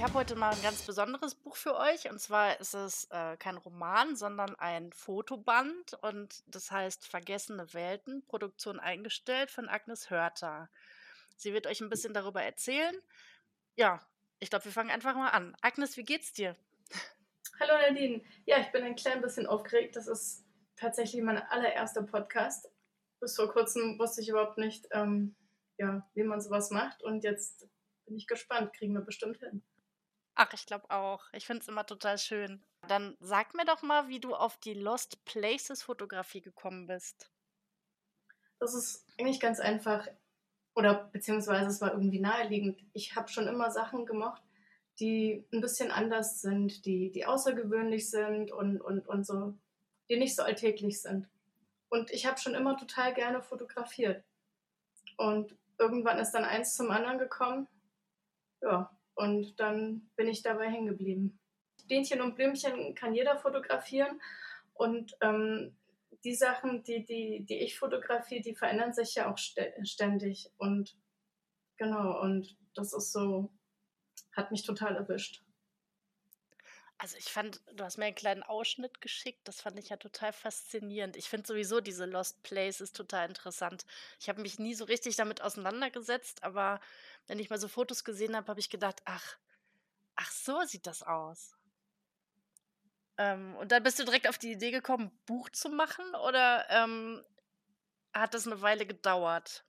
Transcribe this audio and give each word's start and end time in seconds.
Ich 0.00 0.04
habe 0.04 0.14
heute 0.14 0.34
mal 0.34 0.54
ein 0.54 0.62
ganz 0.62 0.80
besonderes 0.80 1.34
Buch 1.34 1.56
für 1.56 1.76
euch. 1.76 2.08
Und 2.08 2.18
zwar 2.18 2.58
ist 2.58 2.72
es 2.72 3.04
äh, 3.10 3.36
kein 3.36 3.58
Roman, 3.58 4.16
sondern 4.16 4.56
ein 4.56 4.94
Fotoband. 4.94 5.92
Und 6.00 6.42
das 6.46 6.70
heißt 6.70 7.06
Vergessene 7.06 7.74
Welten, 7.74 8.24
Produktion 8.26 8.80
eingestellt 8.80 9.50
von 9.50 9.68
Agnes 9.68 10.08
Hörter. 10.08 10.70
Sie 11.36 11.52
wird 11.52 11.66
euch 11.66 11.82
ein 11.82 11.90
bisschen 11.90 12.14
darüber 12.14 12.42
erzählen. 12.42 12.96
Ja, 13.76 14.00
ich 14.38 14.48
glaube, 14.48 14.64
wir 14.64 14.72
fangen 14.72 14.88
einfach 14.88 15.14
mal 15.14 15.28
an. 15.28 15.54
Agnes, 15.60 15.98
wie 15.98 16.04
geht's 16.04 16.32
dir? 16.32 16.56
Hallo 17.60 17.74
Nadine. 17.86 18.22
Ja, 18.46 18.58
ich 18.58 18.72
bin 18.72 18.82
ein 18.82 18.96
klein 18.96 19.20
bisschen 19.20 19.46
aufgeregt. 19.46 19.96
Das 19.96 20.06
ist 20.08 20.46
tatsächlich 20.76 21.22
mein 21.22 21.36
allererster 21.36 22.04
Podcast. 22.04 22.70
Bis 23.20 23.36
vor 23.36 23.52
kurzem 23.52 23.98
wusste 23.98 24.22
ich 24.22 24.30
überhaupt 24.30 24.56
nicht, 24.56 24.88
ähm, 24.92 25.36
ja, 25.76 26.08
wie 26.14 26.24
man 26.24 26.40
sowas 26.40 26.70
macht. 26.70 27.02
Und 27.02 27.22
jetzt 27.22 27.68
bin 28.06 28.16
ich 28.16 28.26
gespannt. 28.26 28.72
Kriegen 28.72 28.94
wir 28.94 29.02
bestimmt 29.02 29.36
hin. 29.36 29.62
Ach, 30.34 30.52
ich 30.52 30.66
glaube 30.66 30.90
auch. 30.90 31.24
Ich 31.32 31.46
finde 31.46 31.62
es 31.62 31.68
immer 31.68 31.84
total 31.84 32.18
schön. 32.18 32.64
Dann 32.88 33.16
sag 33.20 33.54
mir 33.54 33.64
doch 33.64 33.82
mal, 33.82 34.08
wie 34.08 34.20
du 34.20 34.34
auf 34.34 34.56
die 34.58 34.74
Lost 34.74 35.24
Places 35.24 35.82
Fotografie 35.82 36.40
gekommen 36.40 36.86
bist. 36.86 37.30
Das 38.58 38.74
ist 38.74 39.06
eigentlich 39.18 39.40
ganz 39.40 39.60
einfach. 39.60 40.06
Oder 40.74 41.10
beziehungsweise 41.12 41.66
es 41.66 41.80
war 41.80 41.92
irgendwie 41.92 42.20
naheliegend. 42.20 42.80
Ich 42.92 43.16
habe 43.16 43.28
schon 43.28 43.48
immer 43.48 43.70
Sachen 43.70 44.06
gemocht, 44.06 44.42
die 44.98 45.46
ein 45.52 45.60
bisschen 45.60 45.90
anders 45.90 46.40
sind, 46.40 46.84
die, 46.84 47.10
die 47.10 47.26
außergewöhnlich 47.26 48.10
sind 48.10 48.52
und, 48.52 48.80
und, 48.80 49.06
und 49.08 49.26
so, 49.26 49.54
die 50.08 50.18
nicht 50.18 50.36
so 50.36 50.42
alltäglich 50.42 51.00
sind. 51.02 51.28
Und 51.88 52.10
ich 52.12 52.26
habe 52.26 52.38
schon 52.38 52.54
immer 52.54 52.76
total 52.76 53.12
gerne 53.14 53.42
fotografiert. 53.42 54.24
Und 55.16 55.56
irgendwann 55.78 56.18
ist 56.18 56.32
dann 56.32 56.44
eins 56.44 56.76
zum 56.76 56.90
anderen 56.90 57.18
gekommen. 57.18 57.66
Ja, 58.62 58.90
und 59.20 59.60
dann 59.60 60.08
bin 60.16 60.28
ich 60.28 60.42
dabei 60.42 60.70
hängen 60.70 60.86
geblieben. 60.86 61.38
Dähnchen 61.90 62.22
und 62.22 62.36
Blümchen 62.36 62.94
kann 62.94 63.14
jeder 63.14 63.36
fotografieren. 63.36 64.18
Und 64.72 65.14
ähm, 65.20 65.76
die 66.24 66.34
Sachen, 66.34 66.82
die, 66.84 67.04
die, 67.04 67.44
die 67.44 67.58
ich 67.58 67.78
fotografiere, 67.78 68.40
die 68.40 68.54
verändern 68.54 68.94
sich 68.94 69.14
ja 69.16 69.30
auch 69.30 69.36
ständig. 69.36 70.50
Und 70.56 70.96
genau, 71.76 72.18
und 72.22 72.56
das 72.74 72.94
ist 72.94 73.12
so, 73.12 73.50
hat 74.32 74.50
mich 74.50 74.62
total 74.62 74.96
erwischt. 74.96 75.44
Also 77.02 77.16
ich 77.16 77.32
fand, 77.32 77.62
du 77.72 77.82
hast 77.82 77.96
mir 77.96 78.04
einen 78.04 78.14
kleinen 78.14 78.42
Ausschnitt 78.42 79.00
geschickt, 79.00 79.48
das 79.48 79.62
fand 79.62 79.78
ich 79.78 79.88
ja 79.88 79.96
total 79.96 80.34
faszinierend. 80.34 81.16
Ich 81.16 81.30
finde 81.30 81.46
sowieso 81.46 81.80
diese 81.80 82.04
Lost 82.04 82.42
Places 82.42 82.92
total 82.92 83.26
interessant. 83.26 83.86
Ich 84.20 84.28
habe 84.28 84.42
mich 84.42 84.58
nie 84.58 84.74
so 84.74 84.84
richtig 84.84 85.16
damit 85.16 85.40
auseinandergesetzt, 85.40 86.42
aber 86.42 86.78
wenn 87.26 87.38
ich 87.38 87.48
mal 87.48 87.58
so 87.58 87.68
Fotos 87.68 88.04
gesehen 88.04 88.36
habe, 88.36 88.48
habe 88.48 88.60
ich 88.60 88.68
gedacht, 88.68 89.00
ach, 89.06 89.38
ach 90.14 90.30
so 90.30 90.60
sieht 90.66 90.86
das 90.86 91.02
aus. 91.02 91.56
Ähm, 93.16 93.56
und 93.56 93.72
dann 93.72 93.82
bist 93.82 93.98
du 93.98 94.04
direkt 94.04 94.28
auf 94.28 94.36
die 94.36 94.52
Idee 94.52 94.70
gekommen, 94.70 95.06
ein 95.06 95.24
Buch 95.24 95.48
zu 95.48 95.70
machen 95.70 96.04
oder 96.26 96.66
ähm, 96.68 97.24
hat 98.12 98.34
das 98.34 98.46
eine 98.46 98.60
Weile 98.60 98.84
gedauert? 98.84 99.64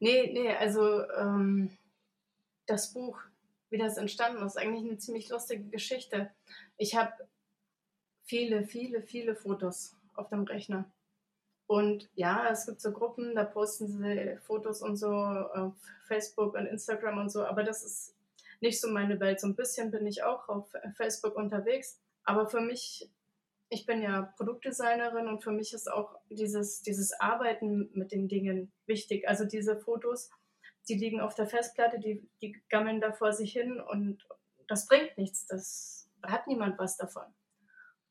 Nee, 0.00 0.32
nee, 0.32 0.56
also 0.56 1.02
ähm, 1.10 1.76
das 2.64 2.94
Buch 2.94 3.20
wie 3.70 3.78
das 3.78 3.96
entstanden 3.96 4.44
ist. 4.44 4.56
Eigentlich 4.56 4.84
eine 4.84 4.98
ziemlich 4.98 5.28
lustige 5.28 5.64
Geschichte. 5.64 6.30
Ich 6.76 6.96
habe 6.96 7.12
viele, 8.24 8.64
viele, 8.64 9.02
viele 9.02 9.34
Fotos 9.34 9.96
auf 10.14 10.28
dem 10.28 10.44
Rechner. 10.44 10.90
Und 11.66 12.08
ja, 12.14 12.48
es 12.50 12.64
gibt 12.66 12.80
so 12.80 12.92
Gruppen, 12.92 13.34
da 13.34 13.44
posten 13.44 13.88
sie 13.88 14.38
Fotos 14.40 14.80
und 14.80 14.96
so 14.96 15.12
auf 15.12 15.74
Facebook 16.06 16.54
und 16.54 16.66
Instagram 16.66 17.18
und 17.18 17.30
so, 17.30 17.44
aber 17.44 17.62
das 17.62 17.84
ist 17.84 18.14
nicht 18.60 18.80
so 18.80 18.88
meine 18.88 19.20
Welt. 19.20 19.38
So 19.38 19.46
ein 19.46 19.54
bisschen 19.54 19.90
bin 19.90 20.06
ich 20.06 20.22
auch 20.22 20.48
auf 20.48 20.72
Facebook 20.96 21.36
unterwegs, 21.36 22.00
aber 22.24 22.48
für 22.48 22.62
mich, 22.62 23.10
ich 23.68 23.84
bin 23.84 24.00
ja 24.02 24.32
Produktdesignerin 24.38 25.28
und 25.28 25.44
für 25.44 25.52
mich 25.52 25.74
ist 25.74 25.92
auch 25.92 26.18
dieses, 26.30 26.80
dieses 26.80 27.12
Arbeiten 27.20 27.90
mit 27.92 28.12
den 28.12 28.28
Dingen 28.28 28.72
wichtig. 28.86 29.28
Also 29.28 29.44
diese 29.44 29.76
Fotos, 29.76 30.30
die 30.88 30.94
liegen 30.94 31.20
auf 31.20 31.34
der 31.34 31.46
Festplatte, 31.46 31.98
die, 31.98 32.28
die 32.40 32.60
gammeln 32.68 33.00
da 33.00 33.12
vor 33.12 33.32
sich 33.32 33.52
hin 33.52 33.80
und 33.80 34.26
das 34.66 34.86
bringt 34.86 35.16
nichts. 35.16 35.46
Das 35.46 36.08
hat 36.22 36.46
niemand 36.46 36.78
was 36.78 36.96
davon. 36.96 37.24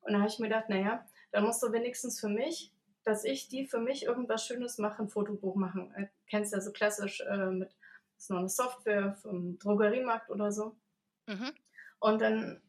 Und 0.01 0.13
da 0.13 0.19
habe 0.19 0.29
ich 0.29 0.39
mir 0.39 0.47
gedacht, 0.47 0.69
naja, 0.69 1.05
dann 1.31 1.43
musst 1.43 1.61
du 1.61 1.71
wenigstens 1.71 2.19
für 2.19 2.29
mich, 2.29 2.73
dass 3.03 3.23
ich 3.23 3.47
die 3.47 3.65
für 3.65 3.79
mich 3.79 4.03
irgendwas 4.03 4.45
Schönes 4.45 4.77
mache, 4.77 5.01
ein 5.01 5.09
Fotobuch 5.09 5.55
machen. 5.55 5.93
Du 5.95 6.03
äh, 6.03 6.07
kennst 6.29 6.53
ja 6.53 6.61
so 6.61 6.71
klassisch 6.71 7.21
äh, 7.21 7.47
mit, 7.47 7.69
das 8.15 8.23
ist 8.23 8.29
noch 8.29 8.39
eine 8.39 8.49
Software 8.49 9.15
vom 9.21 9.57
Drogeriemarkt 9.59 10.29
oder 10.29 10.51
so. 10.51 10.75
Mhm. 11.27 11.53
Und 11.99 12.21
dann 12.21 12.61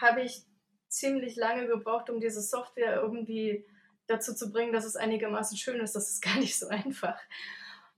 habe 0.00 0.22
ich 0.22 0.46
ziemlich 0.88 1.36
lange 1.36 1.66
gebraucht, 1.66 2.10
um 2.10 2.20
diese 2.20 2.40
Software 2.40 2.96
irgendwie 2.96 3.66
dazu 4.06 4.34
zu 4.34 4.50
bringen, 4.50 4.72
dass 4.72 4.84
es 4.84 4.96
einigermaßen 4.96 5.56
schön 5.58 5.80
ist. 5.80 5.94
Das 5.94 6.10
ist 6.10 6.22
gar 6.22 6.38
nicht 6.38 6.58
so 6.58 6.68
einfach. 6.68 7.18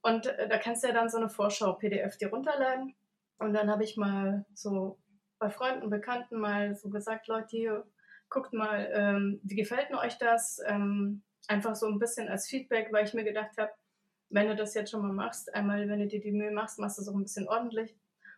Und 0.03 0.27
äh, 0.27 0.49
da 0.49 0.59
kannst 0.59 0.83
du 0.83 0.89
ja 0.89 0.95
dann 0.95 1.09
so 1.09 1.19
eine 1.19 1.29
Vorschau-PDF 1.29 2.17
dir 2.17 2.31
runterladen. 2.31 2.95
Und 3.39 3.55
dann 3.55 3.71
habe 3.71 3.85
ich 3.85 3.97
mal 3.97 4.45
so 4.55 4.99
bei 5.39 5.51
Freunden, 5.51 5.91
Bekannten 5.91 6.39
mal 6.39 6.75
so 6.75 6.91
gesagt, 6.91 7.27
Leute, 7.29 7.49
hier, 7.51 7.87
guckt 8.29 8.53
mal, 8.53 8.91
ähm, 8.93 9.41
wie 9.43 9.57
gefällt 9.57 9.91
mir 9.91 9.99
euch 9.99 10.19
das? 10.19 10.61
Ähm, 10.67 11.23
einfach 11.49 11.75
so 11.75 11.87
ein 11.87 11.99
bisschen 11.99 12.29
als 12.29 12.47
Feedback, 12.49 12.93
weil 12.93 13.05
ich 13.05 13.15
mir 13.15 13.25
gedacht 13.25 13.57
habe, 13.59 13.73
wenn 14.29 14.47
du 14.47 14.55
das 14.55 14.75
jetzt 14.75 14.91
schon 14.91 15.03
mal 15.03 15.13
machst, 15.13 15.53
einmal, 15.55 15.89
wenn 15.89 15.99
du 15.99 16.07
dir 16.07 16.21
die 16.21 16.31
Mühe 16.31 16.53
machst, 16.53 16.79
machst 16.79 16.99
du 16.99 17.03
es 17.03 17.09
auch 17.09 17.15
ein 17.15 17.23
bisschen 17.23 17.49
ordentlich. 17.49 17.97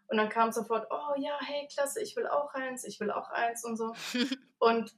Und 0.09 0.17
dann 0.17 0.29
kam 0.29 0.53
sofort, 0.53 0.87
oh 0.91 1.15
ja, 1.19 1.39
hey, 1.41 1.69
klasse, 1.73 2.03
ich 2.03 2.17
will 2.17 2.27
auch 2.27 2.53
eins, 2.55 2.85
ich 2.85 2.99
will 3.01 3.11
auch 3.11 3.31
eins 3.31 3.65
und 3.65 3.77
so. 3.77 3.95
und 4.59 4.95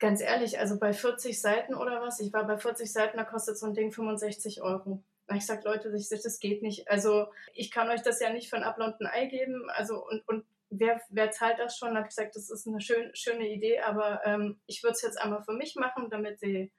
ganz 0.00 0.20
ehrlich, 0.22 0.58
also 0.58 0.78
bei 0.78 0.92
40 0.92 1.40
Seiten 1.40 1.74
oder 1.74 2.00
was, 2.00 2.20
ich 2.20 2.32
war 2.32 2.46
bei 2.46 2.56
40 2.56 2.90
Seiten, 2.90 3.18
da 3.18 3.24
kostet 3.24 3.58
so 3.58 3.66
ein 3.66 3.74
Ding 3.74 3.92
65 3.92 4.62
Euro. 4.62 5.04
Ich 5.32 5.46
sage, 5.46 5.62
Leute, 5.64 5.92
das 5.92 6.40
geht 6.40 6.62
nicht. 6.62 6.88
Also 6.88 7.28
ich 7.54 7.70
kann 7.70 7.88
euch 7.88 8.02
das 8.02 8.18
ja 8.20 8.32
nicht 8.32 8.52
und 8.52 9.00
ein 9.00 9.06
Ei 9.06 9.26
geben. 9.26 9.70
Also 9.70 10.04
und, 10.04 10.26
und 10.26 10.44
wer, 10.70 11.00
wer 11.10 11.30
zahlt 11.30 11.60
das 11.60 11.76
schon? 11.76 11.90
Da 11.90 11.96
habe 11.96 12.08
ich 12.08 12.16
gesagt, 12.16 12.34
das 12.34 12.50
ist 12.50 12.66
eine 12.66 12.80
schön, 12.80 13.14
schöne 13.14 13.48
Idee, 13.48 13.80
aber 13.80 14.22
ähm, 14.24 14.58
ich 14.66 14.82
würde 14.82 14.94
es 14.94 15.02
jetzt 15.02 15.20
einmal 15.20 15.44
für 15.44 15.52
mich 15.52 15.76
machen, 15.76 16.08
damit 16.10 16.42
die, 16.42 16.72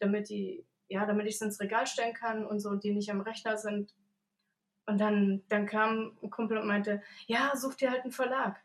damit 0.00 0.30
die, 0.30 0.66
ja, 0.88 1.06
damit 1.06 1.26
ich 1.26 1.36
es 1.36 1.42
ins 1.42 1.60
Regal 1.60 1.86
stellen 1.86 2.14
kann 2.14 2.44
und 2.44 2.58
so, 2.58 2.74
die 2.74 2.92
nicht 2.92 3.10
am 3.10 3.20
Rechner 3.20 3.56
sind. 3.56 3.94
Und 4.86 4.98
dann, 5.00 5.44
dann 5.48 5.66
kam 5.66 6.18
ein 6.22 6.30
Kumpel 6.30 6.58
und 6.58 6.66
meinte, 6.66 7.02
ja, 7.26 7.52
such 7.54 7.74
dir 7.74 7.90
halt 7.90 8.02
einen 8.02 8.12
Verlag. 8.12 8.60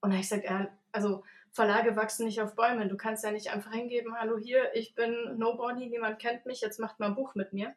Und 0.00 0.10
da 0.10 0.16
habe 0.16 0.22
ich 0.22 0.28
gesagt, 0.28 0.44
ja, 0.44 0.68
also 0.90 1.22
Verlage 1.52 1.96
wachsen 1.96 2.24
nicht 2.24 2.40
auf 2.40 2.54
Bäumen. 2.54 2.88
Du 2.88 2.96
kannst 2.96 3.24
ja 3.24 3.30
nicht 3.30 3.50
einfach 3.50 3.72
hingeben, 3.72 4.18
hallo 4.18 4.38
hier, 4.38 4.74
ich 4.74 4.94
bin 4.94 5.36
Nobody, 5.36 5.88
niemand 5.88 6.18
kennt 6.18 6.46
mich, 6.46 6.60
jetzt 6.60 6.80
macht 6.80 6.98
mal 6.98 7.06
ein 7.06 7.14
Buch 7.14 7.34
mit 7.34 7.52
mir. 7.52 7.74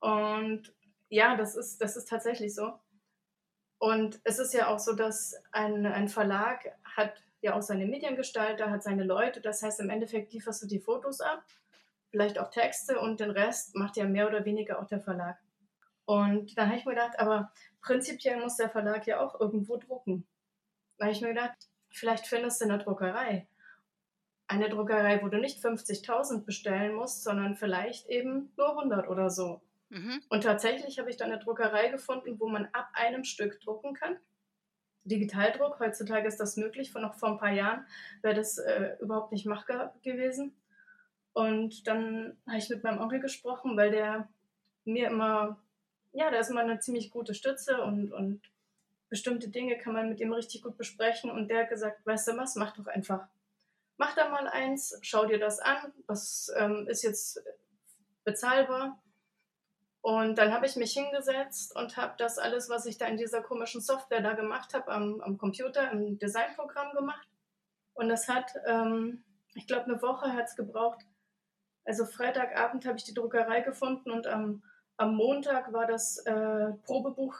Und 0.00 0.74
ja, 1.08 1.36
das 1.36 1.54
ist, 1.54 1.80
das 1.80 1.96
ist 1.96 2.08
tatsächlich 2.08 2.54
so. 2.54 2.74
Und 3.78 4.20
es 4.24 4.38
ist 4.38 4.52
ja 4.52 4.68
auch 4.68 4.78
so, 4.78 4.94
dass 4.94 5.34
ein, 5.52 5.86
ein 5.86 6.08
Verlag 6.08 6.64
hat 6.84 7.22
ja 7.40 7.54
auch 7.54 7.62
seine 7.62 7.86
Mediengestalter, 7.86 8.70
hat 8.70 8.82
seine 8.82 9.04
Leute. 9.04 9.40
Das 9.40 9.62
heißt, 9.62 9.80
im 9.80 9.90
Endeffekt 9.90 10.32
lieferst 10.32 10.62
du 10.62 10.66
die 10.66 10.80
Fotos 10.80 11.20
ab, 11.20 11.44
vielleicht 12.10 12.38
auch 12.38 12.50
Texte 12.50 12.98
und 12.98 13.20
den 13.20 13.30
Rest 13.30 13.76
macht 13.76 13.96
ja 13.96 14.06
mehr 14.06 14.26
oder 14.26 14.44
weniger 14.44 14.80
auch 14.80 14.86
der 14.86 15.00
Verlag. 15.00 15.38
Und 16.06 16.58
dann 16.58 16.68
habe 16.68 16.78
ich 16.78 16.84
mir 16.84 16.94
gedacht, 16.94 17.18
aber 17.18 17.52
prinzipiell 17.80 18.40
muss 18.40 18.56
der 18.56 18.70
Verlag 18.70 19.06
ja 19.06 19.20
auch 19.20 19.38
irgendwo 19.40 19.76
drucken. 19.76 20.26
Da 20.98 21.06
habe 21.06 21.12
ich 21.12 21.20
mir 21.20 21.28
gedacht, 21.28 21.68
vielleicht 21.94 22.26
findest 22.26 22.60
du 22.60 22.66
eine 22.66 22.78
Druckerei. 22.78 23.46
Eine 24.46 24.68
Druckerei, 24.68 25.22
wo 25.22 25.28
du 25.28 25.38
nicht 25.38 25.64
50.000 25.64 26.44
bestellen 26.44 26.94
musst, 26.94 27.24
sondern 27.24 27.56
vielleicht 27.56 28.08
eben 28.08 28.52
nur 28.56 28.70
100 28.70 29.08
oder 29.08 29.30
so. 29.30 29.62
Mhm. 29.88 30.20
Und 30.28 30.42
tatsächlich 30.42 30.98
habe 30.98 31.08
ich 31.08 31.16
dann 31.16 31.30
eine 31.30 31.42
Druckerei 31.42 31.88
gefunden, 31.88 32.38
wo 32.38 32.48
man 32.48 32.68
ab 32.72 32.88
einem 32.94 33.24
Stück 33.24 33.60
drucken 33.60 33.94
kann. 33.94 34.18
Digitaldruck, 35.04 35.78
heutzutage 35.80 36.26
ist 36.26 36.40
das 36.40 36.56
möglich, 36.56 36.90
von 36.90 37.02
noch 37.02 37.14
vor 37.14 37.30
ein 37.30 37.38
paar 37.38 37.52
Jahren 37.52 37.86
wäre 38.22 38.34
das 38.34 38.58
äh, 38.58 38.96
überhaupt 39.00 39.32
nicht 39.32 39.46
machbar 39.46 39.94
gewesen. 40.02 40.54
Und 41.32 41.86
dann 41.86 42.36
habe 42.46 42.58
ich 42.58 42.70
mit 42.70 42.84
meinem 42.84 43.00
Onkel 43.00 43.20
gesprochen, 43.20 43.76
weil 43.76 43.90
der 43.90 44.28
mir 44.84 45.08
immer, 45.08 45.58
ja, 46.12 46.30
der 46.30 46.40
ist 46.40 46.50
immer 46.50 46.60
eine 46.60 46.80
ziemlich 46.80 47.10
gute 47.10 47.34
Stütze 47.34 47.82
und, 47.82 48.12
und 48.12 48.40
bestimmte 49.14 49.48
Dinge 49.48 49.78
kann 49.78 49.92
man 49.92 50.08
mit 50.08 50.18
ihm 50.20 50.32
richtig 50.32 50.62
gut 50.62 50.76
besprechen. 50.76 51.30
Und 51.30 51.48
der 51.48 51.60
hat 51.60 51.68
gesagt, 51.68 52.04
weißt 52.04 52.28
du 52.28 52.36
was, 52.36 52.56
mach 52.56 52.76
doch 52.76 52.88
einfach. 52.88 53.28
Mach 53.96 54.14
da 54.16 54.28
mal 54.28 54.48
eins, 54.48 54.98
schau 55.02 55.24
dir 55.24 55.38
das 55.38 55.60
an, 55.60 55.92
was 56.08 56.52
ähm, 56.58 56.88
ist 56.88 57.04
jetzt 57.04 57.40
bezahlbar 58.24 59.00
und 60.04 60.36
dann 60.36 60.52
habe 60.52 60.66
ich 60.66 60.76
mich 60.76 60.92
hingesetzt 60.92 61.74
und 61.74 61.96
habe 61.96 62.12
das 62.18 62.36
alles, 62.38 62.68
was 62.68 62.84
ich 62.84 62.98
da 62.98 63.06
in 63.06 63.16
dieser 63.16 63.40
komischen 63.40 63.80
Software 63.80 64.20
da 64.20 64.34
gemacht 64.34 64.74
habe, 64.74 64.92
am, 64.92 65.22
am 65.22 65.38
Computer, 65.38 65.90
im 65.92 66.18
Designprogramm 66.18 66.92
gemacht. 66.92 67.26
Und 67.94 68.10
das 68.10 68.28
hat, 68.28 68.52
ähm, 68.66 69.24
ich 69.54 69.66
glaube, 69.66 69.84
eine 69.84 70.02
Woche 70.02 70.34
hat 70.34 70.48
es 70.48 70.56
gebraucht. 70.56 71.06
Also 71.86 72.04
Freitagabend 72.04 72.84
habe 72.84 72.98
ich 72.98 73.04
die 73.04 73.14
Druckerei 73.14 73.62
gefunden 73.62 74.10
und 74.10 74.26
am, 74.26 74.62
am 74.98 75.14
Montag 75.14 75.72
war 75.72 75.86
das 75.86 76.18
äh, 76.26 76.72
Probebuch 76.84 77.36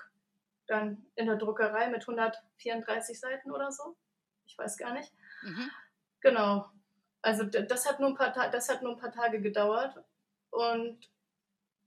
dann 0.66 1.06
in 1.14 1.26
der 1.26 1.36
Druckerei 1.36 1.88
mit 1.88 2.02
134 2.02 3.18
Seiten 3.18 3.50
oder 3.50 3.70
so. 3.70 3.96
Ich 4.46 4.56
weiß 4.56 4.76
gar 4.76 4.92
nicht. 4.92 5.12
Mhm. 5.42 5.70
Genau. 6.20 6.70
Also 7.22 7.44
das 7.44 7.88
hat, 7.88 8.00
nur 8.00 8.10
ein 8.10 8.16
paar 8.16 8.50
das 8.50 8.68
hat 8.68 8.82
nur 8.82 8.92
ein 8.92 8.98
paar 8.98 9.12
Tage 9.12 9.40
gedauert. 9.40 9.96
Und 10.50 11.10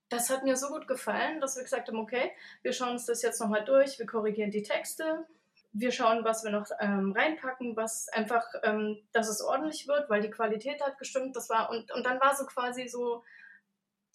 das 0.09 0.29
hat 0.29 0.43
mir 0.43 0.55
so 0.55 0.69
gut 0.69 0.87
gefallen, 0.87 1.41
dass 1.41 1.55
wir 1.55 1.63
gesagt 1.63 1.87
haben, 1.87 1.99
okay, 1.99 2.31
wir 2.61 2.73
schauen 2.73 2.91
uns 2.91 3.05
das 3.05 3.21
jetzt 3.21 3.39
nochmal 3.39 3.65
durch, 3.65 3.99
wir 3.99 4.05
korrigieren 4.05 4.51
die 4.51 4.63
Texte, 4.63 5.27
wir 5.73 5.91
schauen, 5.91 6.23
was 6.23 6.43
wir 6.43 6.51
noch 6.51 6.67
ähm, 6.79 7.11
reinpacken, 7.11 7.75
was 7.75 8.07
einfach, 8.09 8.45
ähm, 8.63 8.99
dass 9.11 9.27
es 9.29 9.41
ordentlich 9.41 9.87
wird, 9.87 10.09
weil 10.09 10.21
die 10.21 10.31
Qualität 10.31 10.81
hat 10.81 10.97
gestimmt. 10.97 11.35
Das 11.35 11.49
war 11.49 11.69
und, 11.69 11.91
und 11.91 12.05
dann 12.05 12.19
war 12.19 12.35
so 12.35 12.45
quasi 12.45 12.87
so 12.87 13.23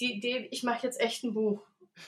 die 0.00 0.14
Idee, 0.14 0.48
ich 0.50 0.62
mache 0.62 0.86
jetzt 0.86 1.00
echt 1.00 1.24
ein 1.24 1.34
Buch. 1.34 1.62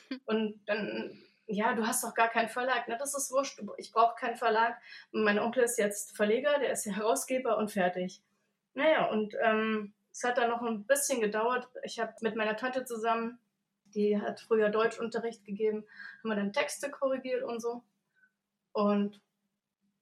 Und 0.24 0.60
dann, 0.66 1.22
ja, 1.46 1.74
du 1.74 1.86
hast 1.86 2.02
doch 2.04 2.14
gar 2.14 2.28
keinen 2.28 2.48
Verlag. 2.48 2.88
Ne? 2.88 2.96
Das 2.98 3.14
ist 3.14 3.30
wurscht. 3.30 3.60
Ich 3.76 3.92
brauche 3.92 4.14
keinen 4.16 4.36
Verlag. 4.36 4.80
Mein 5.12 5.38
Onkel 5.38 5.64
ist 5.64 5.78
jetzt 5.78 6.16
Verleger, 6.16 6.58
der 6.58 6.72
ist 6.72 6.86
Herausgeber 6.86 7.58
und 7.58 7.70
fertig. 7.70 8.22
Naja, 8.74 9.06
und 9.10 9.36
ähm, 9.42 9.94
es 10.10 10.24
hat 10.24 10.38
dann 10.38 10.50
noch 10.50 10.62
ein 10.62 10.84
bisschen 10.84 11.20
gedauert. 11.20 11.68
Ich 11.82 12.00
habe 12.00 12.14
mit 12.20 12.36
meiner 12.36 12.56
Tante 12.56 12.84
zusammen, 12.84 13.38
die 13.94 14.20
hat 14.20 14.40
früher 14.40 14.70
Deutschunterricht 14.70 15.44
gegeben, 15.44 15.84
haben 16.18 16.30
wir 16.30 16.36
dann 16.36 16.52
Texte 16.52 16.90
korrigiert 16.90 17.42
und 17.42 17.60
so. 17.60 17.84
Und 18.72 19.20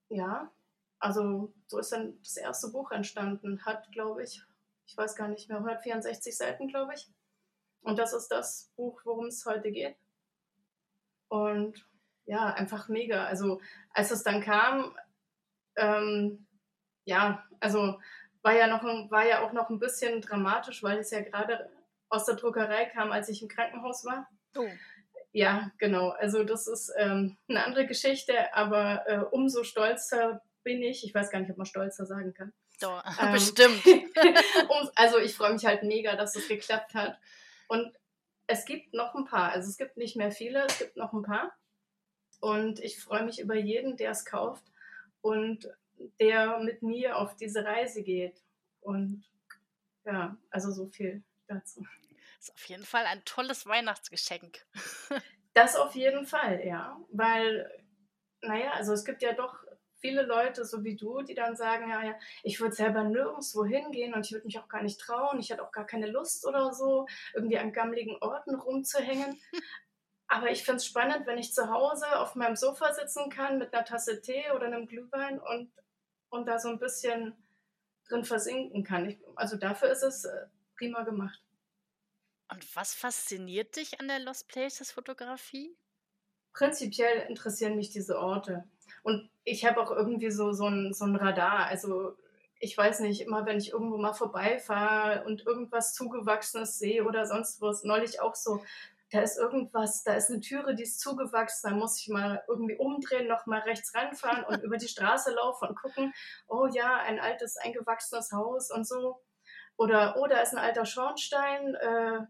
ja, 0.09 0.51
also 0.99 1.53
so 1.67 1.79
ist 1.79 1.91
dann 1.91 2.17
das 2.21 2.37
erste 2.37 2.69
Buch 2.69 2.91
entstanden. 2.91 3.65
Hat, 3.65 3.91
glaube 3.91 4.23
ich, 4.23 4.41
ich 4.85 4.97
weiß 4.97 5.15
gar 5.15 5.27
nicht 5.27 5.49
mehr, 5.49 5.57
164 5.57 6.35
Seiten, 6.35 6.67
glaube 6.67 6.93
ich. 6.95 7.07
Und 7.81 7.99
das 7.99 8.13
ist 8.13 8.29
das 8.29 8.71
Buch, 8.75 9.01
worum 9.03 9.27
es 9.27 9.45
heute 9.45 9.71
geht. 9.71 9.95
Und 11.33 11.83
ja, 12.25 12.53
einfach 12.53 12.89
mega. 12.89 13.25
Also 13.25 13.59
als 13.89 14.11
es 14.11 14.21
dann 14.21 14.39
kam, 14.39 14.95
ähm, 15.75 16.45
ja, 17.05 17.43
also 17.59 17.99
war 18.43 18.53
ja 18.53 18.67
noch 18.67 18.83
war 18.83 19.25
ja 19.25 19.41
auch 19.41 19.51
noch 19.51 19.71
ein 19.71 19.79
bisschen 19.79 20.21
dramatisch, 20.21 20.83
weil 20.83 20.99
es 20.99 21.09
ja 21.09 21.21
gerade 21.21 21.71
aus 22.07 22.25
der 22.25 22.35
Druckerei 22.35 22.85
kam, 22.85 23.11
als 23.11 23.29
ich 23.29 23.41
im 23.41 23.47
Krankenhaus 23.47 24.05
war. 24.05 24.29
Oh. 24.55 24.67
Ja, 25.31 25.71
genau. 25.79 26.09
Also 26.09 26.43
das 26.43 26.67
ist 26.67 26.93
ähm, 26.99 27.35
eine 27.49 27.65
andere 27.65 27.87
Geschichte, 27.87 28.53
aber 28.53 29.03
äh, 29.07 29.17
umso 29.31 29.63
stolzer 29.63 30.43
bin 30.63 30.83
ich. 30.83 31.03
Ich 31.03 31.15
weiß 31.15 31.31
gar 31.31 31.39
nicht, 31.39 31.49
ob 31.49 31.57
man 31.57 31.65
stolzer 31.65 32.05
sagen 32.05 32.35
kann. 32.35 32.53
Doch, 32.79 33.03
ähm, 33.19 33.31
bestimmt. 33.31 33.83
also 34.95 35.17
ich 35.17 35.33
freue 35.33 35.53
mich 35.53 35.65
halt 35.65 35.81
mega, 35.81 36.15
dass 36.15 36.35
es 36.35 36.47
geklappt 36.47 36.93
hat. 36.93 37.17
Und 37.67 37.91
es 38.47 38.65
gibt 38.65 38.93
noch 38.93 39.15
ein 39.15 39.25
paar. 39.25 39.51
Also 39.51 39.69
es 39.69 39.77
gibt 39.77 39.97
nicht 39.97 40.15
mehr 40.15 40.31
viele, 40.31 40.65
es 40.65 40.79
gibt 40.79 40.97
noch 40.97 41.13
ein 41.13 41.23
paar. 41.23 41.55
Und 42.39 42.79
ich 42.79 43.01
freue 43.01 43.23
mich 43.23 43.39
über 43.39 43.55
jeden, 43.55 43.95
der 43.97 44.11
es 44.11 44.25
kauft 44.25 44.65
und 45.21 45.69
der 46.19 46.59
mit 46.59 46.81
mir 46.81 47.17
auf 47.17 47.35
diese 47.35 47.63
Reise 47.63 48.03
geht. 48.03 48.41
Und 48.81 49.23
ja, 50.05 50.37
also 50.49 50.71
so 50.71 50.87
viel 50.87 51.23
dazu 51.47 51.85
ist 52.43 52.53
auf 52.53 52.65
jeden 52.65 52.85
Fall 52.85 53.05
ein 53.05 53.23
tolles 53.25 53.65
Weihnachtsgeschenk. 53.65 54.65
das 55.53 55.75
auf 55.75 55.95
jeden 55.95 56.25
Fall, 56.25 56.65
ja. 56.65 56.99
Weil, 57.09 57.71
naja, 58.41 58.71
also 58.73 58.93
es 58.93 59.05
gibt 59.05 59.21
ja 59.21 59.33
doch 59.33 59.62
viele 60.03 60.23
Leute, 60.23 60.65
so 60.65 60.83
wie 60.83 60.97
du, 60.97 61.21
die 61.21 61.33
dann 61.33 61.55
sagen, 61.55 61.89
ja, 61.89 62.03
ja, 62.03 62.19
ich 62.43 62.59
würde 62.59 62.75
selber 62.75 63.05
nirgendwo 63.05 63.63
hingehen 63.63 64.13
und 64.13 64.25
ich 64.25 64.33
würde 64.33 64.45
mich 64.45 64.59
auch 64.59 64.67
gar 64.67 64.83
nicht 64.83 64.99
trauen, 64.99 65.39
ich 65.39 65.49
hätte 65.49 65.63
auch 65.63 65.71
gar 65.71 65.85
keine 65.85 66.07
Lust 66.07 66.45
oder 66.45 66.73
so, 66.73 67.07
irgendwie 67.33 67.57
an 67.57 67.71
gammeligen 67.71 68.17
Orten 68.19 68.53
rumzuhängen. 68.53 69.41
Aber 70.27 70.51
ich 70.51 70.63
finde 70.63 70.77
es 70.77 70.85
spannend, 70.85 71.25
wenn 71.25 71.37
ich 71.37 71.53
zu 71.53 71.69
Hause 71.69 72.19
auf 72.19 72.35
meinem 72.35 72.57
Sofa 72.57 72.93
sitzen 72.93 73.29
kann 73.29 73.59
mit 73.59 73.73
einer 73.73 73.85
Tasse 73.85 74.21
Tee 74.21 74.51
oder 74.53 74.65
einem 74.65 74.87
Glühwein 74.87 75.39
und, 75.39 75.71
und 76.29 76.47
da 76.47 76.59
so 76.59 76.67
ein 76.67 76.79
bisschen 76.79 77.41
drin 78.09 78.25
versinken 78.25 78.83
kann. 78.83 79.09
Ich, 79.09 79.19
also 79.35 79.55
dafür 79.55 79.89
ist 79.89 80.03
es 80.03 80.25
äh, 80.25 80.47
prima 80.75 81.03
gemacht. 81.03 81.41
Und 82.51 82.75
was 82.75 82.93
fasziniert 82.93 83.77
dich 83.77 84.01
an 84.01 84.09
der 84.09 84.19
Lost 84.19 84.49
Places 84.49 84.91
Fotografie? 84.91 85.77
Prinzipiell 86.51 87.25
interessieren 87.29 87.77
mich 87.77 87.89
diese 87.89 88.19
Orte. 88.19 88.67
Und 89.03 89.29
ich 89.43 89.65
habe 89.65 89.81
auch 89.81 89.91
irgendwie 89.91 90.31
so, 90.31 90.53
so, 90.53 90.67
ein, 90.67 90.93
so 90.93 91.05
ein 91.05 91.15
Radar. 91.15 91.67
Also 91.67 92.15
ich 92.59 92.77
weiß 92.77 93.01
nicht, 93.01 93.21
immer 93.21 93.45
wenn 93.45 93.57
ich 93.57 93.71
irgendwo 93.71 93.97
mal 93.97 94.13
vorbeifahre 94.13 95.25
und 95.25 95.45
irgendwas 95.45 95.93
Zugewachsenes 95.93 96.79
sehe 96.79 97.03
oder 97.03 97.25
sonst 97.25 97.61
was, 97.61 97.83
neulich 97.83 98.21
auch 98.21 98.35
so, 98.35 98.63
da 99.11 99.21
ist 99.21 99.37
irgendwas, 99.37 100.03
da 100.03 100.15
ist 100.15 100.31
eine 100.31 100.41
Türe, 100.41 100.73
die 100.73 100.83
ist 100.83 100.99
zugewachsen, 100.99 101.69
da 101.69 101.75
muss 101.75 101.99
ich 101.99 102.07
mal 102.07 102.41
irgendwie 102.47 102.77
umdrehen, 102.77 103.27
noch 103.27 103.45
mal 103.45 103.59
rechts 103.59 103.93
ranfahren 103.93 104.43
und 104.45 104.63
über 104.63 104.77
die 104.77 104.87
Straße 104.87 105.31
laufen 105.33 105.69
und 105.69 105.75
gucken, 105.79 106.13
oh 106.47 106.67
ja, 106.67 106.97
ein 106.97 107.19
altes, 107.19 107.57
eingewachsenes 107.57 108.31
Haus 108.31 108.71
und 108.71 108.87
so. 108.87 109.21
Oder, 109.75 110.15
oh, 110.17 110.25
da 110.27 110.39
ist 110.41 110.53
ein 110.53 110.59
alter 110.59 110.85
Schornstein, 110.85 111.75
äh, 111.75 112.21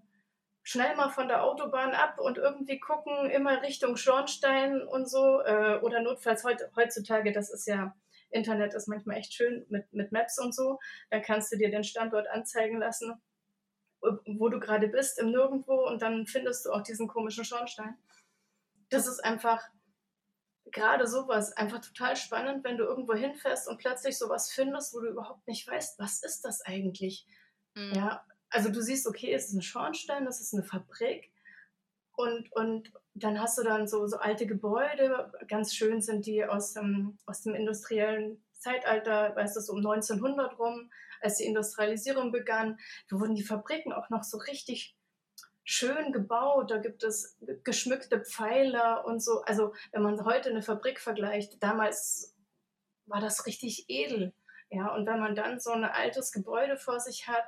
schnell 0.63 0.95
mal 0.95 1.09
von 1.09 1.27
der 1.27 1.43
Autobahn 1.43 1.91
ab 1.91 2.19
und 2.19 2.37
irgendwie 2.37 2.79
gucken, 2.79 3.29
immer 3.29 3.61
Richtung 3.61 3.97
Schornstein 3.97 4.81
und 4.81 5.09
so. 5.09 5.41
Äh, 5.41 5.79
oder 5.81 6.01
notfalls 6.01 6.43
heut, 6.43 6.61
heutzutage, 6.75 7.31
das 7.31 7.51
ist 7.51 7.67
ja, 7.67 7.95
Internet 8.29 8.73
ist 8.73 8.87
manchmal 8.87 9.17
echt 9.17 9.33
schön 9.33 9.65
mit, 9.69 9.91
mit 9.93 10.11
Maps 10.11 10.39
und 10.39 10.55
so. 10.55 10.79
Da 11.11 11.19
kannst 11.19 11.51
du 11.51 11.57
dir 11.57 11.69
den 11.69 11.83
Standort 11.83 12.27
anzeigen 12.27 12.79
lassen, 12.79 13.21
wo 14.01 14.49
du 14.49 14.59
gerade 14.59 14.87
bist, 14.87 15.19
im 15.19 15.31
Nirgendwo 15.31 15.87
und 15.87 16.01
dann 16.01 16.25
findest 16.25 16.65
du 16.65 16.71
auch 16.71 16.81
diesen 16.81 17.07
komischen 17.07 17.45
Schornstein. 17.45 17.95
Das 18.89 19.05
ist 19.05 19.23
einfach 19.23 19.61
gerade 20.71 21.07
sowas 21.07 21.53
einfach 21.53 21.79
total 21.79 22.15
spannend, 22.15 22.63
wenn 22.63 22.77
du 22.77 22.85
irgendwo 22.85 23.13
hinfährst 23.13 23.67
und 23.67 23.77
plötzlich 23.77 24.17
sowas 24.17 24.51
findest, 24.51 24.93
wo 24.93 25.01
du 25.01 25.09
überhaupt 25.09 25.45
nicht 25.47 25.67
weißt, 25.67 25.99
was 25.99 26.23
ist 26.23 26.43
das 26.45 26.61
eigentlich? 26.61 27.27
Mhm. 27.75 27.93
Ja, 27.95 28.25
also 28.53 28.69
du 28.69 28.81
siehst, 28.81 29.07
okay, 29.07 29.33
es 29.33 29.49
ist 29.49 29.53
ein 29.53 29.61
Schornstein, 29.61 30.25
das 30.25 30.39
ist 30.39 30.53
eine 30.53 30.63
Fabrik 30.63 31.31
und, 32.15 32.51
und 32.53 32.93
dann 33.15 33.39
hast 33.39 33.57
du 33.57 33.63
dann 33.63 33.87
so, 33.87 34.07
so 34.07 34.17
alte 34.17 34.45
Gebäude, 34.45 35.31
ganz 35.47 35.73
schön 35.73 36.01
sind 36.01 36.25
die 36.25 36.45
aus 36.45 36.73
dem, 36.73 37.17
aus 37.25 37.41
dem 37.41 37.55
industriellen 37.55 38.43
Zeitalter, 38.53 39.35
weißt 39.35 39.55
du, 39.55 39.61
so 39.61 39.73
um 39.73 39.79
1900 39.79 40.57
rum, 40.59 40.91
als 41.21 41.37
die 41.37 41.45
Industrialisierung 41.45 42.31
begann, 42.31 42.77
da 43.09 43.19
wurden 43.19 43.35
die 43.35 43.43
Fabriken 43.43 43.91
auch 43.91 44.09
noch 44.09 44.23
so 44.23 44.37
richtig 44.37 44.95
schön 45.63 46.11
gebaut. 46.11 46.71
Da 46.71 46.77
gibt 46.77 47.03
es 47.03 47.37
geschmückte 47.63 48.19
Pfeiler 48.19 49.05
und 49.05 49.21
so. 49.21 49.41
Also 49.43 49.73
wenn 49.91 50.01
man 50.01 50.23
heute 50.25 50.49
eine 50.49 50.61
Fabrik 50.61 50.99
vergleicht, 50.99 51.61
damals 51.63 52.35
war 53.05 53.21
das 53.21 53.45
richtig 53.45 53.85
edel. 53.87 54.33
Ja, 54.69 54.93
und 54.93 55.05
wenn 55.05 55.19
man 55.19 55.35
dann 55.35 55.59
so 55.59 55.71
ein 55.71 55.83
altes 55.83 56.31
Gebäude 56.31 56.77
vor 56.77 56.99
sich 56.99 57.27
hat, 57.27 57.45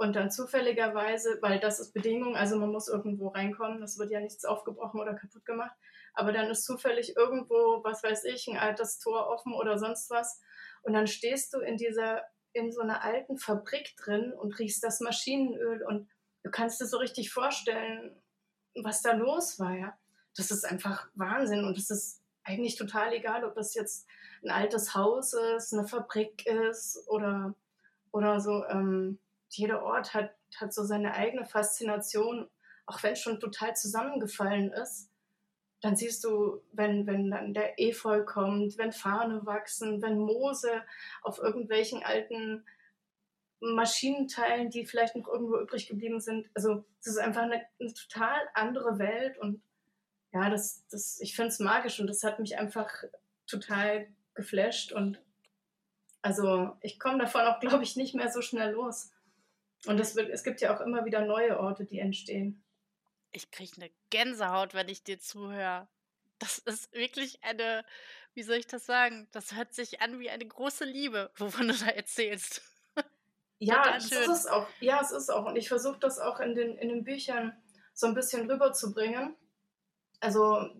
und 0.00 0.16
dann 0.16 0.30
zufälligerweise, 0.30 1.36
weil 1.42 1.60
das 1.60 1.78
ist 1.78 1.92
Bedingung, 1.92 2.34
also 2.34 2.56
man 2.56 2.72
muss 2.72 2.88
irgendwo 2.88 3.28
reinkommen, 3.28 3.82
das 3.82 3.98
wird 3.98 4.10
ja 4.10 4.18
nichts 4.18 4.46
aufgebrochen 4.46 4.98
oder 4.98 5.12
kaputt 5.12 5.44
gemacht, 5.44 5.76
aber 6.14 6.32
dann 6.32 6.48
ist 6.48 6.64
zufällig 6.64 7.16
irgendwo, 7.16 7.84
was 7.84 8.02
weiß 8.02 8.24
ich, 8.24 8.48
ein 8.48 8.56
altes 8.56 8.98
Tor 8.98 9.28
offen 9.28 9.52
oder 9.52 9.78
sonst 9.78 10.08
was 10.08 10.40
und 10.80 10.94
dann 10.94 11.06
stehst 11.06 11.52
du 11.52 11.60
in 11.60 11.76
dieser, 11.76 12.22
in 12.54 12.72
so 12.72 12.80
einer 12.80 13.04
alten 13.04 13.36
Fabrik 13.36 13.94
drin 13.98 14.32
und 14.32 14.58
riechst 14.58 14.82
das 14.82 15.00
Maschinenöl 15.00 15.82
und 15.82 16.08
du 16.44 16.50
kannst 16.50 16.80
dir 16.80 16.86
so 16.86 16.96
richtig 16.96 17.30
vorstellen, 17.30 18.16
was 18.82 19.02
da 19.02 19.12
los 19.12 19.58
war, 19.58 19.76
ja. 19.76 19.98
Das 20.34 20.50
ist 20.50 20.64
einfach 20.64 21.08
Wahnsinn 21.14 21.64
und 21.66 21.76
es 21.76 21.90
ist 21.90 22.22
eigentlich 22.42 22.76
total 22.76 23.12
egal, 23.12 23.44
ob 23.44 23.54
das 23.54 23.74
jetzt 23.74 24.06
ein 24.42 24.50
altes 24.50 24.94
Haus 24.94 25.34
ist, 25.34 25.74
eine 25.74 25.86
Fabrik 25.86 26.46
ist 26.46 27.06
oder, 27.06 27.54
oder 28.12 28.40
so, 28.40 28.64
ähm, 28.64 29.18
jeder 29.50 29.82
Ort 29.82 30.14
hat, 30.14 30.34
hat 30.56 30.72
so 30.72 30.84
seine 30.84 31.14
eigene 31.14 31.44
Faszination, 31.44 32.48
auch 32.86 33.02
wenn 33.02 33.12
es 33.12 33.20
schon 33.20 33.40
total 33.40 33.76
zusammengefallen 33.76 34.72
ist. 34.72 35.10
Dann 35.80 35.96
siehst 35.96 36.24
du, 36.24 36.60
wenn, 36.72 37.06
wenn 37.06 37.30
dann 37.30 37.54
der 37.54 37.80
Efeu 37.80 38.24
kommt, 38.24 38.76
wenn 38.76 38.92
Fahne 38.92 39.46
wachsen, 39.46 40.02
wenn 40.02 40.18
Moose 40.18 40.82
auf 41.22 41.38
irgendwelchen 41.38 42.02
alten 42.02 42.64
Maschinenteilen, 43.60 44.70
die 44.70 44.86
vielleicht 44.86 45.16
noch 45.16 45.28
irgendwo 45.28 45.58
übrig 45.58 45.86
geblieben 45.86 46.20
sind. 46.20 46.48
Also 46.54 46.84
es 47.00 47.08
ist 47.08 47.18
einfach 47.18 47.42
eine, 47.42 47.62
eine 47.78 47.94
total 47.94 48.38
andere 48.54 48.98
Welt 48.98 49.38
und 49.38 49.62
ja, 50.32 50.48
das, 50.48 50.86
das, 50.88 51.20
ich 51.20 51.34
finde 51.34 51.48
es 51.48 51.58
magisch 51.58 52.00
und 52.00 52.06
das 52.06 52.22
hat 52.22 52.38
mich 52.38 52.58
einfach 52.58 52.88
total 53.46 54.06
geflasht 54.34 54.92
und 54.92 55.20
also 56.22 56.76
ich 56.82 57.00
komme 57.00 57.18
davon 57.18 57.42
auch, 57.42 57.60
glaube 57.60 57.82
ich, 57.82 57.96
nicht 57.96 58.14
mehr 58.14 58.30
so 58.30 58.42
schnell 58.42 58.72
los. 58.72 59.10
Und 59.86 59.98
es, 59.98 60.14
wird, 60.14 60.28
es 60.28 60.44
gibt 60.44 60.60
ja 60.60 60.74
auch 60.74 60.80
immer 60.80 61.04
wieder 61.04 61.24
neue 61.24 61.58
Orte, 61.58 61.84
die 61.84 62.00
entstehen. 62.00 62.62
Ich 63.32 63.50
kriege 63.50 63.72
eine 63.76 63.90
Gänsehaut, 64.10 64.74
wenn 64.74 64.88
ich 64.88 65.04
dir 65.04 65.18
zuhöre. 65.18 65.88
Das 66.38 66.58
ist 66.58 66.92
wirklich 66.92 67.42
eine, 67.44 67.84
wie 68.34 68.42
soll 68.42 68.56
ich 68.56 68.66
das 68.66 68.86
sagen? 68.86 69.28
Das 69.32 69.54
hört 69.54 69.74
sich 69.74 70.00
an 70.00 70.20
wie 70.20 70.30
eine 70.30 70.46
große 70.46 70.84
Liebe, 70.84 71.30
wovon 71.36 71.68
du 71.68 71.74
da 71.74 71.86
erzählst. 71.86 72.62
Ja, 73.62 73.92
das 73.92 74.10
ist 74.10 74.26
es 74.26 74.46
auch. 74.46 74.66
Ja, 74.80 75.02
es 75.02 75.10
ist 75.10 75.28
auch. 75.28 75.44
Und 75.44 75.56
ich 75.56 75.68
versuche 75.68 75.98
das 75.98 76.18
auch 76.18 76.40
in 76.40 76.54
den, 76.54 76.78
in 76.78 76.88
den 76.88 77.04
Büchern 77.04 77.54
so 77.92 78.06
ein 78.06 78.14
bisschen 78.14 78.50
rüberzubringen. 78.50 79.36
Also 80.18 80.70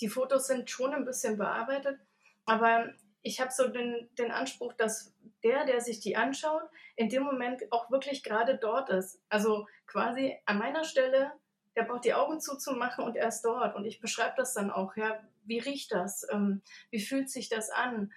die 0.00 0.08
Fotos 0.08 0.46
sind 0.46 0.70
schon 0.70 0.94
ein 0.94 1.04
bisschen 1.04 1.36
bearbeitet, 1.36 1.98
aber 2.44 2.94
ich 3.22 3.40
habe 3.40 3.52
so 3.52 3.68
den, 3.68 4.08
den 4.18 4.30
Anspruch, 4.30 4.72
dass 4.74 5.14
der, 5.44 5.64
der 5.64 5.80
sich 5.80 6.00
die 6.00 6.16
anschaut, 6.16 6.62
in 6.96 7.08
dem 7.08 7.22
Moment 7.22 7.62
auch 7.70 7.90
wirklich 7.90 8.22
gerade 8.22 8.58
dort 8.58 8.90
ist. 8.90 9.20
Also 9.28 9.66
quasi 9.86 10.36
an 10.44 10.58
meiner 10.58 10.84
Stelle, 10.84 11.32
der 11.76 11.84
braucht 11.84 12.04
die 12.04 12.14
Augen 12.14 12.40
zuzumachen 12.40 13.04
und 13.04 13.16
er 13.16 13.28
ist 13.28 13.42
dort. 13.42 13.76
Und 13.76 13.84
ich 13.84 14.00
beschreibe 14.00 14.34
das 14.36 14.54
dann 14.54 14.70
auch, 14.70 14.96
ja, 14.96 15.20
wie 15.44 15.58
riecht 15.58 15.92
das? 15.92 16.26
Ähm, 16.30 16.62
wie 16.90 17.00
fühlt 17.00 17.30
sich 17.30 17.48
das 17.48 17.70
an? 17.70 18.12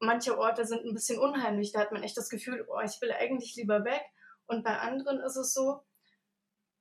Manche 0.00 0.38
Orte 0.38 0.64
sind 0.64 0.84
ein 0.84 0.94
bisschen 0.94 1.18
unheimlich, 1.18 1.72
da 1.72 1.80
hat 1.80 1.92
man 1.92 2.02
echt 2.02 2.16
das 2.16 2.28
Gefühl, 2.28 2.66
oh, 2.68 2.80
ich 2.84 3.00
will 3.00 3.12
eigentlich 3.12 3.56
lieber 3.56 3.84
weg. 3.84 4.02
Und 4.46 4.64
bei 4.64 4.78
anderen 4.78 5.20
ist 5.20 5.36
es 5.36 5.52
so, 5.52 5.82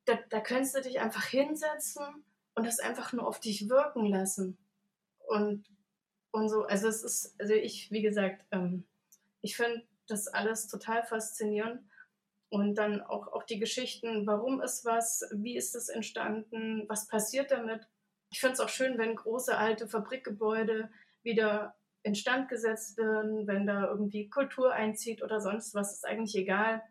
da, 0.06 0.18
da 0.30 0.40
könntest 0.40 0.76
du 0.76 0.82
dich 0.82 1.00
einfach 1.00 1.26
hinsetzen 1.26 2.24
und 2.56 2.66
das 2.66 2.80
einfach 2.80 3.14
nur 3.14 3.28
auf 3.28 3.40
dich 3.40 3.70
wirken 3.70 4.06
lassen. 4.06 4.58
Und, 5.28 5.66
und 6.38 6.50
so, 6.50 6.66
also 6.66 6.88
es 6.88 7.04
ist, 7.04 7.36
also 7.40 7.54
ich, 7.54 7.92
wie 7.92 8.04
gesagt, 8.04 8.46
ähm, 8.52 8.86
ich 9.42 9.56
finde 9.58 9.84
das 10.08 10.28
alles 10.28 10.68
total 10.68 11.04
faszinierend. 11.04 11.82
Und 12.50 12.76
dann 12.76 13.02
auch, 13.02 13.28
auch 13.34 13.44
die 13.44 13.60
Geschichten, 13.60 14.26
warum 14.26 14.62
ist 14.62 14.86
was, 14.86 15.28
wie 15.34 15.58
ist 15.58 15.76
es 15.76 15.90
entstanden, 15.90 16.86
was 16.88 17.08
passiert 17.08 17.52
damit. 17.52 17.88
Ich 18.30 18.40
finde 18.40 18.54
es 18.54 18.60
auch 18.60 18.70
schön, 18.70 18.98
wenn 18.98 19.16
große 19.16 19.58
alte 19.58 19.88
Fabrikgebäude 19.88 20.90
wieder 21.24 21.76
instand 22.04 22.50
gesetzt 22.50 22.98
werden, 22.98 23.48
wenn 23.48 23.66
da 23.66 23.88
irgendwie 23.88 24.30
Kultur 24.30 24.72
einzieht 24.72 25.24
oder 25.24 25.42
sonst 25.42 25.74
was, 25.74 25.92
ist 25.92 26.06
eigentlich 26.06 26.36
egal. 26.36 26.82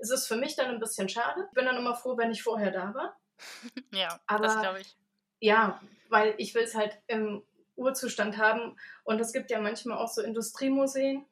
Es 0.00 0.10
ist 0.10 0.26
für 0.26 0.36
mich 0.36 0.56
dann 0.56 0.68
ein 0.68 0.80
bisschen 0.80 1.08
schade. 1.08 1.46
Ich 1.48 1.54
bin 1.54 1.64
dann 1.64 1.76
immer 1.76 1.94
froh, 1.94 2.18
wenn 2.18 2.32
ich 2.32 2.42
vorher 2.42 2.72
da 2.72 2.92
war. 2.92 3.16
Ja, 3.94 4.20
Aber, 4.26 4.44
das 4.44 4.60
glaube 4.60 4.80
ich. 4.80 4.96
Ja, 5.38 5.80
weil 6.10 6.34
ich 6.36 6.54
will 6.54 6.64
es 6.64 6.74
halt 6.74 6.98
im 7.06 7.42
Urzustand 7.80 8.38
haben. 8.38 8.76
Und 9.04 9.20
es 9.20 9.32
gibt 9.32 9.50
ja 9.50 9.60
manchmal 9.60 9.98
auch 9.98 10.08
so 10.08 10.22
Industriemuseen, 10.22 11.24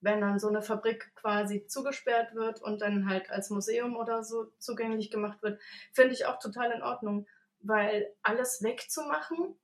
wenn 0.00 0.20
dann 0.20 0.38
so 0.38 0.48
eine 0.48 0.60
Fabrik 0.60 1.14
quasi 1.14 1.66
zugesperrt 1.66 2.34
wird 2.34 2.60
und 2.60 2.82
dann 2.82 3.08
halt 3.08 3.30
als 3.30 3.48
Museum 3.48 3.96
oder 3.96 4.22
so 4.22 4.52
zugänglich 4.58 5.10
gemacht 5.10 5.42
wird, 5.42 5.60
finde 5.92 6.12
ich 6.12 6.26
auch 6.26 6.38
total 6.38 6.72
in 6.72 6.82
Ordnung, 6.82 7.26
weil 7.60 8.12
alles 8.22 8.62
wegzumachen, 8.62 9.56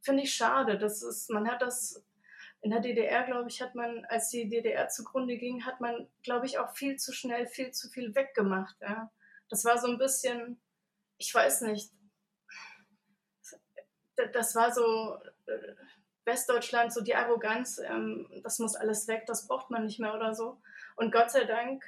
finde 0.00 0.24
ich 0.24 0.34
schade. 0.34 0.78
Das 0.78 1.02
ist, 1.02 1.30
man 1.30 1.48
hat 1.48 1.62
das 1.62 2.02
in 2.60 2.70
der 2.70 2.80
DDR, 2.80 3.24
glaube 3.24 3.50
ich, 3.50 3.60
hat 3.62 3.74
man, 3.74 4.04
als 4.06 4.30
die 4.30 4.48
DDR 4.48 4.88
zugrunde 4.88 5.36
ging, 5.36 5.64
hat 5.64 5.80
man, 5.80 6.08
glaube 6.22 6.46
ich, 6.46 6.58
auch 6.58 6.74
viel 6.74 6.96
zu 6.96 7.12
schnell, 7.12 7.46
viel 7.46 7.70
zu 7.72 7.88
viel 7.90 8.14
weggemacht. 8.14 8.74
Ja. 8.80 9.12
Das 9.50 9.64
war 9.64 9.78
so 9.78 9.86
ein 9.86 9.98
bisschen, 9.98 10.60
ich 11.18 11.32
weiß 11.32 11.60
nicht, 11.60 11.92
das 14.32 14.54
war 14.54 14.72
so, 14.72 15.18
Westdeutschland 16.24 16.92
so 16.92 17.02
die 17.02 17.14
Arroganz, 17.14 17.78
ähm, 17.78 18.28
das 18.42 18.58
muss 18.58 18.76
alles 18.76 19.06
weg, 19.08 19.24
das 19.26 19.46
braucht 19.46 19.70
man 19.70 19.84
nicht 19.84 20.00
mehr 20.00 20.14
oder 20.14 20.34
so. 20.34 20.60
Und 20.96 21.12
Gott 21.12 21.30
sei 21.30 21.44
Dank 21.44 21.84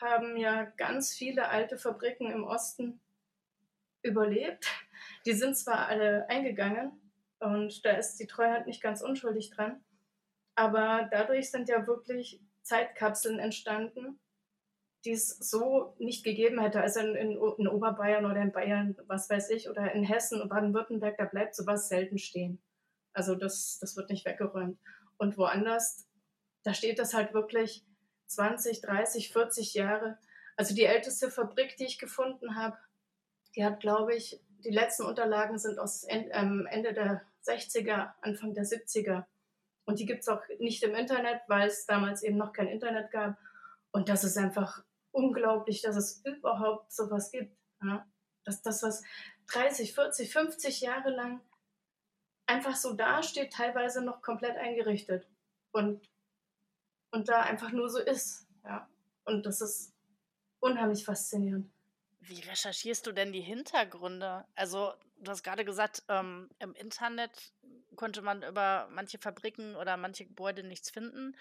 haben 0.00 0.36
ja 0.36 0.64
ganz 0.64 1.14
viele 1.14 1.48
alte 1.48 1.78
Fabriken 1.78 2.30
im 2.30 2.44
Osten 2.44 3.00
überlebt. 4.02 4.66
Die 5.26 5.32
sind 5.32 5.56
zwar 5.56 5.86
alle 5.86 6.28
eingegangen 6.28 6.92
und 7.38 7.84
da 7.84 7.92
ist 7.92 8.16
die 8.16 8.26
Treuhand 8.26 8.66
nicht 8.66 8.82
ganz 8.82 9.02
unschuldig 9.02 9.50
dran, 9.50 9.82
aber 10.54 11.08
dadurch 11.10 11.50
sind 11.50 11.68
ja 11.68 11.86
wirklich 11.86 12.40
Zeitkapseln 12.62 13.38
entstanden, 13.38 14.18
die 15.04 15.12
es 15.12 15.28
so 15.38 15.94
nicht 15.98 16.24
gegeben 16.24 16.60
hätte. 16.60 16.80
Also 16.80 17.00
in, 17.00 17.14
in, 17.14 17.30
in 17.58 17.68
Oberbayern 17.68 18.24
oder 18.24 18.40
in 18.40 18.52
Bayern, 18.52 18.96
was 19.06 19.28
weiß 19.28 19.50
ich, 19.50 19.68
oder 19.68 19.92
in 19.92 20.04
Hessen 20.04 20.40
und 20.40 20.48
Baden-Württemberg, 20.48 21.16
da 21.16 21.24
bleibt 21.24 21.54
sowas 21.56 21.88
selten 21.88 22.18
stehen. 22.18 22.60
Also 23.12 23.34
das, 23.34 23.78
das 23.80 23.96
wird 23.96 24.10
nicht 24.10 24.24
weggeräumt. 24.24 24.78
Und 25.16 25.36
woanders, 25.38 26.06
da 26.62 26.74
steht 26.74 26.98
das 26.98 27.14
halt 27.14 27.34
wirklich 27.34 27.84
20, 28.26 28.80
30, 28.80 29.32
40 29.32 29.74
Jahre. 29.74 30.18
Also 30.56 30.74
die 30.74 30.84
älteste 30.84 31.30
Fabrik, 31.30 31.76
die 31.76 31.84
ich 31.84 31.98
gefunden 31.98 32.56
habe, 32.56 32.76
die 33.54 33.64
hat, 33.64 33.80
glaube 33.80 34.14
ich, 34.14 34.40
die 34.64 34.70
letzten 34.70 35.04
Unterlagen 35.04 35.58
sind 35.58 35.78
aus 35.78 36.06
ähm, 36.08 36.66
Ende 36.70 36.94
der 36.94 37.22
60er, 37.46 38.12
Anfang 38.20 38.54
der 38.54 38.64
70er. 38.64 39.24
Und 39.84 39.98
die 39.98 40.06
gibt 40.06 40.20
es 40.20 40.28
auch 40.28 40.40
nicht 40.58 40.82
im 40.84 40.94
Internet, 40.94 41.42
weil 41.48 41.68
es 41.68 41.86
damals 41.86 42.22
eben 42.22 42.36
noch 42.36 42.52
kein 42.52 42.68
Internet 42.68 43.10
gab. 43.10 43.36
Und 43.90 44.08
das 44.08 44.24
ist 44.24 44.38
einfach 44.38 44.84
unglaublich, 45.10 45.82
dass 45.82 45.96
es 45.96 46.22
überhaupt 46.24 46.92
sowas 46.92 47.30
gibt. 47.30 47.56
Ja? 47.82 48.06
Dass 48.44 48.62
das, 48.62 48.82
was 48.82 49.02
30, 49.52 49.94
40, 49.94 50.32
50 50.32 50.80
Jahre 50.80 51.10
lang 51.10 51.40
einfach 52.52 52.76
so 52.76 52.92
dasteht, 52.92 53.52
teilweise 53.52 54.02
noch 54.02 54.22
komplett 54.22 54.56
eingerichtet 54.56 55.26
und, 55.72 56.08
und 57.10 57.28
da 57.28 57.40
einfach 57.40 57.72
nur 57.72 57.88
so 57.88 57.98
ist. 57.98 58.46
Ja. 58.64 58.88
Und 59.24 59.46
das 59.46 59.60
ist 59.60 59.92
unheimlich 60.60 61.04
faszinierend. 61.04 61.70
Wie 62.20 62.40
recherchierst 62.40 63.06
du 63.06 63.12
denn 63.12 63.32
die 63.32 63.40
Hintergründe? 63.40 64.44
Also, 64.54 64.92
du 65.16 65.30
hast 65.30 65.42
gerade 65.42 65.64
gesagt, 65.64 66.04
ähm, 66.08 66.50
im 66.60 66.74
Internet 66.74 67.52
konnte 67.96 68.22
man 68.22 68.42
über 68.42 68.88
manche 68.90 69.18
Fabriken 69.18 69.74
oder 69.74 69.96
manche 69.96 70.24
Gebäude 70.24 70.62
nichts 70.62 70.90
finden. 70.90 71.36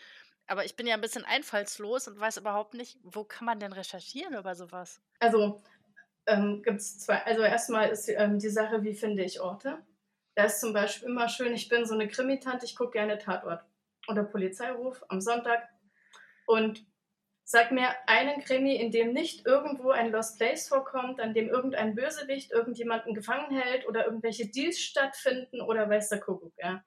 Aber 0.47 0.65
ich 0.65 0.75
bin 0.75 0.87
ja 0.87 0.95
ein 0.95 1.01
bisschen 1.01 1.23
einfallslos 1.23 2.07
und 2.07 2.19
weiß 2.19 2.37
überhaupt 2.37 2.73
nicht, 2.73 2.97
wo 3.03 3.23
kann 3.23 3.45
man 3.45 3.59
denn 3.59 3.73
recherchieren 3.73 4.33
über 4.33 4.55
sowas? 4.55 4.99
Also 5.19 5.61
ähm, 6.25 6.63
gibt 6.63 6.79
es 6.79 6.99
zwei. 6.99 7.23
Also 7.25 7.41
erstmal 7.41 7.89
ist 7.89 8.09
ähm, 8.09 8.39
die 8.39 8.49
Sache, 8.49 8.83
wie 8.83 8.95
finde 8.95 9.23
ich 9.23 9.39
Orte? 9.39 9.77
Da 10.35 10.45
ist 10.45 10.61
zum 10.61 10.73
Beispiel 10.73 11.09
immer 11.09 11.27
schön, 11.27 11.53
ich 11.53 11.67
bin 11.67 11.85
so 11.85 11.93
eine 11.93 12.07
Krimitante, 12.07 12.65
ich 12.65 12.75
gucke 12.75 12.91
gerne 12.91 13.17
Tatort 13.17 13.63
oder 14.07 14.23
Polizeiruf 14.23 15.03
am 15.09 15.21
Sonntag 15.21 15.67
und 16.47 16.85
sag 17.43 17.71
mir 17.71 17.89
einen 18.07 18.41
Krimi, 18.41 18.77
in 18.77 18.91
dem 18.91 19.11
nicht 19.11 19.45
irgendwo 19.45 19.91
ein 19.91 20.11
Lost 20.11 20.37
Place 20.37 20.69
vorkommt, 20.69 21.19
an 21.19 21.33
dem 21.33 21.49
irgendein 21.49 21.95
Bösewicht 21.95 22.51
irgendjemanden 22.51 23.13
gefangen 23.13 23.51
hält 23.51 23.85
oder 23.87 24.05
irgendwelche 24.05 24.47
Deals 24.47 24.79
stattfinden 24.79 25.61
oder 25.61 25.89
weiß 25.89 26.09
der 26.09 26.21
Kuckuck, 26.21 26.53
ja. 26.57 26.81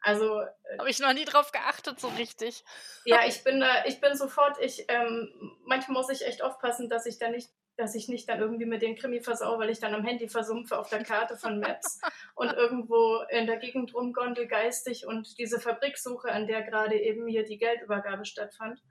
Also. 0.00 0.40
Äh, 0.40 0.78
Habe 0.78 0.88
ich 0.88 0.98
noch 1.00 1.12
nie 1.12 1.26
drauf 1.26 1.52
geachtet, 1.52 2.00
so 2.00 2.08
richtig. 2.08 2.64
Ja, 3.04 3.26
ich 3.26 3.44
bin 3.44 3.60
da, 3.60 3.84
ich 3.84 4.00
bin 4.00 4.16
sofort, 4.16 4.58
ich, 4.58 4.86
ähm, 4.88 5.58
manchmal 5.66 5.98
muss 5.98 6.08
ich 6.08 6.26
echt 6.26 6.42
aufpassen, 6.42 6.88
dass 6.88 7.04
ich 7.04 7.18
da 7.18 7.28
nicht 7.28 7.50
dass 7.80 7.94
ich 7.94 8.08
nicht 8.08 8.28
dann 8.28 8.40
irgendwie 8.40 8.66
mit 8.66 8.82
den 8.82 8.94
Krimi 8.94 9.20
versau, 9.20 9.58
weil 9.58 9.70
ich 9.70 9.80
dann 9.80 9.94
am 9.94 10.04
Handy 10.04 10.28
versumpfe 10.28 10.78
auf 10.78 10.90
der 10.90 11.02
Karte 11.02 11.36
von 11.36 11.58
Maps 11.58 12.00
und 12.34 12.52
irgendwo 12.52 13.22
in 13.30 13.46
der 13.46 13.56
Gegend 13.56 13.94
rumgondel 13.94 14.46
geistig 14.46 15.06
und 15.06 15.38
diese 15.38 15.58
Fabriksuche, 15.58 16.30
an 16.30 16.46
der 16.46 16.62
gerade 16.62 17.00
eben 17.00 17.26
hier 17.26 17.44
die 17.44 17.58
Geldübergabe 17.58 18.26
stattfand. 18.26 18.82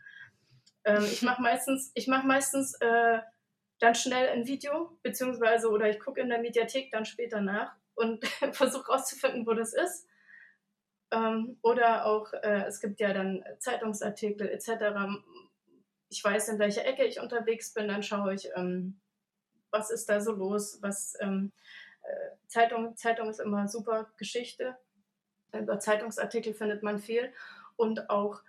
Ähm, 0.83 1.03
ich 1.03 1.21
mache 1.21 1.41
meistens, 1.41 1.91
ich 1.93 2.07
mache 2.07 2.25
meistens 2.25 2.73
äh, 2.81 3.19
dann 3.79 3.95
schnell 3.95 4.29
ein 4.29 4.47
Video, 4.47 4.97
beziehungsweise 5.03 5.69
oder 5.69 5.89
ich 5.89 5.99
gucke 5.99 6.21
in 6.21 6.29
der 6.29 6.39
Mediathek 6.39 6.91
dann 6.91 7.05
später 7.05 7.41
nach 7.41 7.75
und 7.93 8.25
versuche 8.53 8.91
rauszufinden, 8.91 9.45
wo 9.45 9.53
das 9.53 9.73
ist. 9.73 10.07
Ähm, 11.11 11.59
oder 11.61 12.05
auch, 12.05 12.33
äh, 12.33 12.65
es 12.67 12.81
gibt 12.81 12.99
ja 12.99 13.13
dann 13.13 13.43
Zeitungsartikel 13.59 14.49
etc 14.49 14.95
ich 16.09 16.23
weiß, 16.23 16.49
in 16.49 16.59
welcher 16.59 16.85
Ecke 16.85 17.05
ich 17.05 17.19
unterwegs 17.19 17.73
bin, 17.73 17.87
dann 17.87 18.03
schaue 18.03 18.33
ich, 18.33 18.49
ähm, 18.55 18.99
was 19.71 19.91
ist 19.91 20.09
da 20.09 20.19
so 20.19 20.31
los, 20.31 20.79
was 20.81 21.15
ähm, 21.19 21.51
äh, 22.01 22.47
Zeitung, 22.47 22.95
Zeitung 22.95 23.29
ist 23.29 23.39
immer 23.39 23.67
super 23.67 24.11
Geschichte. 24.17 24.75
Über 25.53 25.79
Zeitungsartikel 25.79 26.53
findet 26.53 26.83
man 26.83 26.99
viel 26.99 27.31
und 27.75 28.09
auch 28.09 28.41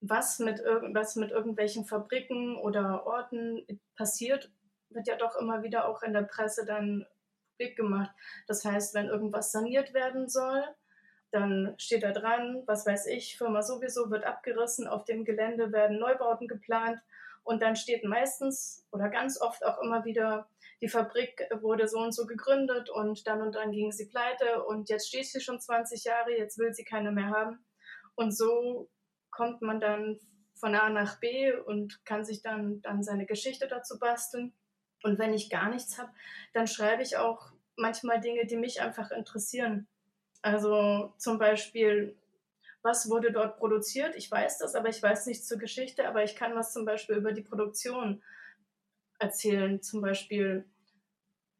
was 0.00 0.38
mit, 0.38 0.60
was 0.92 1.16
mit 1.16 1.30
irgendwelchen 1.30 1.86
Fabriken 1.86 2.56
oder 2.56 3.06
Orten 3.06 3.66
passiert, 3.96 4.50
wird 4.90 5.06
ja 5.06 5.16
doch 5.16 5.36
immer 5.36 5.62
wieder 5.62 5.88
auch 5.88 6.02
in 6.02 6.12
der 6.12 6.22
Presse 6.22 6.66
dann 6.66 7.06
publik 7.54 7.76
gemacht. 7.76 8.10
Das 8.46 8.64
heißt, 8.64 8.94
wenn 8.94 9.06
irgendwas 9.06 9.52
saniert 9.52 9.94
werden 9.94 10.28
soll, 10.28 10.62
dann 11.34 11.74
steht 11.78 12.04
da 12.04 12.12
dran, 12.12 12.62
was 12.66 12.86
weiß 12.86 13.06
ich, 13.06 13.36
Firma 13.36 13.62
sowieso 13.62 14.10
wird 14.10 14.24
abgerissen, 14.24 14.86
auf 14.86 15.04
dem 15.04 15.24
Gelände 15.24 15.72
werden 15.72 15.98
Neubauten 15.98 16.46
geplant 16.46 17.00
und 17.42 17.60
dann 17.60 17.76
steht 17.76 18.04
meistens 18.04 18.86
oder 18.90 19.08
ganz 19.08 19.40
oft 19.40 19.64
auch 19.64 19.80
immer 19.82 20.04
wieder, 20.04 20.48
die 20.80 20.88
Fabrik 20.88 21.48
wurde 21.60 21.88
so 21.88 21.98
und 21.98 22.12
so 22.12 22.26
gegründet 22.26 22.88
und 22.88 23.26
dann 23.26 23.42
und 23.42 23.54
dann 23.54 23.72
ging 23.72 23.92
sie 23.92 24.08
pleite 24.08 24.64
und 24.64 24.88
jetzt 24.88 25.08
steht 25.08 25.26
sie 25.26 25.40
schon 25.40 25.60
20 25.60 26.04
Jahre, 26.04 26.36
jetzt 26.36 26.58
will 26.58 26.72
sie 26.72 26.84
keine 26.84 27.12
mehr 27.12 27.30
haben. 27.30 27.64
Und 28.14 28.36
so 28.36 28.88
kommt 29.30 29.60
man 29.60 29.80
dann 29.80 30.18
von 30.54 30.74
A 30.74 30.88
nach 30.88 31.20
B 31.20 31.52
und 31.52 32.04
kann 32.04 32.24
sich 32.24 32.42
dann, 32.42 32.80
dann 32.82 33.02
seine 33.02 33.26
Geschichte 33.26 33.66
dazu 33.66 33.98
basteln. 33.98 34.54
Und 35.02 35.18
wenn 35.18 35.34
ich 35.34 35.50
gar 35.50 35.68
nichts 35.68 35.98
habe, 35.98 36.10
dann 36.54 36.66
schreibe 36.66 37.02
ich 37.02 37.16
auch 37.16 37.52
manchmal 37.76 38.20
Dinge, 38.20 38.46
die 38.46 38.56
mich 38.56 38.80
einfach 38.80 39.10
interessieren. 39.10 39.88
Also 40.44 41.14
zum 41.16 41.38
Beispiel, 41.38 42.18
was 42.82 43.08
wurde 43.08 43.32
dort 43.32 43.56
produziert? 43.56 44.14
Ich 44.14 44.30
weiß 44.30 44.58
das, 44.58 44.74
aber 44.74 44.90
ich 44.90 45.02
weiß 45.02 45.24
nichts 45.24 45.48
zur 45.48 45.56
Geschichte, 45.56 46.06
aber 46.06 46.22
ich 46.22 46.36
kann 46.36 46.54
was 46.54 46.74
zum 46.74 46.84
Beispiel 46.84 47.16
über 47.16 47.32
die 47.32 47.40
Produktion 47.40 48.22
erzählen. 49.18 49.80
Zum 49.80 50.02
Beispiel, 50.02 50.68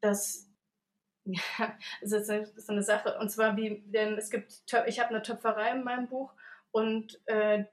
dass 0.03 0.51
Ja, 1.25 1.79
das 2.03 2.29
ist 2.29 2.67
so 2.67 2.73
eine 2.75 2.83
Sache. 2.83 3.19
Und 3.19 3.31
zwar 3.31 3.57
wie, 3.57 3.83
denn 3.87 4.19
es 4.19 4.29
gibt, 4.29 4.63
ich 4.87 5.01
habe 5.01 5.09
eine 5.09 5.23
Töpferei 5.23 5.71
in 5.71 5.83
meinem 5.83 6.07
Buch 6.07 6.35
und 6.71 7.19
äh, 7.25 7.65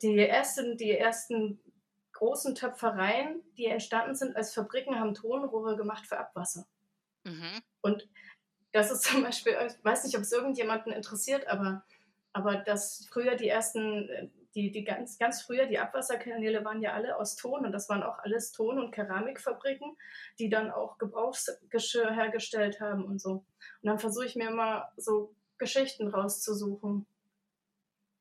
die 0.00 0.16
ersten, 0.20 0.76
die 0.76 0.96
ersten 0.96 1.58
großen 2.12 2.54
Töpfereien, 2.54 3.42
die 3.56 3.66
entstanden 3.66 4.14
sind 4.14 4.36
als 4.36 4.54
Fabriken, 4.54 5.00
haben 5.00 5.14
Tonrohre 5.14 5.76
gemacht 5.76 6.06
für 6.06 6.18
Abwasser. 6.18 6.68
Mhm. 7.24 7.60
Und 7.80 8.08
das 8.72 8.90
ist 8.90 9.04
zum 9.04 9.22
Beispiel, 9.22 9.56
ich 9.66 9.84
weiß 9.84 10.04
nicht, 10.04 10.16
ob 10.16 10.22
es 10.22 10.32
irgendjemanden 10.32 10.92
interessiert, 10.92 11.46
aber, 11.48 11.84
aber 12.32 12.56
dass 12.56 13.06
früher 13.10 13.36
die 13.36 13.48
ersten, 13.48 14.30
die, 14.54 14.70
die 14.70 14.84
ganz, 14.84 15.18
ganz 15.18 15.42
früher, 15.42 15.66
die 15.66 15.78
Abwasserkanäle 15.78 16.64
waren 16.64 16.82
ja 16.82 16.92
alle 16.92 17.16
aus 17.16 17.36
Ton 17.36 17.64
und 17.64 17.72
das 17.72 17.88
waren 17.88 18.02
auch 18.02 18.18
alles 18.18 18.52
Ton- 18.52 18.78
und 18.78 18.92
Keramikfabriken, 18.92 19.96
die 20.38 20.48
dann 20.48 20.70
auch 20.70 20.98
Gebrauchsgeschirr 20.98 22.12
hergestellt 22.12 22.80
haben 22.80 23.04
und 23.04 23.20
so. 23.20 23.30
Und 23.32 23.44
dann 23.82 23.98
versuche 23.98 24.26
ich 24.26 24.36
mir 24.36 24.48
immer 24.48 24.90
so 24.96 25.34
Geschichten 25.58 26.08
rauszusuchen 26.08 27.06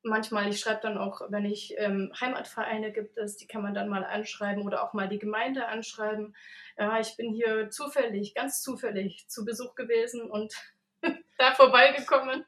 manchmal, 0.03 0.49
ich 0.49 0.59
schreibe 0.59 0.81
dann 0.81 0.97
auch, 0.97 1.21
wenn 1.29 1.45
ich 1.45 1.75
ähm, 1.77 2.11
Heimatvereine 2.19 2.91
gibt 2.91 3.17
es, 3.17 3.37
die 3.37 3.47
kann 3.47 3.61
man 3.61 3.73
dann 3.73 3.89
mal 3.89 4.03
anschreiben 4.03 4.63
oder 4.63 4.83
auch 4.83 4.93
mal 4.93 5.07
die 5.07 5.19
Gemeinde 5.19 5.67
anschreiben. 5.67 6.35
Ja, 6.77 6.99
ich 6.99 7.15
bin 7.17 7.33
hier 7.33 7.69
zufällig, 7.69 8.33
ganz 8.33 8.61
zufällig 8.61 9.27
zu 9.27 9.45
Besuch 9.45 9.75
gewesen 9.75 10.29
und 10.29 10.53
da 11.37 11.51
vorbeigekommen. 11.51 12.45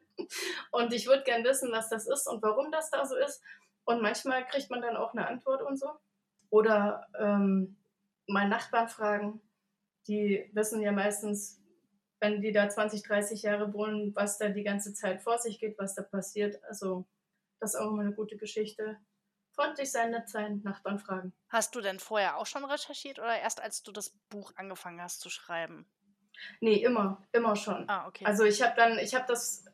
Und 0.71 0.93
ich 0.93 1.07
würde 1.07 1.23
gern 1.23 1.43
wissen, 1.43 1.71
was 1.71 1.89
das 1.89 2.07
ist 2.07 2.27
und 2.27 2.41
warum 2.41 2.71
das 2.71 2.89
da 2.89 3.05
so 3.05 3.15
ist. 3.15 3.41
Und 3.85 4.01
manchmal 4.01 4.45
kriegt 4.45 4.69
man 4.69 4.81
dann 4.81 4.95
auch 4.95 5.13
eine 5.13 5.27
Antwort 5.27 5.61
und 5.61 5.77
so. 5.77 5.89
Oder 6.49 7.07
ähm, 7.19 7.77
mal 8.27 8.47
Nachbarn 8.47 8.87
fragen. 8.87 9.41
Die 10.07 10.49
wissen 10.53 10.81
ja 10.81 10.91
meistens, 10.91 11.61
wenn 12.19 12.41
die 12.41 12.51
da 12.51 12.69
20, 12.69 13.03
30 13.03 13.41
Jahre 13.41 13.73
wohnen, 13.73 14.15
was 14.15 14.37
da 14.37 14.49
die 14.49 14.63
ganze 14.63 14.93
Zeit 14.93 15.21
vor 15.21 15.37
sich 15.39 15.59
geht, 15.59 15.77
was 15.77 15.95
da 15.95 16.03
passiert. 16.03 16.63
Also 16.63 17.05
das 17.59 17.73
ist 17.73 17.79
auch 17.79 17.91
immer 17.91 18.01
eine 18.01 18.13
gute 18.13 18.37
Geschichte. 18.37 18.97
Freundlich 19.51 19.91
sein, 19.91 20.11
nett 20.11 20.29
sein, 20.29 20.61
Nachbarn 20.63 20.99
fragen. 20.99 21.33
Hast 21.49 21.75
du 21.75 21.81
denn 21.81 21.99
vorher 21.99 22.37
auch 22.37 22.47
schon 22.47 22.65
recherchiert 22.65 23.19
oder 23.19 23.39
erst 23.39 23.61
als 23.61 23.83
du 23.83 23.91
das 23.91 24.09
Buch 24.29 24.51
angefangen 24.55 25.01
hast 25.01 25.21
zu 25.21 25.29
schreiben? 25.29 25.85
Nee, 26.59 26.83
immer, 26.83 27.23
immer 27.31 27.55
schon. 27.55 27.87
Ah, 27.87 28.07
okay. 28.07 28.25
Also 28.25 28.43
ich 28.43 28.61
habe 28.61 28.73
dann, 28.75 28.97
ich 28.97 29.13
habe 29.13 29.25
das 29.27 29.65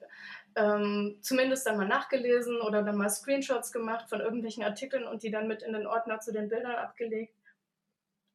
ähm, 0.56 1.18
zumindest 1.22 1.66
dann 1.66 1.78
mal 1.78 1.88
nachgelesen 1.88 2.62
oder 2.62 2.84
dann 2.84 2.98
mal 2.98 3.10
Screenshots 3.10 3.72
gemacht 3.72 4.10
von 4.10 4.20
irgendwelchen 4.20 4.64
Artikeln 4.64 5.06
und 5.06 5.24
die 5.24 5.32
dann 5.32 5.48
mit 5.48 5.64
in 5.64 5.74
den 5.74 5.88
Ordner 5.88 6.20
zu 6.20 6.34
den 6.34 6.50
Bildern 6.50 6.76
abgelegt. 6.76 7.34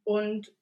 Und 0.04 0.52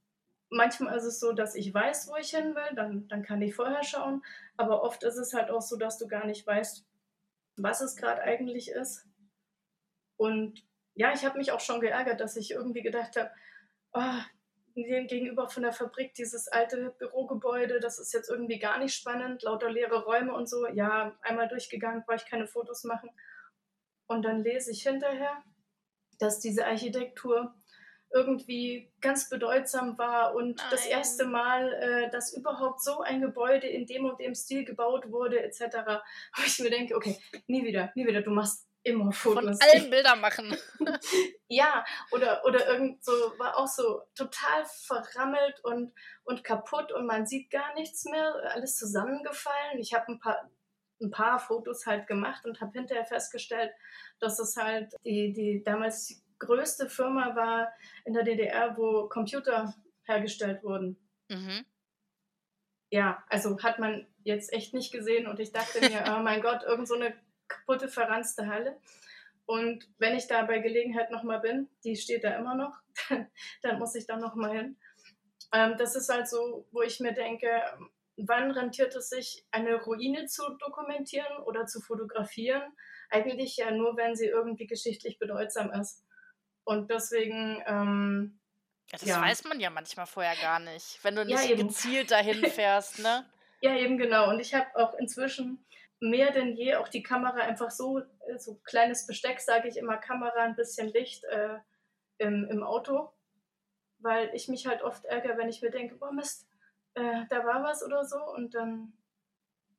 manchmal 0.50 0.96
ist 0.96 1.04
es 1.04 1.20
so, 1.20 1.32
dass 1.32 1.54
ich 1.54 1.72
weiß, 1.72 2.08
wo 2.08 2.16
ich 2.16 2.30
hin 2.30 2.54
will, 2.54 2.74
dann, 2.74 3.08
dann 3.08 3.22
kann 3.22 3.42
ich 3.42 3.54
vorher 3.54 3.82
schauen. 3.82 4.22
Aber 4.56 4.82
oft 4.82 5.02
ist 5.02 5.16
es 5.16 5.34
halt 5.34 5.50
auch 5.50 5.62
so, 5.62 5.76
dass 5.76 5.98
du 5.98 6.06
gar 6.08 6.26
nicht 6.26 6.46
weißt, 6.46 6.86
was 7.56 7.80
es 7.80 7.96
gerade 7.96 8.22
eigentlich 8.22 8.70
ist. 8.70 9.06
Und 10.16 10.64
ja, 10.94 11.12
ich 11.12 11.24
habe 11.24 11.38
mich 11.38 11.52
auch 11.52 11.60
schon 11.60 11.80
geärgert, 11.80 12.20
dass 12.20 12.36
ich 12.36 12.50
irgendwie 12.50 12.82
gedacht 12.82 13.16
habe, 13.16 13.30
oh, 13.92 14.20
gegenüber 14.74 15.48
von 15.48 15.62
der 15.62 15.72
Fabrik 15.72 16.14
dieses 16.14 16.48
alte 16.48 16.94
Bürogebäude, 16.98 17.80
das 17.80 17.98
ist 17.98 18.12
jetzt 18.14 18.30
irgendwie 18.30 18.58
gar 18.58 18.78
nicht 18.78 18.94
spannend, 18.94 19.42
lauter 19.42 19.70
leere 19.70 20.04
Räume 20.04 20.34
und 20.34 20.48
so. 20.48 20.66
Ja, 20.66 21.16
einmal 21.22 21.48
durchgegangen, 21.48 22.04
brauche 22.06 22.16
ich 22.16 22.26
keine 22.26 22.46
Fotos 22.46 22.84
machen. 22.84 23.10
Und 24.06 24.22
dann 24.22 24.42
lese 24.42 24.70
ich 24.70 24.82
hinterher, 24.82 25.42
dass 26.18 26.40
diese 26.40 26.66
Architektur 26.66 27.54
irgendwie 28.12 28.90
ganz 29.00 29.28
bedeutsam 29.28 29.96
war 29.98 30.34
und 30.34 30.56
Nein. 30.56 30.66
das 30.70 30.86
erste 30.86 31.24
Mal, 31.24 31.72
äh, 31.72 32.10
dass 32.10 32.34
überhaupt 32.34 32.82
so 32.82 33.00
ein 33.00 33.20
Gebäude 33.20 33.66
in 33.66 33.86
dem 33.86 34.04
und 34.04 34.20
dem 34.20 34.34
Stil 34.34 34.64
gebaut 34.64 35.10
wurde, 35.10 35.42
etc. 35.42 35.60
Wo 36.36 36.42
ich 36.44 36.58
mir 36.58 36.70
denke, 36.70 36.94
okay, 36.96 37.18
nie 37.46 37.64
wieder, 37.64 37.90
nie 37.94 38.06
wieder, 38.06 38.22
du 38.22 38.30
machst 38.30 38.68
immer 38.84 39.12
Fotos. 39.12 39.58
Von 39.58 39.58
allen 39.60 39.90
Bilder 39.90 40.16
machen. 40.16 40.56
ja, 41.48 41.84
oder, 42.10 42.44
oder 42.44 42.66
irgend 42.68 43.04
so, 43.04 43.12
war 43.38 43.56
auch 43.56 43.68
so 43.68 44.02
total 44.14 44.64
verrammelt 44.66 45.60
und, 45.62 45.92
und 46.24 46.44
kaputt 46.44 46.92
und 46.92 47.06
man 47.06 47.26
sieht 47.26 47.50
gar 47.50 47.74
nichts 47.74 48.04
mehr, 48.04 48.34
alles 48.52 48.76
zusammengefallen. 48.76 49.78
Ich 49.78 49.94
habe 49.94 50.08
ein 50.08 50.18
paar, 50.18 50.50
ein 51.00 51.10
paar 51.10 51.38
Fotos 51.38 51.86
halt 51.86 52.06
gemacht 52.06 52.44
und 52.44 52.60
habe 52.60 52.72
hinterher 52.72 53.04
festgestellt, 53.04 53.72
dass 54.18 54.38
es 54.38 54.56
halt 54.56 54.94
die, 55.04 55.32
die 55.32 55.62
damals 55.64 56.22
größte 56.46 56.88
Firma 56.88 57.34
war 57.36 57.72
in 58.04 58.14
der 58.14 58.24
DDR, 58.24 58.76
wo 58.76 59.08
Computer 59.08 59.74
hergestellt 60.04 60.62
wurden. 60.62 60.96
Mhm. 61.28 61.64
Ja, 62.90 63.24
also 63.28 63.62
hat 63.62 63.78
man 63.78 64.06
jetzt 64.24 64.52
echt 64.52 64.74
nicht 64.74 64.92
gesehen 64.92 65.26
und 65.26 65.40
ich 65.40 65.52
dachte 65.52 65.80
mir, 65.80 66.04
oh 66.16 66.22
mein 66.22 66.42
Gott, 66.42 66.62
irgend 66.64 66.88
so 66.88 66.94
eine 66.94 67.14
kaputte, 67.48 67.88
verranzte 67.88 68.46
Halle. 68.46 68.78
Und 69.46 69.88
wenn 69.98 70.16
ich 70.16 70.26
da 70.26 70.42
bei 70.42 70.58
Gelegenheit 70.58 71.10
nochmal 71.10 71.40
bin, 71.40 71.68
die 71.84 71.96
steht 71.96 72.24
da 72.24 72.36
immer 72.36 72.54
noch, 72.54 72.78
dann 73.62 73.78
muss 73.78 73.94
ich 73.94 74.06
da 74.06 74.16
nochmal 74.16 74.56
hin. 74.56 74.76
Ähm, 75.52 75.74
das 75.78 75.96
ist 75.96 76.08
halt 76.08 76.28
so, 76.28 76.66
wo 76.70 76.82
ich 76.82 77.00
mir 77.00 77.12
denke, 77.12 77.48
wann 78.16 78.50
rentiert 78.50 78.94
es 78.94 79.08
sich, 79.08 79.44
eine 79.50 79.82
Ruine 79.82 80.26
zu 80.26 80.42
dokumentieren 80.58 81.42
oder 81.44 81.66
zu 81.66 81.80
fotografieren? 81.80 82.62
Eigentlich 83.10 83.56
ja 83.56 83.70
nur, 83.70 83.96
wenn 83.96 84.14
sie 84.16 84.26
irgendwie 84.26 84.66
geschichtlich 84.66 85.18
bedeutsam 85.18 85.70
ist. 85.72 86.04
Und 86.64 86.90
deswegen. 86.90 87.62
Ähm, 87.66 88.38
ja, 88.90 88.98
das 88.98 89.08
ja. 89.08 89.20
weiß 89.20 89.44
man 89.44 89.60
ja 89.60 89.70
manchmal 89.70 90.06
vorher 90.06 90.36
gar 90.36 90.58
nicht, 90.58 90.98
wenn 91.02 91.16
du 91.16 91.24
nicht 91.24 91.48
ja, 91.48 91.56
gezielt 91.56 92.10
dahin 92.10 92.44
fährst, 92.50 92.98
ne? 92.98 93.24
ja, 93.62 93.76
eben 93.76 93.96
genau. 93.96 94.28
Und 94.28 94.40
ich 94.40 94.54
habe 94.54 94.66
auch 94.74 94.94
inzwischen 94.94 95.64
mehr 96.00 96.32
denn 96.32 96.56
je 96.56 96.74
auch 96.74 96.88
die 96.88 97.02
Kamera 97.02 97.38
einfach 97.38 97.70
so, 97.70 98.00
äh, 98.00 98.38
so 98.38 98.56
kleines 98.64 99.06
Besteck, 99.06 99.40
sage 99.40 99.68
ich 99.68 99.76
immer, 99.76 99.96
Kamera, 99.96 100.42
ein 100.42 100.56
bisschen 100.56 100.88
Licht 100.88 101.24
äh, 101.24 101.58
im, 102.18 102.48
im 102.50 102.64
Auto, 102.64 103.12
weil 103.98 104.30
ich 104.34 104.48
mich 104.48 104.66
halt 104.66 104.82
oft 104.82 105.04
ärgere, 105.04 105.38
wenn 105.38 105.48
ich 105.48 105.62
mir 105.62 105.70
denke, 105.70 105.94
boah 105.94 106.12
Mist, 106.12 106.48
äh, 106.94 107.24
da 107.30 107.46
war 107.46 107.62
was 107.62 107.84
oder 107.84 108.04
so 108.04 108.18
und 108.18 108.54
dann 108.54 108.92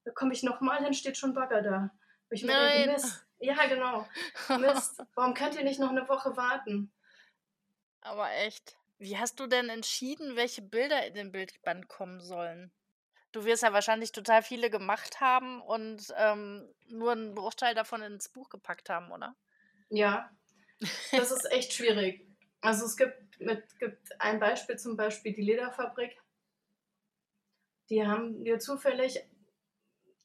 da 0.06 0.12
komme 0.12 0.34
ich 0.34 0.44
nochmal 0.44 0.84
hin, 0.84 0.94
steht 0.94 1.18
schon 1.18 1.34
Bagger 1.34 1.62
da. 1.62 1.92
Wo 2.30 2.34
ich 2.34 2.44
mir 2.44 2.54
Nein. 2.54 2.88
denke, 2.88 2.94
Mist, 2.94 3.26
ja, 3.44 3.66
genau. 3.68 4.08
Mist, 4.60 5.04
warum 5.16 5.34
könnt 5.34 5.56
ihr 5.56 5.64
nicht 5.64 5.80
noch 5.80 5.90
eine 5.90 6.08
Woche 6.08 6.36
warten? 6.38 6.92
Aber 8.02 8.32
echt. 8.32 8.78
Wie 8.98 9.18
hast 9.18 9.40
du 9.40 9.48
denn 9.48 9.70
entschieden, 9.70 10.36
welche 10.36 10.62
Bilder 10.62 11.06
in 11.06 11.14
den 11.14 11.32
Bildband 11.32 11.90
kommen 11.90 12.22
sollen? 12.22 12.72
Du 13.34 13.46
wirst 13.46 13.64
ja 13.64 13.74
wahrscheinlich 13.74 14.12
total 14.12 14.44
viele 14.44 14.70
gemacht 14.70 15.20
haben 15.20 15.62
und 15.62 16.14
ähm, 16.18 16.72
nur 16.88 17.12
einen 17.12 17.36
Bruchteil 17.36 17.74
davon 17.74 18.02
ins 18.02 18.30
Buch 18.30 18.50
gepackt 18.50 18.90
haben, 18.90 19.12
oder? 19.12 19.36
Ja, 19.90 20.30
das 21.12 21.32
ist 21.32 21.52
echt 21.52 21.74
schwierig. 21.74 22.28
Also 22.62 22.86
es 22.86 22.96
gibt, 22.96 23.40
mit, 23.42 23.78
gibt 23.80 24.22
ein 24.22 24.40
Beispiel, 24.40 24.78
zum 24.78 24.96
Beispiel 24.96 25.34
die 25.34 25.42
Lederfabrik. 25.42 26.16
Die 27.90 28.06
haben 28.06 28.42
mir 28.44 28.60
zufällig 28.60 29.20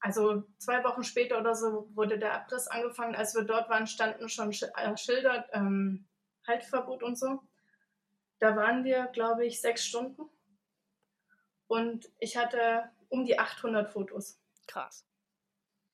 also 0.01 0.45
zwei 0.59 0.85
Wochen 0.85 1.03
später 1.03 1.39
oder 1.39 1.55
so 1.55 1.89
wurde 1.95 2.19
der 2.19 2.35
Abriss 2.35 2.69
angefangen. 2.69 3.15
Als 3.15 3.35
wir 3.35 3.43
dort 3.43 3.69
waren, 3.69 3.87
standen 3.87 4.29
schon 4.29 4.51
äh, 4.53 4.97
Schilder, 4.97 5.49
ähm, 5.53 6.07
Haltverbot 6.47 7.03
und 7.03 7.19
so. 7.19 7.43
Da 8.39 8.55
waren 8.55 8.85
wir, 8.85 9.07
glaube 9.07 9.45
ich, 9.45 9.61
sechs 9.61 9.85
Stunden. 9.85 10.23
Und 11.67 12.09
ich 12.19 12.37
hatte 12.37 12.91
um 13.09 13.25
die 13.25 13.39
800 13.39 13.91
Fotos. 13.91 14.41
Krass. 14.67 15.05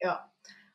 Ja. 0.01 0.31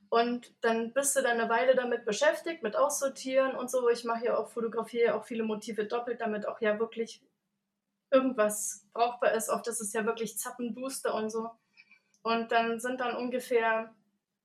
Und 0.09 0.55
dann 0.61 0.91
bist 0.93 1.15
du 1.15 1.21
dann 1.21 1.39
eine 1.39 1.49
Weile 1.49 1.75
damit 1.75 2.03
beschäftigt, 2.03 2.63
mit 2.63 2.75
Aussortieren 2.75 3.55
und 3.55 3.69
so. 3.69 3.89
Ich 3.89 4.03
mache 4.03 4.25
ja 4.25 4.37
auch, 4.37 4.49
fotografiere 4.49 5.13
auch 5.13 5.23
viele 5.23 5.43
Motive 5.43 5.85
doppelt, 5.85 6.19
damit 6.19 6.47
auch 6.47 6.59
ja 6.61 6.79
wirklich 6.79 7.23
irgendwas 8.09 8.87
brauchbar 8.91 9.33
ist. 9.33 9.49
Oft 9.49 9.67
ist 9.67 9.81
es 9.81 9.93
ja 9.93 10.05
wirklich 10.05 10.39
zappenduster 10.39 11.13
und 11.13 11.29
so. 11.29 11.51
Und 12.21 12.51
dann 12.51 12.79
sind 12.79 12.99
dann 12.99 13.15
ungefähr 13.15 13.93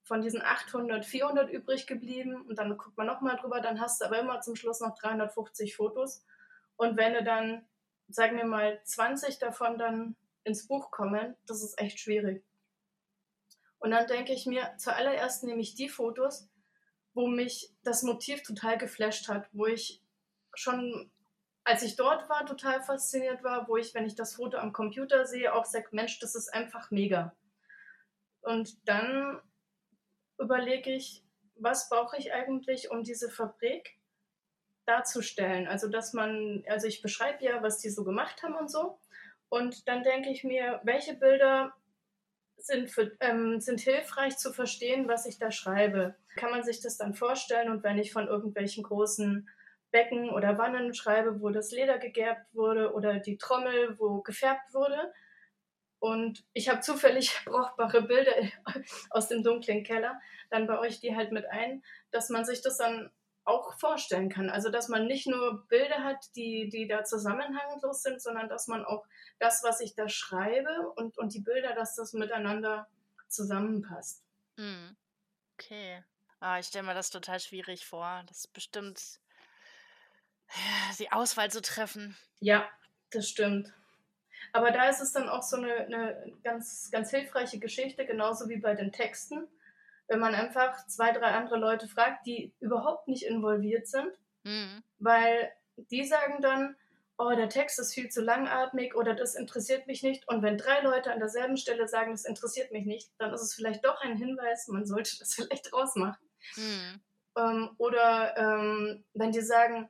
von 0.05 0.21
diesen 0.21 0.43
800 0.43 1.05
400 1.05 1.51
übrig 1.51 1.87
geblieben. 1.87 2.43
Und 2.43 2.59
dann 2.59 2.77
guckt 2.77 2.97
man 2.97 3.07
nochmal 3.07 3.37
drüber, 3.37 3.61
dann 3.61 3.81
hast 3.81 4.01
du 4.01 4.05
aber 4.05 4.19
immer 4.19 4.41
zum 4.41 4.55
Schluss 4.55 4.81
noch 4.81 4.97
350 4.99 5.77
Fotos. 5.77 6.25
Und 6.77 6.97
wenn 6.97 7.15
du 7.15 7.25
dann, 7.25 7.67
sagen 8.09 8.37
wir 8.37 8.45
mal, 8.45 8.81
20 8.85 9.39
davon 9.39 9.79
dann 9.79 10.17
ins 10.45 10.67
Buch 10.67 10.91
kommen, 10.91 11.35
das 11.47 11.63
ist 11.63 11.81
echt 11.81 11.99
schwierig. 11.99 12.45
Und 13.79 13.91
dann 13.91 14.07
denke 14.07 14.33
ich 14.33 14.47
mir, 14.47 14.75
zuallererst 14.79 15.45
nehme 15.45 15.61
ich 15.61 15.75
die 15.75 15.89
Fotos, 15.89 16.49
wo 17.13 17.27
mich 17.27 17.71
das 17.83 18.03
Motiv 18.03 18.43
total 18.43 18.79
geflasht 18.79 19.29
hat, 19.29 19.49
wo 19.53 19.67
ich 19.67 20.03
schon, 20.55 21.11
als 21.65 21.83
ich 21.83 21.97
dort 21.97 22.29
war, 22.29 22.45
total 22.47 22.83
fasziniert 22.83 23.43
war, 23.43 23.69
wo 23.69 23.77
ich, 23.77 23.95
wenn 23.95 24.07
ich 24.07 24.15
das 24.15 24.35
Foto 24.35 24.59
am 24.59 24.73
Computer 24.73 25.27
sehe, 25.27 25.55
auch 25.55 25.65
sage, 25.65 25.89
Mensch, 25.93 26.19
das 26.19 26.35
ist 26.35 26.53
einfach 26.53 26.91
mega. 26.91 27.35
Und 28.45 28.89
dann 28.89 29.41
überlege 30.39 30.91
ich, 30.91 31.25
was 31.57 31.89
brauche 31.89 32.17
ich 32.17 32.33
eigentlich, 32.33 32.91
um 32.91 33.03
diese 33.03 33.31
Fabrik 33.31 33.97
darzustellen? 34.87 35.67
Also, 35.67 35.89
dass 35.89 36.13
man, 36.13 36.65
also 36.69 36.87
ich 36.87 37.03
beschreibe 37.03 37.45
ja, 37.45 37.63
was 37.63 37.79
die 37.79 37.91
so 37.91 38.05
gemacht 38.05 38.43
haben 38.43 38.55
und 38.55 38.71
so. 38.71 38.99
Und 39.49 39.89
dann 39.89 40.03
denke 40.03 40.31
ich 40.31 40.45
mir, 40.45 40.81
welche 40.85 41.15
Bilder 41.15 41.75
sind, 42.57 42.91
für, 42.91 43.17
ähm, 43.21 43.61
sind 43.61 43.81
hilfreich 43.81 44.37
zu 44.37 44.53
verstehen, 44.53 45.07
was 45.09 45.27
ich 45.27 45.39
da 45.39 45.51
schreibe. 45.51 46.15
Kann 46.37 46.51
man 46.51 46.65
sich 46.65 46.81
das 46.81 46.97
dann 46.97 47.15
vorstellen 47.15 47.71
und 47.71 47.83
wenn 47.83 47.99
ich 47.99 48.13
von 48.13 48.27
irgendwelchen 48.27 48.83
großen 48.83 49.49
Becken 49.91 50.31
oder 50.31 50.59
Wannen 50.59 50.93
schreibe, 50.93 51.41
wo 51.41 51.51
das 51.51 51.71
Leder 51.71 51.99
gegerbt 51.99 52.53
wurde 52.53 52.95
oder 52.95 53.21
die 53.21 53.39
Trommel, 53.39 53.97
wo 53.99 54.23
gefärbt 54.23 54.75
wurde. 54.75 55.13
Und 56.05 56.45
ich 56.53 56.69
habe 56.69 56.83
zufällig 56.83 57.33
brauchbare 57.47 58.03
Bilder 58.03 58.35
aus 59.09 59.29
dem 59.29 59.43
dunklen 59.43 59.85
Keller, 59.85 60.21
dann 60.51 60.67
bei 60.67 60.79
euch 60.79 61.01
die 61.01 61.17
halt 61.17 61.33
mit 61.33 61.47
ein, 61.47 61.83
dass 62.11 62.29
man 62.29 62.45
sich 62.45 62.61
das 62.61 62.77
dann 62.77 63.11
auch 63.45 63.73
vorstellen 63.79 64.29
kann. 64.29 64.51
Also 64.51 64.69
dass 64.69 64.89
man 64.89 65.07
nicht 65.07 65.27
nur 65.27 65.67
Bilder 65.69 66.05
hat, 66.05 66.19
die, 66.37 66.69
die 66.69 66.87
da 66.87 67.05
zusammenhanglos 67.05 68.03
sind, 68.03 68.21
sondern 68.21 68.51
dass 68.51 68.69
man 68.69 68.85
auch 68.85 69.07
das, 69.39 69.63
was 69.65 69.81
ich 69.81 69.95
da 69.95 70.11
schreibe 70.11 70.91
und, 70.95 71.17
und 71.17 71.33
die 71.33 71.41
Bilder, 71.41 71.75
dass 71.75 71.95
das 71.95 72.13
miteinander 72.13 72.87
zusammenpasst. 73.29 74.23
Hm. 74.59 74.95
Okay. 75.55 76.05
Ah, 76.39 76.59
ich 76.59 76.67
stelle 76.67 76.85
mir 76.85 76.93
das 76.93 77.09
total 77.09 77.41
schwierig 77.41 77.87
vor. 77.87 78.25
Das 78.27 78.41
ist 78.41 78.53
bestimmt 78.53 79.21
die 80.99 81.11
Auswahl 81.13 81.51
zu 81.51 81.63
treffen. 81.63 82.15
Ja, 82.41 82.69
das 83.11 83.27
stimmt. 83.27 83.73
Aber 84.55 84.71
da 84.71 84.89
ist 84.89 85.01
es 85.01 85.11
dann 85.11 85.29
auch 85.29 85.43
so 85.43 85.57
eine, 85.57 85.75
eine 85.75 86.33
ganz, 86.45 86.89
ganz 86.93 87.11
hilfreiche 87.11 87.59
Geschichte, 87.59 88.07
genauso 88.07 88.49
wie 88.49 88.59
bei 88.59 88.75
den 88.75 88.93
Texten. 88.93 89.49
Wenn 90.07 90.21
man 90.21 90.37
einfach 90.37 90.87
zwei, 90.87 91.11
drei 91.11 91.33
andere 91.33 91.59
Leute 91.59 91.89
fragt, 91.89 92.25
die 92.25 92.55
überhaupt 92.61 93.09
nicht 93.09 93.25
involviert 93.25 93.89
sind, 93.89 94.17
mhm. 94.45 94.85
weil 95.01 95.51
die 95.91 96.05
sagen 96.05 96.41
dann, 96.41 96.77
oh, 97.19 97.33
der 97.35 97.49
Text 97.49 97.81
ist 97.81 97.95
viel 97.95 98.11
zu 98.11 98.23
langatmig 98.23 98.95
oder 98.95 99.15
das 99.15 99.35
interessiert 99.35 99.89
mich 99.89 100.05
nicht. 100.05 100.29
Und 100.29 100.43
wenn 100.43 100.57
drei 100.57 100.83
Leute 100.83 101.13
an 101.13 101.19
derselben 101.19 101.57
Stelle 101.57 101.89
sagen, 101.89 102.13
das 102.13 102.25
interessiert 102.25 102.71
mich 102.71 102.87
nicht, 102.87 103.11
dann 103.19 103.35
ist 103.35 103.43
es 103.43 103.55
vielleicht 103.55 103.85
doch 103.85 104.01
ein 104.03 104.17
Hinweis, 104.17 104.69
man 104.69 104.87
sollte 104.87 105.17
das 105.19 105.35
vielleicht 105.35 105.73
rausmachen. 105.73 106.25
Mhm. 106.55 107.01
Ähm, 107.37 107.71
oder 107.79 108.37
ähm, 108.37 109.05
wenn 109.15 109.33
die 109.33 109.43
sagen, 109.43 109.89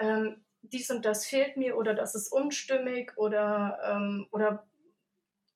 ähm, 0.00 0.43
dies 0.72 0.90
und 0.90 1.04
das 1.04 1.26
fehlt 1.26 1.56
mir 1.56 1.76
oder 1.76 1.94
das 1.94 2.14
ist 2.14 2.32
unstimmig 2.32 3.12
oder, 3.16 3.78
ähm, 3.84 4.26
oder 4.30 4.66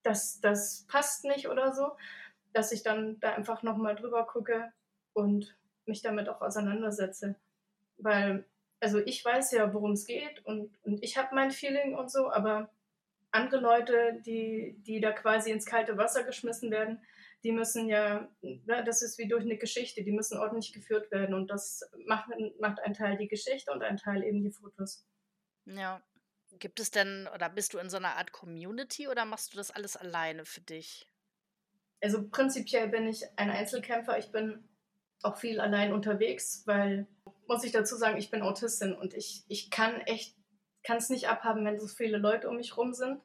das, 0.02 0.40
das 0.40 0.86
passt 0.88 1.24
nicht 1.24 1.48
oder 1.48 1.72
so, 1.72 1.92
dass 2.52 2.72
ich 2.72 2.82
dann 2.82 3.18
da 3.20 3.32
einfach 3.34 3.62
nochmal 3.62 3.96
drüber 3.96 4.26
gucke 4.26 4.72
und 5.12 5.56
mich 5.86 6.02
damit 6.02 6.28
auch 6.28 6.40
auseinandersetze. 6.40 7.36
Weil, 7.98 8.44
also 8.80 8.98
ich 8.98 9.24
weiß 9.24 9.52
ja, 9.52 9.72
worum 9.74 9.92
es 9.92 10.06
geht 10.06 10.44
und, 10.44 10.70
und 10.84 11.02
ich 11.02 11.16
habe 11.16 11.34
mein 11.34 11.50
Feeling 11.50 11.94
und 11.94 12.10
so, 12.10 12.30
aber 12.30 12.70
andere 13.30 13.60
Leute, 13.60 14.20
die, 14.24 14.76
die 14.86 15.00
da 15.00 15.12
quasi 15.12 15.50
ins 15.50 15.66
kalte 15.66 15.96
Wasser 15.96 16.24
geschmissen 16.24 16.70
werden, 16.70 17.00
die 17.44 17.53
müssen 17.53 17.88
ja, 17.88 18.29
na, 18.40 18.83
das 18.83 19.03
ist 19.03 19.18
wie 19.18 19.29
durch 19.29 19.44
eine 19.44 19.59
Geschichte, 19.59 20.03
die 20.03 20.12
müssen 20.12 20.38
ordentlich 20.38 20.72
geführt 20.72 21.11
werden 21.11 21.35
und 21.35 21.48
das 21.48 21.88
macht, 22.07 22.29
macht 22.59 22.81
ein 22.81 22.94
Teil 22.94 23.16
die 23.16 23.29
Geschichte 23.29 23.70
und 23.72 23.83
ein 23.83 23.96
Teil 23.96 24.24
eben 24.24 24.42
die 24.42 24.51
Fotos. 24.51 25.07
Ja. 25.66 26.03
Gibt 26.59 26.81
es 26.81 26.90
denn, 26.90 27.29
oder 27.35 27.51
bist 27.51 27.74
du 27.74 27.79
in 27.79 27.90
so 27.90 27.98
einer 27.98 28.16
Art 28.16 28.33
Community 28.33 29.07
oder 29.07 29.24
machst 29.24 29.53
du 29.53 29.59
das 29.59 29.70
alles 29.70 29.96
alleine 29.96 30.44
für 30.44 30.62
dich? 30.62 31.07
Also 32.01 32.27
prinzipiell 32.29 32.88
bin 32.88 33.07
ich 33.07 33.24
ein 33.37 33.51
Einzelkämpfer. 33.51 34.18
Ich 34.18 34.33
bin 34.33 34.66
auch 35.22 35.37
viel 35.37 35.61
allein 35.61 35.92
unterwegs, 35.92 36.62
weil, 36.66 37.07
muss 37.46 37.64
ich 37.64 37.72
dazu 37.72 37.96
sagen, 37.96 38.16
ich 38.16 38.31
bin 38.31 38.42
Autistin 38.42 38.94
und 38.94 39.14
ich, 39.14 39.44
ich 39.48 39.70
kann 39.70 40.01
echt, 40.03 40.37
kann 40.85 40.96
es 40.96 41.11
nicht 41.11 41.29
abhaben, 41.29 41.64
wenn 41.64 41.79
so 41.79 41.87
viele 41.87 42.18
Leute 42.18 42.48
um 42.48 42.57
mich 42.57 42.77
rum 42.77 42.94
sind. 42.94 43.20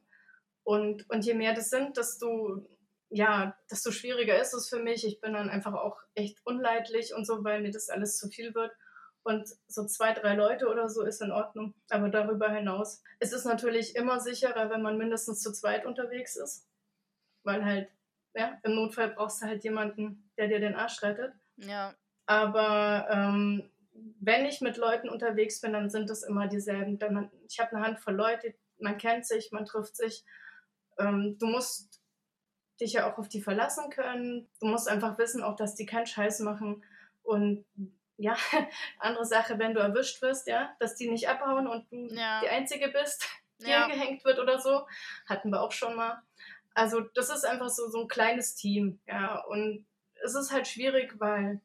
Und, 0.63 1.09
und 1.09 1.25
je 1.25 1.33
mehr 1.33 1.53
das 1.53 1.69
sind, 1.69 1.97
desto 1.97 2.67
ja, 3.13 3.55
desto 3.69 3.91
schwieriger 3.91 4.41
ist 4.41 4.53
es 4.53 4.69
für 4.69 4.79
mich. 4.79 5.05
Ich 5.05 5.21
bin 5.21 5.33
dann 5.33 5.49
einfach 5.49 5.73
auch 5.73 5.99
echt 6.15 6.39
unleidlich 6.45 7.13
und 7.13 7.25
so, 7.25 7.43
weil 7.43 7.61
mir 7.61 7.71
das 7.71 7.89
alles 7.89 8.17
zu 8.17 8.27
viel 8.27 8.55
wird. 8.55 8.71
Und 9.21 9.47
so 9.67 9.85
zwei, 9.85 10.13
drei 10.13 10.33
Leute 10.33 10.67
oder 10.67 10.89
so 10.89 11.03
ist 11.03 11.21
in 11.21 11.31
Ordnung. 11.31 11.75
Aber 11.91 12.09
darüber 12.09 12.49
hinaus. 12.49 13.03
Es 13.19 13.31
ist 13.31 13.45
natürlich 13.45 13.95
immer 13.95 14.19
sicherer, 14.19 14.71
wenn 14.71 14.81
man 14.81 14.97
mindestens 14.97 15.41
zu 15.41 15.53
zweit 15.53 15.85
unterwegs 15.85 16.35
ist. 16.35 16.67
Weil 17.43 17.63
halt, 17.63 17.89
ja, 18.33 18.57
im 18.63 18.73
Notfall 18.75 19.11
brauchst 19.11 19.41
du 19.41 19.45
halt 19.45 19.63
jemanden, 19.63 20.27
der 20.37 20.47
dir 20.47 20.59
den 20.59 20.75
Arsch 20.75 21.03
rettet. 21.03 21.33
Ja. 21.57 21.93
Aber 22.25 23.07
ähm, 23.11 23.69
wenn 24.19 24.45
ich 24.45 24.59
mit 24.59 24.77
Leuten 24.77 25.07
unterwegs 25.07 25.61
bin, 25.61 25.73
dann 25.73 25.91
sind 25.91 26.09
das 26.09 26.23
immer 26.23 26.47
dieselben. 26.47 26.97
Dann, 26.97 27.31
ich 27.47 27.59
habe 27.59 27.75
eine 27.75 27.85
Handvoll 27.85 28.15
Leute, 28.15 28.55
man 28.79 28.97
kennt 28.97 29.27
sich, 29.27 29.51
man 29.51 29.65
trifft 29.65 29.95
sich. 29.95 30.25
Ähm, 30.97 31.37
du 31.37 31.45
musst 31.45 31.92
dich 32.79 32.93
ja 32.93 33.11
auch 33.11 33.17
auf 33.17 33.29
die 33.29 33.41
verlassen 33.41 33.89
können. 33.89 34.47
Du 34.59 34.67
musst 34.67 34.87
einfach 34.87 35.17
wissen, 35.17 35.43
auch 35.43 35.55
dass 35.55 35.75
die 35.75 35.85
keinen 35.85 36.07
Scheiß 36.07 36.39
machen. 36.41 36.83
Und 37.23 37.65
ja, 38.17 38.35
andere 38.99 39.25
Sache, 39.25 39.59
wenn 39.59 39.73
du 39.73 39.79
erwischt 39.79 40.21
wirst, 40.21 40.47
ja, 40.47 40.75
dass 40.79 40.95
die 40.95 41.09
nicht 41.09 41.29
abhauen 41.29 41.67
und 41.67 41.91
du 41.91 42.13
ja. 42.13 42.41
die 42.41 42.49
Einzige 42.49 42.89
bist, 42.89 43.27
die 43.61 43.69
ja. 43.69 43.87
gehängt 43.87 44.23
wird 44.25 44.39
oder 44.39 44.59
so. 44.59 44.87
Hatten 45.25 45.49
wir 45.49 45.61
auch 45.61 45.71
schon 45.71 45.95
mal. 45.95 46.21
Also 46.73 47.01
das 47.01 47.29
ist 47.29 47.45
einfach 47.45 47.69
so, 47.69 47.87
so 47.89 48.01
ein 48.01 48.07
kleines 48.07 48.55
Team, 48.55 48.99
ja. 49.05 49.43
Und 49.45 49.85
es 50.23 50.35
ist 50.35 50.51
halt 50.51 50.67
schwierig, 50.67 51.19
weil 51.19 51.61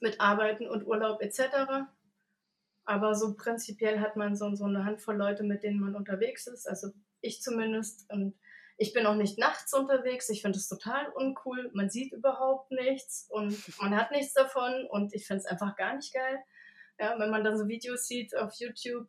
mit 0.00 0.20
Arbeiten 0.20 0.66
und 0.66 0.86
Urlaub 0.86 1.22
etc. 1.22 1.86
Aber 2.84 3.14
so 3.14 3.34
prinzipiell 3.34 4.00
hat 4.00 4.16
man 4.16 4.36
so, 4.36 4.54
so 4.54 4.64
eine 4.64 4.84
Handvoll 4.84 5.16
Leute, 5.16 5.44
mit 5.44 5.62
denen 5.62 5.80
man 5.80 5.94
unterwegs 5.94 6.46
ist. 6.46 6.68
Also 6.68 6.92
ich 7.20 7.40
zumindest. 7.40 8.10
Und 8.10 8.34
ich 8.76 8.92
bin 8.92 9.06
auch 9.06 9.14
nicht 9.14 9.38
nachts 9.38 9.72
unterwegs. 9.72 10.28
Ich 10.30 10.42
finde 10.42 10.58
es 10.58 10.68
total 10.68 11.08
uncool. 11.10 11.70
Man 11.74 11.90
sieht 11.90 12.12
überhaupt 12.12 12.70
nichts 12.70 13.26
und 13.30 13.56
man 13.80 13.96
hat 13.96 14.10
nichts 14.10 14.34
davon 14.34 14.86
und 14.90 15.14
ich 15.14 15.26
finde 15.26 15.40
es 15.40 15.46
einfach 15.46 15.76
gar 15.76 15.94
nicht 15.94 16.12
geil. 16.12 16.38
Ja, 16.98 17.18
wenn 17.18 17.30
man 17.30 17.44
dann 17.44 17.56
so 17.56 17.68
Videos 17.68 18.06
sieht 18.06 18.36
auf 18.36 18.52
YouTube, 18.54 19.08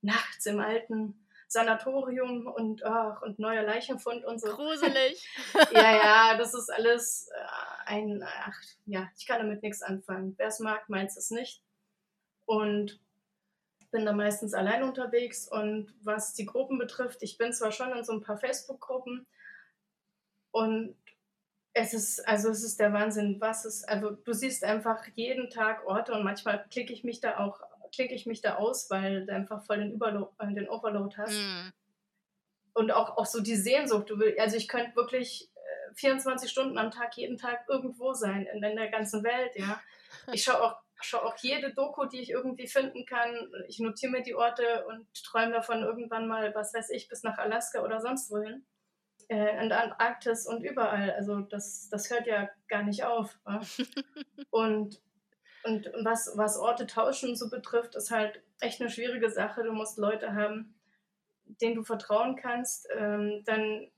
nachts 0.00 0.46
im 0.46 0.60
alten 0.60 1.26
Sanatorium 1.48 2.46
und, 2.46 2.84
ach, 2.84 3.22
und 3.22 3.38
neuer 3.38 3.62
Leichenfund 3.62 4.24
und 4.24 4.40
so. 4.40 4.48
Gruselig. 4.48 5.24
ja, 5.72 5.96
ja, 5.96 6.36
das 6.38 6.54
ist 6.54 6.70
alles 6.70 7.28
äh, 7.28 7.90
ein, 7.90 8.24
ach, 8.24 8.60
ja, 8.86 9.08
ich 9.16 9.26
kann 9.26 9.38
damit 9.38 9.62
nichts 9.62 9.82
anfangen. 9.82 10.34
Wer 10.36 10.48
es 10.48 10.58
mag, 10.58 10.88
meint 10.88 11.10
es 11.10 11.30
nicht. 11.30 11.62
Und 12.44 13.00
bin 13.90 14.04
da 14.04 14.12
meistens 14.12 14.54
allein 14.54 14.82
unterwegs 14.82 15.48
und 15.48 15.94
was 16.02 16.34
die 16.34 16.46
Gruppen 16.46 16.78
betrifft, 16.78 17.22
ich 17.22 17.38
bin 17.38 17.52
zwar 17.52 17.72
schon 17.72 17.92
in 17.92 18.04
so 18.04 18.12
ein 18.12 18.22
paar 18.22 18.38
Facebook-Gruppen 18.38 19.26
und 20.50 20.96
es 21.78 21.92
ist, 21.92 22.26
also 22.26 22.48
es 22.48 22.64
ist 22.64 22.80
der 22.80 22.94
Wahnsinn, 22.94 23.38
was 23.40 23.66
es, 23.66 23.84
also 23.84 24.10
du 24.10 24.32
siehst 24.32 24.64
einfach 24.64 25.04
jeden 25.14 25.50
Tag 25.50 25.86
Orte 25.86 26.14
und 26.14 26.24
manchmal 26.24 26.64
klicke 26.70 26.92
ich 26.92 27.04
mich 27.04 27.20
da 27.20 27.38
auch, 27.38 27.60
klicke 27.94 28.14
ich 28.14 28.24
mich 28.24 28.40
da 28.40 28.56
aus, 28.56 28.88
weil 28.90 29.26
du 29.26 29.34
einfach 29.34 29.62
voll 29.62 29.78
den, 29.78 29.92
Überlo 29.92 30.32
äh, 30.38 30.52
den 30.54 30.70
Overload 30.70 31.14
hast. 31.18 31.34
Mm. 31.34 31.70
Und 32.72 32.92
auch, 32.92 33.18
auch 33.18 33.26
so 33.26 33.42
die 33.42 33.56
Sehnsucht, 33.56 34.08
du 34.08 34.18
will, 34.18 34.34
also 34.38 34.56
ich 34.56 34.68
könnte 34.68 34.96
wirklich 34.96 35.50
24 35.96 36.48
äh, 36.48 36.50
Stunden 36.50 36.78
am 36.78 36.90
Tag, 36.90 37.14
jeden 37.18 37.36
Tag 37.36 37.66
irgendwo 37.68 38.14
sein, 38.14 38.46
in, 38.46 38.62
in 38.62 38.76
der 38.76 38.88
ganzen 38.88 39.22
Welt, 39.22 39.54
ja. 39.56 39.78
Ich 40.32 40.44
schaue 40.44 40.62
auch 40.62 40.85
schaue 41.00 41.24
auch 41.24 41.36
jede 41.38 41.74
Doku, 41.74 42.06
die 42.06 42.20
ich 42.20 42.30
irgendwie 42.30 42.66
finden 42.66 43.04
kann. 43.06 43.52
Ich 43.68 43.78
notiere 43.78 44.12
mir 44.12 44.22
die 44.22 44.34
Orte 44.34 44.86
und 44.86 45.06
träume 45.24 45.52
davon 45.52 45.82
irgendwann 45.82 46.26
mal, 46.26 46.54
was 46.54 46.74
weiß 46.74 46.90
ich, 46.90 47.08
bis 47.08 47.22
nach 47.22 47.38
Alaska 47.38 47.82
oder 47.82 48.00
sonst 48.00 48.30
wohin. 48.30 48.64
Äh, 49.28 49.60
in 49.62 49.68
der 49.68 49.82
Antarktis 49.82 50.46
und 50.46 50.62
überall. 50.62 51.10
Also 51.12 51.40
das, 51.40 51.88
das 51.90 52.10
hört 52.10 52.26
ja 52.26 52.48
gar 52.68 52.82
nicht 52.82 53.04
auf. 53.04 53.38
und 54.50 55.00
und 55.66 55.90
was, 56.04 56.32
was 56.36 56.56
Orte 56.56 56.86
tauschen 56.86 57.34
so 57.34 57.50
betrifft, 57.50 57.96
ist 57.96 58.12
halt 58.12 58.40
echt 58.60 58.80
eine 58.80 58.88
schwierige 58.88 59.30
Sache. 59.30 59.64
Du 59.64 59.72
musst 59.72 59.98
Leute 59.98 60.32
haben, 60.32 60.74
denen 61.44 61.74
du 61.74 61.82
vertrauen 61.82 62.36
kannst. 62.36 62.88
Ähm, 62.96 63.42
dann 63.44 63.88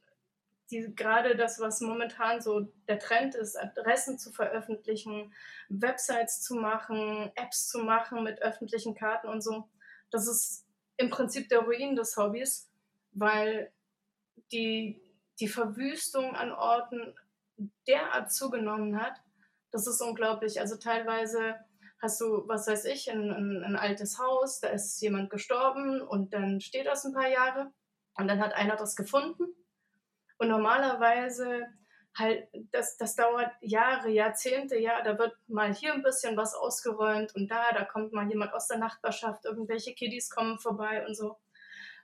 die, 0.70 0.94
gerade 0.94 1.36
das, 1.36 1.60
was 1.60 1.80
momentan 1.80 2.40
so 2.40 2.72
der 2.88 2.98
Trend 2.98 3.34
ist, 3.34 3.56
Adressen 3.56 4.18
zu 4.18 4.32
veröffentlichen, 4.32 5.32
Websites 5.68 6.42
zu 6.42 6.56
machen, 6.56 7.30
Apps 7.36 7.68
zu 7.68 7.78
machen 7.80 8.22
mit 8.22 8.42
öffentlichen 8.42 8.94
Karten 8.94 9.28
und 9.28 9.42
so, 9.42 9.68
das 10.10 10.26
ist 10.28 10.66
im 10.96 11.10
Prinzip 11.10 11.48
der 11.48 11.60
Ruin 11.60 11.96
des 11.96 12.16
Hobbys, 12.16 12.70
weil 13.12 13.72
die, 14.52 15.00
die 15.40 15.48
Verwüstung 15.48 16.34
an 16.34 16.52
Orten 16.52 17.14
derart 17.86 18.32
zugenommen 18.32 19.00
hat, 19.00 19.14
das 19.70 19.86
ist 19.86 20.00
unglaublich. 20.00 20.60
Also 20.60 20.76
teilweise 20.76 21.56
hast 22.00 22.20
du, 22.20 22.46
was 22.46 22.66
weiß 22.66 22.84
ich, 22.86 23.10
ein, 23.10 23.30
ein, 23.30 23.64
ein 23.64 23.76
altes 23.76 24.18
Haus, 24.18 24.60
da 24.60 24.68
ist 24.68 25.00
jemand 25.00 25.30
gestorben 25.30 26.00
und 26.00 26.32
dann 26.32 26.60
steht 26.60 26.86
das 26.86 27.04
ein 27.04 27.14
paar 27.14 27.28
Jahre 27.28 27.72
und 28.14 28.28
dann 28.28 28.40
hat 28.40 28.54
einer 28.54 28.76
das 28.76 28.96
gefunden 28.96 29.44
und 30.38 30.48
normalerweise 30.48 31.66
halt, 32.16 32.48
das, 32.72 32.96
das 32.96 33.14
dauert 33.14 33.50
Jahre, 33.60 34.08
Jahrzehnte, 34.08 34.78
ja, 34.78 35.02
da 35.02 35.18
wird 35.18 35.36
mal 35.46 35.74
hier 35.74 35.92
ein 35.92 36.02
bisschen 36.02 36.36
was 36.36 36.54
ausgeräumt 36.54 37.34
und 37.34 37.50
da, 37.50 37.72
da 37.72 37.84
kommt 37.84 38.12
mal 38.12 38.28
jemand 38.28 38.52
aus 38.52 38.68
der 38.68 38.78
Nachbarschaft, 38.78 39.44
irgendwelche 39.44 39.94
Kiddies 39.94 40.30
kommen 40.30 40.58
vorbei 40.58 41.06
und 41.06 41.14
so. 41.14 41.36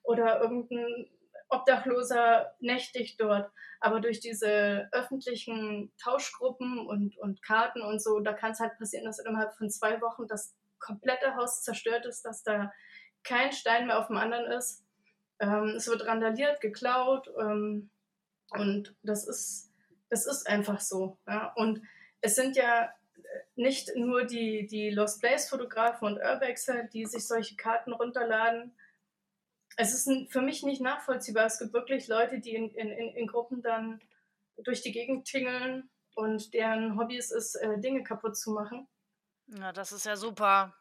Oder 0.03 0.41
irgendein 0.41 1.09
Obdachloser 1.49 2.55
nächtigt 2.61 3.21
dort. 3.21 3.51
Aber 3.81 4.01
durch 4.01 4.21
diese 4.21 4.89
öffentlichen 4.93 5.93
Tauschgruppen 6.03 6.87
und, 6.87 7.17
und 7.19 7.43
Karten 7.43 7.83
und 7.83 8.03
so, 8.03 8.21
da 8.21 8.33
kann 8.33 8.53
es 8.53 8.61
halt 8.61 8.79
passieren, 8.79 9.07
dass 9.07 9.19
innerhalb 9.19 9.55
von 9.57 9.71
zwei 9.71 10.01
Wochen 10.01 10.27
das 10.27 10.55
komplette 10.79 11.35
Haus 11.37 11.63
zerstört 11.63 12.07
ist, 12.07 12.23
dass 12.23 12.43
da 12.43 12.73
kein 13.23 13.53
Stein 13.53 13.87
mehr 13.87 13.99
auf 13.99 14.09
dem 14.09 14.17
anderen 14.17 14.51
ist. 14.53 14.85
Ähm, 15.39 15.75
es 15.77 15.89
wird 15.89 16.07
randaliert, 16.07 16.61
geklaut 16.61 17.29
ähm, 17.41 17.91
und 18.59 18.95
das 19.03 19.27
ist, 19.27 19.71
das 20.11 20.27
ist 20.27 20.47
einfach 20.47 20.81
so. 20.81 21.19
Ja? 21.27 21.53
Und 21.57 21.83
es 22.21 22.35
sind 22.35 22.57
ja 22.57 22.91
nicht 23.57 23.95
nur 23.97 24.25
die, 24.25 24.67
die 24.67 24.91
Lost 24.91 25.21
Place 25.21 25.49
Fotografen 25.49 26.07
und 26.07 26.19
Urbexer, 26.19 26.85
die 26.85 27.07
sich 27.07 27.27
solche 27.27 27.57
Karten 27.57 27.93
runterladen. 27.93 28.75
Es 29.77 29.93
ist 29.93 30.33
für 30.33 30.41
mich 30.41 30.63
nicht 30.63 30.81
nachvollziehbar. 30.81 31.47
Es 31.47 31.59
gibt 31.59 31.73
wirklich 31.73 32.09
Leute, 32.09 32.41
die 32.41 32.55
in, 32.55 32.71
in, 32.71 32.89
in 32.89 33.27
Gruppen 33.27 33.63
dann 33.63 34.01
durch 34.59 34.83
die 34.83 34.93
Gegend 34.93 35.27
tingeln 35.27 35.91
und 36.15 36.55
deren 36.55 36.97
Hobby 36.99 37.17
es 37.17 37.33
ist, 37.33 37.57
äh, 37.57 37.79
Dinge 37.81 38.05
kaputt 38.05 38.37
zu 38.37 38.53
machen. 38.53 38.87
Ja, 39.47 39.73
das 39.73 39.93
ist 39.93 40.07
ja 40.07 40.17
super. 40.17 40.75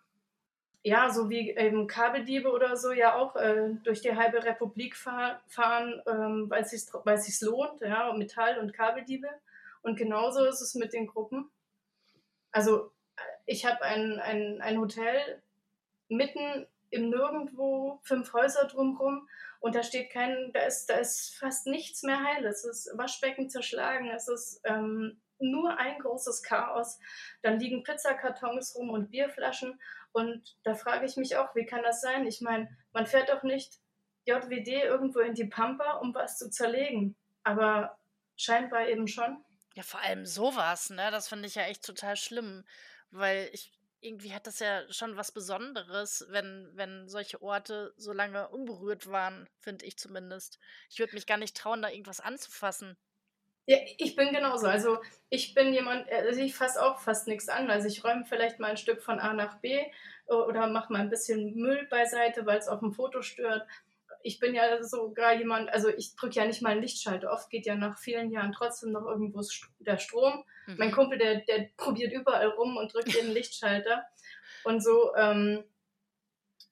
Ja, 0.85 1.09
so 1.09 1.29
wie 1.29 1.51
eben 1.51 1.87
Kabeldiebe 1.87 2.51
oder 2.51 2.75
so 2.75 2.91
ja 2.91 3.15
auch 3.15 3.37
äh, 3.37 3.69
durch 3.83 4.01
die 4.01 4.15
halbe 4.15 4.43
Republik 4.43 4.97
fahr 4.97 5.41
fahren, 5.47 6.01
ähm, 6.05 6.49
weil 6.49 6.63
es 6.63 7.25
sich 7.25 7.41
lohnt, 7.41 7.81
ja, 7.81 8.11
Metall- 8.13 8.59
und 8.59 8.73
Kabeldiebe. 8.73 9.29
Und 9.81 9.97
genauso 9.97 10.43
ist 10.45 10.61
es 10.61 10.75
mit 10.75 10.91
den 10.91 11.07
Gruppen. 11.07 11.49
Also 12.51 12.91
ich 13.45 13.65
habe 13.65 13.81
ein, 13.81 14.19
ein, 14.19 14.61
ein 14.61 14.79
Hotel 14.79 15.41
mitten 16.09 16.67
im 16.89 17.09
Nirgendwo, 17.09 17.99
fünf 18.03 18.33
Häuser 18.33 18.65
drumherum 18.67 19.27
und 19.59 19.75
da 19.75 19.83
steht 19.83 20.11
kein, 20.11 20.51
da 20.53 20.61
ist, 20.61 20.89
da 20.89 20.95
ist 20.95 21.35
fast 21.35 21.67
nichts 21.67 22.03
mehr 22.03 22.23
heil. 22.23 22.45
Es 22.45 22.65
ist 22.65 22.91
Waschbecken 22.95 23.49
zerschlagen, 23.49 24.09
es 24.09 24.27
ist 24.27 24.61
ähm, 24.65 25.17
nur 25.39 25.77
ein 25.77 25.99
großes 25.99 26.43
Chaos. 26.43 26.99
Dann 27.41 27.59
liegen 27.59 27.83
Pizzakartons 27.83 28.75
rum 28.75 28.89
und 28.89 29.09
Bierflaschen 29.09 29.79
und 30.13 30.55
da 30.63 30.75
frage 30.75 31.05
ich 31.05 31.17
mich 31.17 31.35
auch, 31.37 31.53
wie 31.55 31.65
kann 31.65 31.83
das 31.83 32.01
sein? 32.01 32.25
Ich 32.25 32.39
meine, 32.41 32.69
man 32.93 33.05
fährt 33.05 33.29
doch 33.29 33.43
nicht 33.43 33.79
JWD 34.25 34.67
irgendwo 34.67 35.19
in 35.19 35.33
die 35.33 35.45
Pampa, 35.45 35.93
um 35.93 36.13
was 36.13 36.37
zu 36.37 36.49
zerlegen, 36.49 37.15
aber 37.43 37.97
scheinbar 38.37 38.87
eben 38.87 39.07
schon. 39.07 39.43
Ja, 39.75 39.83
vor 39.83 39.99
allem 40.01 40.25
sowas, 40.25 40.91
ne? 40.91 41.09
Das 41.11 41.27
finde 41.27 41.47
ich 41.47 41.55
ja 41.55 41.63
echt 41.63 41.83
total 41.83 42.15
schlimm, 42.15 42.63
weil 43.09 43.49
ich 43.53 43.71
irgendwie 44.01 44.33
hat 44.33 44.47
das 44.47 44.59
ja 44.59 44.83
schon 44.91 45.17
was 45.17 45.31
Besonderes, 45.31 46.25
wenn, 46.29 46.69
wenn 46.73 47.07
solche 47.07 47.41
Orte 47.41 47.93
so 47.97 48.11
lange 48.11 48.49
unberührt 48.49 49.07
waren, 49.07 49.49
finde 49.59 49.85
ich 49.85 49.97
zumindest. 49.97 50.59
Ich 50.89 50.99
würde 50.99 51.15
mich 51.15 51.25
gar 51.25 51.37
nicht 51.37 51.55
trauen, 51.55 51.81
da 51.81 51.89
irgendwas 51.89 52.19
anzufassen. 52.19 52.97
Ja, 53.65 53.77
ich 53.97 54.15
bin 54.15 54.33
genauso. 54.33 54.67
Also 54.67 54.97
ich 55.29 55.53
bin 55.53 55.73
jemand, 55.73 56.11
also 56.11 56.41
ich 56.41 56.55
fasse 56.55 56.83
auch 56.83 56.99
fast 56.99 57.27
nichts 57.27 57.47
an. 57.47 57.69
Also 57.69 57.87
ich 57.87 58.03
räume 58.03 58.25
vielleicht 58.25 58.59
mal 58.59 58.71
ein 58.71 58.77
Stück 58.77 59.01
von 59.01 59.19
A 59.19 59.33
nach 59.33 59.59
B 59.59 59.81
oder 60.27 60.67
mache 60.67 60.91
mal 60.91 60.99
ein 60.99 61.09
bisschen 61.09 61.55
Müll 61.55 61.87
beiseite, 61.89 62.45
weil 62.45 62.57
es 62.57 62.67
auf 62.67 62.79
dem 62.79 62.93
Foto 62.93 63.21
stört 63.21 63.65
ich 64.23 64.39
bin 64.39 64.55
ja 64.55 64.81
sogar 64.81 65.35
jemand, 65.35 65.69
also 65.71 65.89
ich 65.89 66.15
drücke 66.15 66.35
ja 66.35 66.45
nicht 66.45 66.61
mal 66.61 66.71
einen 66.71 66.81
Lichtschalter. 66.81 67.31
Oft 67.31 67.49
geht 67.49 67.65
ja 67.65 67.75
nach 67.75 67.97
vielen 67.97 68.31
Jahren 68.31 68.53
trotzdem 68.53 68.93
noch 68.93 69.05
irgendwo 69.05 69.41
der 69.79 69.97
Strom. 69.97 70.45
Mhm. 70.65 70.75
Mein 70.77 70.91
Kumpel, 70.91 71.17
der, 71.17 71.41
der 71.41 71.69
probiert 71.75 72.13
überall 72.13 72.47
rum 72.47 72.77
und 72.77 72.93
drückt 72.93 73.13
den 73.13 73.31
Lichtschalter. 73.31 74.05
Und 74.63 74.81
so, 74.81 75.13
ähm, 75.17 75.63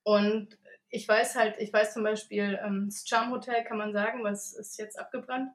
und 0.04 0.58
ich 0.90 1.08
weiß 1.08 1.36
halt, 1.36 1.58
ich 1.60 1.72
weiß 1.72 1.94
zum 1.94 2.04
Beispiel, 2.04 2.58
ähm, 2.64 2.86
das 2.88 3.08
Charm 3.08 3.32
Hotel 3.32 3.64
kann 3.66 3.78
man 3.78 3.92
sagen, 3.92 4.24
was 4.24 4.54
ist 4.54 4.78
jetzt 4.78 4.98
abgebrannt. 4.98 5.52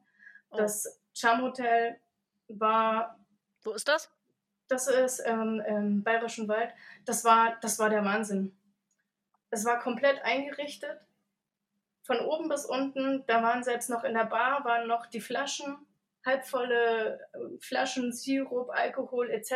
Oh. 0.51 0.59
Das 0.59 1.01
Charm 1.17 1.43
Hotel 1.43 1.99
war. 2.49 3.19
Wo 3.63 3.73
ist 3.73 3.89
das? 3.89 4.11
Das 4.69 4.89
ist 4.89 5.23
ähm, 5.25 5.63
im 5.67 6.03
Bayerischen 6.03 6.49
Wald. 6.49 6.73
Das 7.05 7.25
war, 7.25 7.57
das 7.61 7.79
war 7.79 7.89
der 7.89 8.05
Wahnsinn. 8.05 8.57
Es 9.51 9.65
war 9.65 9.79
komplett 9.79 10.23
eingerichtet 10.23 11.01
von 12.07 12.21
oben 12.21 12.49
bis 12.49 12.65
unten, 12.65 13.25
da 13.27 13.43
waren 13.43 13.65
selbst 13.65 13.91
noch 13.91 14.05
in 14.05 14.15
der 14.15 14.25
Bar, 14.25 14.65
waren 14.65 14.87
noch 14.87 15.07
die 15.07 15.21
Flaschen, 15.21 15.77
halbvolle 16.25 17.21
äh, 17.33 17.59
Flaschen, 17.61 18.13
Sirup, 18.13 18.71
Alkohol 18.71 19.31
etc. 19.31 19.53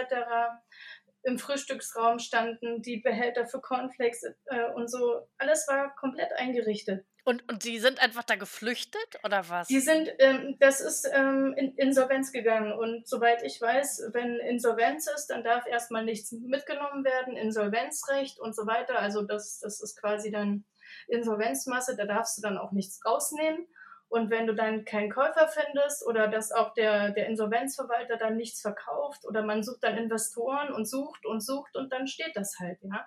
Im 1.23 1.39
Frühstücksraum 1.39 2.19
standen 2.19 2.83
die 2.83 2.97
Behälter 2.97 3.47
für 3.47 3.61
Cornflakes 3.61 4.25
äh, 4.47 4.73
und 4.75 4.91
so. 4.91 5.29
Alles 5.39 5.69
war 5.69 5.95
komplett 5.95 6.33
eingerichtet. 6.33 7.07
Und, 7.25 7.49
und 7.51 7.65
die 7.65 7.79
sind 7.79 8.01
einfach 8.01 8.25
da 8.25 8.37
geflüchtet 8.37 9.21
oder 9.25 9.49
was? 9.49 9.69
Die 9.69 9.81
sind, 9.81 10.09
ähm, 10.19 10.57
das 10.59 10.81
ist 10.81 11.09
ähm, 11.13 11.55
in 11.57 11.75
Insolvenz 11.77 12.33
gegangen. 12.33 12.73
Und 12.73 13.07
soweit 13.07 13.43
ich 13.43 13.61
weiß, 13.61 14.11
wenn 14.13 14.37
Insolvenz 14.37 15.07
ist, 15.15 15.27
dann 15.27 15.45
darf 15.45 15.67
erstmal 15.67 16.05
nichts 16.05 16.33
mitgenommen 16.33 17.05
werden, 17.05 17.37
Insolvenzrecht 17.37 18.39
und 18.41 18.55
so 18.55 18.67
weiter. 18.67 18.99
Also 18.99 19.23
das, 19.23 19.61
das 19.61 19.81
ist 19.83 20.01
quasi 20.01 20.31
dann 20.31 20.65
Insolvenzmasse, 21.09 21.97
da 21.97 22.07
darfst 22.07 22.39
du 22.39 22.43
dann 22.43 22.59
auch 22.59 22.73
nichts 22.73 23.05
rausnehmen. 23.05 23.67
Und 24.09 24.29
wenn 24.29 24.49
du 24.49 24.55
dann 24.57 24.85
keinen 24.85 25.09
Käufer 25.11 25.47
findest 25.47 26.05
oder 26.05 26.27
dass 26.27 26.51
auch 26.51 26.75
der, 26.75 27.13
der 27.13 27.29
Insolvenzverwalter 27.29 28.17
dann 28.17 28.37
nichts 28.37 28.61
verkauft 28.61 29.25
oder 29.25 29.43
man 29.43 29.63
sucht 29.63 29.85
dann 29.85 29.97
Investoren 29.97 30.73
und 30.73 30.89
sucht 30.89 31.25
und 31.27 31.41
sucht 31.41 31.77
und 31.77 31.93
dann 31.93 32.09
steht 32.09 32.35
das 32.35 32.59
halt, 32.59 32.79
ja. 32.83 33.07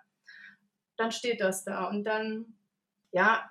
Dann 0.95 1.11
steht 1.11 1.41
das 1.41 1.65
da. 1.65 1.89
Und 1.89 2.05
dann, 2.05 2.55
ja, 3.11 3.49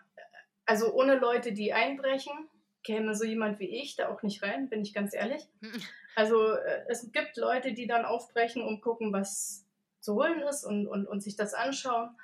also 0.67 0.93
ohne 0.93 1.17
Leute, 1.17 1.53
die 1.53 1.73
einbrechen, 1.73 2.49
käme 2.83 3.15
so 3.15 3.25
jemand 3.25 3.59
wie 3.59 3.81
ich 3.81 3.97
da 3.97 4.09
auch 4.09 4.23
nicht 4.23 4.43
rein, 4.43 4.69
bin 4.69 4.83
ich 4.83 4.95
ganz 4.95 5.15
ehrlich. 5.15 5.49
Also 6.15 6.53
äh, 6.53 6.85
es 6.89 7.11
gibt 7.11 7.39
Leute, 7.39 7.73
die 7.73 7.87
dann 7.87 8.05
aufbrechen 8.05 8.63
und 8.63 8.83
gucken, 8.83 9.15
was 9.15 9.65
zu 10.01 10.15
holen 10.15 10.43
ist 10.43 10.63
und, 10.63 10.87
und, 10.87 11.07
und 11.07 11.23
sich 11.23 11.37
das 11.37 11.55
anschauen. 11.55 12.15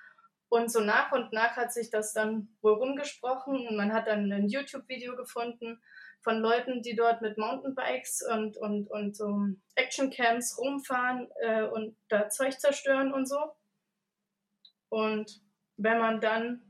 Und 0.51 0.71
so 0.71 0.81
nach 0.81 1.13
und 1.13 1.33
nach 1.33 1.57
hat 1.57 1.73
sich 1.73 1.89
das 1.89 2.13
dann 2.13 2.55
wohl 2.61 2.75
rumgesprochen. 2.75 3.77
Man 3.77 3.95
hat 3.95 4.07
dann 4.07 4.31
ein 4.31 4.49
YouTube-Video 4.49 5.17
gefunden 5.17 5.81
von 6.21 6.39
Leuten, 6.39 6.83
die 6.83 6.97
dort 6.97 7.23
mit 7.23 7.39
Mountainbikes 7.39 8.23
und, 8.31 8.57
und, 8.57 8.91
und 8.91 9.17
so 9.17 9.47
Actioncams 9.75 10.59
rumfahren 10.59 11.29
äh, 11.41 11.63
und 11.63 11.97
da 12.09 12.29
Zeug 12.29 12.59
zerstören 12.59 13.13
und 13.13 13.27
so. 13.27 13.39
Und 14.89 15.41
wenn 15.77 15.99
man 15.99 16.21
dann, 16.21 16.68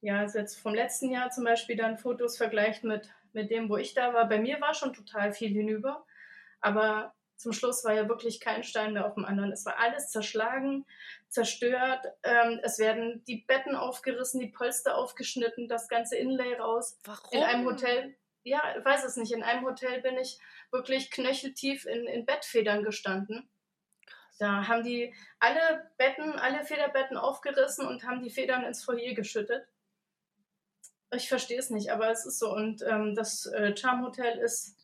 ja, 0.00 0.24
jetzt 0.24 0.58
vom 0.58 0.74
letzten 0.74 1.10
Jahr 1.10 1.30
zum 1.30 1.44
Beispiel 1.44 1.76
dann 1.76 1.98
Fotos 1.98 2.36
vergleicht 2.36 2.84
mit, 2.84 3.08
mit 3.32 3.50
dem, 3.50 3.68
wo 3.68 3.76
ich 3.76 3.94
da 3.94 4.14
war, 4.14 4.28
bei 4.28 4.38
mir 4.38 4.60
war 4.60 4.74
schon 4.74 4.94
total 4.94 5.32
viel 5.32 5.50
hinüber. 5.50 6.04
Aber 6.60 7.14
zum 7.36 7.52
Schluss 7.52 7.84
war 7.84 7.94
ja 7.94 8.08
wirklich 8.08 8.40
kein 8.40 8.62
Stein 8.62 8.92
mehr 8.92 9.06
auf 9.06 9.14
dem 9.14 9.24
anderen. 9.24 9.50
Es 9.50 9.64
war 9.64 9.78
alles 9.78 10.10
zerschlagen, 10.10 10.84
zerstört. 11.28 12.06
Ähm, 12.22 12.60
es 12.62 12.78
werden 12.78 13.24
die 13.24 13.36
Betten 13.46 13.74
aufgerissen, 13.74 14.40
die 14.40 14.48
Polster 14.48 14.96
aufgeschnitten, 14.96 15.68
das 15.68 15.88
ganze 15.88 16.16
Inlay 16.16 16.54
raus. 16.54 16.98
Warum? 17.04 17.30
In 17.32 17.42
einem 17.42 17.66
Hotel, 17.66 18.14
ja, 18.42 18.62
ich 18.78 18.84
weiß 18.84 19.04
es 19.04 19.16
nicht. 19.16 19.32
In 19.32 19.42
einem 19.42 19.64
Hotel 19.64 20.02
bin 20.02 20.18
ich 20.18 20.38
wirklich 20.70 21.10
knöcheltief 21.10 21.86
in, 21.86 22.06
in 22.06 22.26
Bettfedern 22.26 22.84
gestanden. 22.84 23.48
Da 24.38 24.68
haben 24.68 24.82
die 24.82 25.14
alle 25.38 25.90
Betten, 25.98 26.32
alle 26.32 26.64
Federbetten 26.64 27.16
aufgerissen 27.16 27.86
und 27.86 28.04
haben 28.04 28.22
die 28.22 28.30
Federn 28.30 28.64
ins 28.64 28.84
Foyer 28.84 29.14
geschüttet. 29.14 29.66
Ich 31.12 31.28
verstehe 31.28 31.58
es 31.58 31.70
nicht, 31.70 31.90
aber 31.90 32.10
es 32.10 32.24
ist 32.24 32.38
so. 32.38 32.52
Und 32.54 32.82
ähm, 32.82 33.14
das 33.14 33.46
äh, 33.46 33.76
Charm 33.76 34.04
Hotel 34.04 34.38
ist 34.38 34.80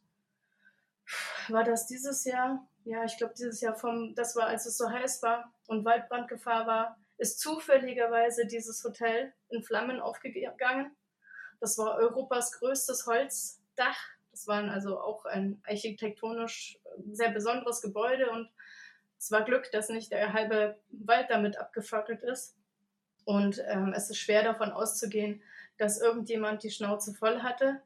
war 1.49 1.65
das 1.65 1.87
dieses 1.87 2.25
Jahr? 2.25 2.67
Ja, 2.85 3.05
ich 3.05 3.17
glaube 3.17 3.35
dieses 3.35 3.61
Jahr 3.61 3.75
vom, 3.75 4.15
das 4.15 4.37
war, 4.37 4.47
als 4.47 4.67
es 4.67 4.77
so 4.77 4.91
heiß 4.91 5.23
war 5.23 5.53
und 5.67 5.85
Waldbrandgefahr 5.85 6.67
war, 6.67 6.99
ist 7.19 7.41
zufälligerweise 7.41 8.47
dieses 8.47 8.83
Hotel 8.85 9.33
in 9.49 9.63
Flammen 9.63 10.01
aufgegangen. 10.01 10.95
Das 11.61 11.79
war 11.79 11.97
Europas 11.97 12.53
größtes 12.53 13.07
Holzdach. 13.07 13.97
Das 14.31 14.47
war 14.47 14.63
also 14.71 15.01
auch 15.01 15.25
ein 15.25 15.63
architektonisch 15.67 16.79
sehr 17.11 17.31
besonderes 17.31 17.81
Gebäude 17.81 18.31
und 18.31 18.51
es 19.19 19.31
war 19.31 19.43
Glück, 19.45 19.71
dass 19.73 19.89
nicht 19.89 20.13
der 20.13 20.35
halbe 20.35 20.79
Wald 20.91 21.31
damit 21.31 21.57
abgefackelt 21.57 22.23
ist. 22.23 22.55
Und 23.25 23.63
ähm, 23.67 23.95
es 23.97 24.11
ist 24.11 24.19
schwer 24.19 24.43
davon 24.43 24.71
auszugehen, 24.71 25.43
dass 25.79 26.01
irgendjemand 26.01 26.63
die 26.63 26.71
Schnauze 26.71 27.15
voll 27.15 27.43
hatte 27.43 27.83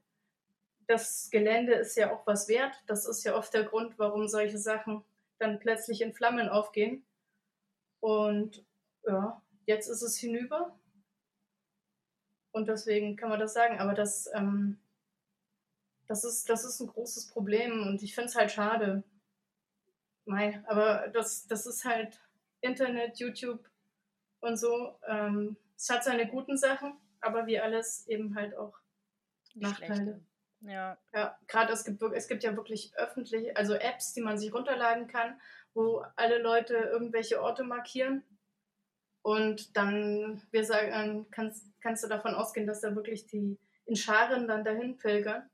das 0.91 1.31
Gelände 1.31 1.73
ist 1.75 1.97
ja 1.97 2.13
auch 2.13 2.27
was 2.27 2.49
wert. 2.49 2.75
Das 2.87 3.07
ist 3.07 3.23
ja 3.23 3.37
oft 3.37 3.55
der 3.55 3.63
Grund, 3.63 3.97
warum 3.99 4.27
solche 4.27 4.59
Sachen 4.59 5.05
dann 5.39 5.61
plötzlich 5.61 6.03
in 6.03 6.13
Flammen 6.13 6.49
aufgehen. 6.49 7.05
Und 8.01 8.65
ja, 9.07 9.41
jetzt 9.67 9.87
ist 9.89 10.03
es 10.03 10.19
hinüber. 10.19 10.77
Und 12.51 12.67
deswegen 12.67 13.15
kann 13.15 13.29
man 13.29 13.39
das 13.39 13.55
sagen. 13.55 13.79
Aber 13.79 13.95
das, 13.95 14.29
ähm, 14.35 14.81
das, 16.09 16.25
ist, 16.25 16.51
das 16.51 16.65
ist 16.65 16.81
ein 16.81 16.89
großes 16.89 17.29
Problem 17.29 17.87
und 17.87 18.03
ich 18.03 18.17
finde 18.17 18.31
es 18.31 18.35
halt 18.35 18.51
schade. 18.51 19.05
Mei, 20.25 20.61
aber 20.67 21.07
das, 21.09 21.47
das 21.47 21.67
ist 21.67 21.85
halt 21.85 22.21
Internet, 22.63 23.21
YouTube 23.21 23.65
und 24.41 24.57
so. 24.57 24.99
Ähm, 25.07 25.57
es 25.77 25.89
hat 25.89 26.03
seine 26.03 26.27
guten 26.27 26.59
Sachen, 26.59 26.97
aber 27.21 27.47
wie 27.47 27.61
alles 27.61 28.07
eben 28.09 28.35
halt 28.35 28.57
auch 28.57 28.79
Nachteile. 29.55 30.21
Ja. 30.61 30.99
Ja, 31.15 31.39
gerade 31.47 31.73
es 31.73 31.85
gibt, 31.85 32.03
es 32.03 32.29
gibt 32.29 32.43
ja 32.43 32.55
wirklich 32.55 32.93
öffentlich, 32.97 33.57
also 33.57 33.75
Apps, 33.75 34.13
die 34.13 34.21
man 34.21 34.39
sich 34.39 34.53
runterladen 34.53 35.07
kann, 35.07 35.41
wo 35.73 36.05
alle 36.17 36.39
Leute 36.39 36.75
irgendwelche 36.75 37.41
Orte 37.41 37.65
markieren. 37.65 38.23
Und 39.23 39.77
dann, 39.77 40.43
wir 40.51 40.65
sagen, 40.65 41.27
kannst, 41.31 41.67
kannst 41.81 42.05
du 42.05 42.09
davon 42.09 42.35
ausgehen, 42.35 42.67
dass 42.67 42.81
da 42.81 42.95
wirklich 42.95 43.27
die 43.27 43.59
in 43.87 43.97
Scharen 43.97 44.47
dann 44.49 44.65
dahin 44.65 44.99
pilgern. 44.99 45.49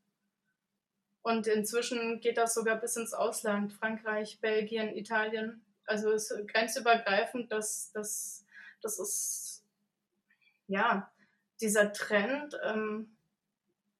Und 1.22 1.46
inzwischen 1.48 2.20
geht 2.20 2.38
das 2.38 2.55
sogar 2.55 2.76
bis 2.76 2.96
ins 2.96 3.12
Ausland, 3.12 3.72
Frankreich, 3.72 4.40
Belgien, 4.40 4.94
Italien. 4.94 5.64
Also 5.85 6.12
es 6.12 6.31
ist 6.31 6.48
grenzübergreifend, 6.48 7.50
dass 7.50 7.90
das, 7.92 8.44
das 8.81 8.98
ist, 8.98 9.64
ja, 10.68 11.11
dieser 11.61 11.92
Trend, 11.92 12.59
ähm, 12.64 13.16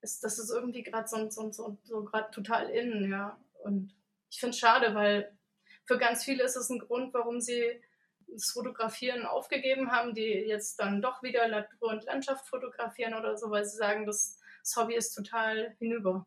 ist, 0.01 0.23
das 0.25 0.39
ist 0.39 0.51
irgendwie 0.51 0.83
gerade 0.83 1.09
so, 1.09 1.31
so, 1.31 1.51
so, 1.53 1.79
so 1.85 2.05
gerade 2.05 2.31
total 2.31 2.69
innen, 2.71 3.11
ja. 3.11 3.39
Und 3.63 3.95
ich 4.31 4.41
finde 4.41 4.55
es 4.55 4.59
schade, 4.59 4.95
weil 4.95 5.37
für 5.85 5.99
ganz 5.99 6.25
viele 6.25 6.45
ist 6.45 6.57
es 6.57 6.71
ein 6.71 6.79
Grund, 6.79 7.15
warum 7.15 7.41
sie 7.41 7.81
das 8.29 8.51
Fotografieren 8.51 9.25
aufgegeben 9.25 9.93
haben, 9.93 10.15
die 10.15 10.27
jetzt 10.27 10.81
dann 10.81 11.01
doch 11.01 11.23
wieder 11.23 11.47
Natur 11.49 11.91
und 11.91 12.05
Landschaft 12.05 12.47
fotografieren 12.47 13.15
oder 13.15 13.37
so, 13.37 13.51
weil 13.51 13.65
sie 13.65 13.77
sagen, 13.77 14.05
das, 14.05 14.41
das 14.63 14.77
Hobby 14.77 14.95
ist 14.95 15.15
total 15.15 15.75
hinüber. 15.79 16.27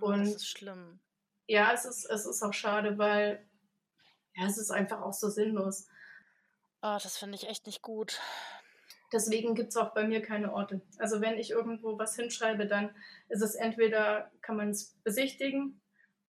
Oh, 0.00 0.06
und 0.06 0.20
das 0.20 0.36
ist 0.36 0.48
schlimm. 0.48 0.98
Ja, 1.46 1.72
es 1.72 1.84
ist, 1.84 2.04
es 2.06 2.26
ist 2.26 2.42
auch 2.42 2.52
schade, 2.52 2.98
weil 2.98 3.46
ja, 4.34 4.46
es 4.46 4.58
ist 4.58 4.70
einfach 4.70 5.02
auch 5.02 5.12
so 5.12 5.28
sinnlos. 5.28 5.86
Oh, 6.82 6.98
das 7.02 7.16
finde 7.16 7.36
ich 7.36 7.48
echt 7.48 7.66
nicht 7.66 7.82
gut. 7.82 8.20
Deswegen 9.12 9.54
gibt 9.54 9.68
es 9.68 9.76
auch 9.76 9.94
bei 9.94 10.06
mir 10.06 10.22
keine 10.22 10.52
Orte. 10.52 10.80
Also 10.98 11.20
wenn 11.20 11.38
ich 11.38 11.50
irgendwo 11.50 11.98
was 11.98 12.16
hinschreibe, 12.16 12.66
dann 12.66 12.90
ist 13.28 13.42
es 13.42 13.54
entweder, 13.54 14.30
kann 14.40 14.56
man 14.56 14.70
es 14.70 14.96
besichtigen 15.04 15.80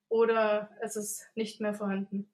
oder 0.10 0.70
es 0.82 0.96
ist 0.96 1.28
nicht 1.36 1.62
mehr 1.62 1.74
vorhanden. 1.74 2.32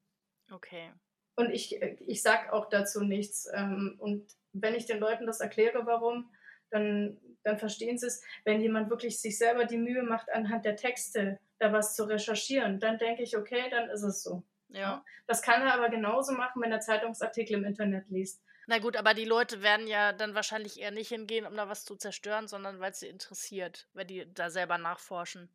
Okay. 0.51 0.91
Und 1.35 1.51
ich, 1.51 1.81
ich 1.81 2.21
sage 2.21 2.51
auch 2.51 2.69
dazu 2.69 3.01
nichts. 3.03 3.49
Ähm, 3.53 3.95
und 3.99 4.35
wenn 4.53 4.75
ich 4.75 4.85
den 4.85 4.99
Leuten 4.99 5.25
das 5.25 5.39
erkläre, 5.39 5.85
warum, 5.85 6.29
dann, 6.69 7.17
dann 7.43 7.57
verstehen 7.57 7.97
sie 7.97 8.07
es. 8.07 8.23
Wenn 8.43 8.61
jemand 8.61 8.89
wirklich 8.89 9.19
sich 9.21 9.37
selber 9.37 9.65
die 9.65 9.77
Mühe 9.77 10.03
macht, 10.03 10.29
anhand 10.31 10.65
der 10.65 10.75
Texte 10.75 11.39
da 11.59 11.71
was 11.71 11.95
zu 11.95 12.03
recherchieren, 12.03 12.79
dann 12.79 12.97
denke 12.97 13.23
ich, 13.23 13.37
okay, 13.37 13.69
dann 13.69 13.89
ist 13.89 14.03
es 14.03 14.23
so. 14.23 14.43
Ja. 14.69 15.03
Das 15.27 15.41
kann 15.41 15.61
er 15.61 15.73
aber 15.73 15.89
genauso 15.89 16.33
machen, 16.33 16.61
wenn 16.61 16.71
er 16.71 16.79
Zeitungsartikel 16.79 17.55
im 17.55 17.65
Internet 17.65 18.09
liest. 18.09 18.43
Na 18.67 18.79
gut, 18.79 18.95
aber 18.95 19.13
die 19.13 19.25
Leute 19.25 19.61
werden 19.61 19.87
ja 19.87 20.13
dann 20.13 20.35
wahrscheinlich 20.35 20.79
eher 20.79 20.91
nicht 20.91 21.09
hingehen, 21.09 21.45
um 21.45 21.55
da 21.55 21.67
was 21.67 21.83
zu 21.83 21.95
zerstören, 21.95 22.47
sondern 22.47 22.79
weil 22.79 22.91
es 22.91 22.99
sie 22.99 23.07
interessiert, 23.07 23.87
weil 23.93 24.05
die 24.05 24.31
da 24.33 24.49
selber 24.49 24.77
nachforschen. 24.77 25.49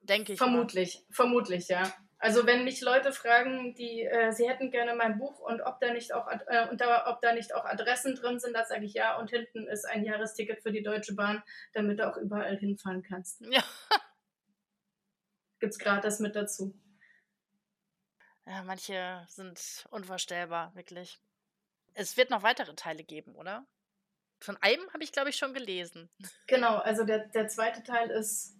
Denke 0.00 0.32
ich. 0.32 0.38
Vermutlich, 0.38 0.94
mal. 0.94 1.14
vermutlich, 1.14 1.68
ja. 1.68 1.92
Also 2.18 2.46
wenn 2.46 2.64
mich 2.64 2.80
Leute 2.80 3.12
fragen, 3.12 3.74
die 3.74 4.02
äh, 4.02 4.32
sie 4.32 4.48
hätten 4.48 4.70
gerne 4.70 4.94
mein 4.94 5.18
Buch 5.18 5.38
und 5.38 5.60
ob 5.60 5.78
da 5.80 5.92
nicht 5.92 6.12
auch 6.12 6.26
äh, 6.28 6.68
und 6.68 6.80
da, 6.80 7.06
ob 7.06 7.20
da 7.20 7.32
nicht 7.32 7.54
auch 7.54 7.64
Adressen 7.64 8.16
drin 8.16 8.40
sind, 8.40 8.54
da 8.54 8.64
sage 8.64 8.84
ich 8.84 8.94
ja 8.94 9.18
und 9.18 9.30
hinten 9.30 9.68
ist 9.68 9.84
ein 9.84 10.04
Jahresticket 10.04 10.60
für 10.60 10.72
die 10.72 10.82
Deutsche 10.82 11.14
Bahn, 11.14 11.42
damit 11.74 12.00
du 12.00 12.08
auch 12.08 12.16
überall 12.16 12.56
hinfahren 12.56 13.02
kannst. 13.02 13.42
Ja. 13.50 13.62
Gibt's 15.60 15.78
gratis 15.78 16.20
mit 16.20 16.36
dazu. 16.36 16.72
Ja, 18.46 18.62
manche 18.62 19.24
sind 19.28 19.86
unvorstellbar, 19.90 20.72
wirklich. 20.76 21.20
Es 21.94 22.16
wird 22.16 22.30
noch 22.30 22.42
weitere 22.42 22.74
Teile 22.74 23.04
geben, 23.04 23.34
oder? 23.34 23.66
Von 24.40 24.56
einem 24.60 24.88
habe 24.92 25.02
ich, 25.02 25.12
glaube 25.12 25.30
ich, 25.30 25.36
schon 25.36 25.52
gelesen. 25.52 26.08
Genau, 26.46 26.76
also 26.76 27.04
der, 27.04 27.26
der 27.28 27.48
zweite 27.48 27.82
Teil 27.82 28.10
ist, 28.10 28.56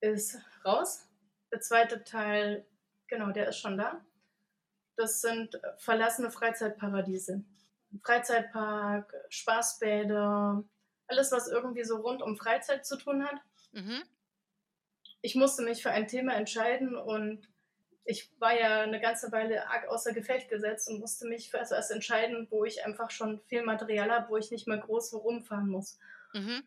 ist 0.00 0.38
raus. 0.64 1.08
Der 1.52 1.60
zweite 1.60 2.04
Teil, 2.04 2.66
genau, 3.08 3.30
der 3.30 3.48
ist 3.48 3.58
schon 3.58 3.78
da. 3.78 4.04
Das 4.96 5.20
sind 5.20 5.58
verlassene 5.78 6.30
Freizeitparadiese. 6.30 7.44
Freizeitpark, 8.02 9.14
Spaßbäder, 9.30 10.64
alles, 11.06 11.32
was 11.32 11.48
irgendwie 11.48 11.84
so 11.84 11.96
rund 11.96 12.22
um 12.22 12.36
Freizeit 12.36 12.84
zu 12.84 12.96
tun 12.96 13.24
hat. 13.24 13.40
Mhm. 13.72 14.02
Ich 15.22 15.34
musste 15.34 15.62
mich 15.62 15.82
für 15.82 15.90
ein 15.90 16.08
Thema 16.08 16.34
entscheiden 16.34 16.96
und 16.96 17.48
ich 18.06 18.30
war 18.38 18.58
ja 18.58 18.82
eine 18.82 19.00
ganze 19.00 19.32
Weile 19.32 19.68
arg 19.68 19.88
außer 19.88 20.12
Gefecht 20.12 20.48
gesetzt 20.48 20.88
und 20.88 21.00
musste 21.00 21.26
mich 21.26 21.50
für 21.50 21.58
etwas 21.58 21.90
entscheiden, 21.90 22.46
wo 22.50 22.64
ich 22.64 22.86
einfach 22.86 23.10
schon 23.10 23.40
viel 23.46 23.62
Material 23.62 24.10
habe, 24.10 24.28
wo 24.30 24.36
ich 24.36 24.52
nicht 24.52 24.68
mehr 24.68 24.78
groß 24.78 25.12
rumfahren 25.14 25.68
muss. 25.68 25.98
Mhm. 26.32 26.62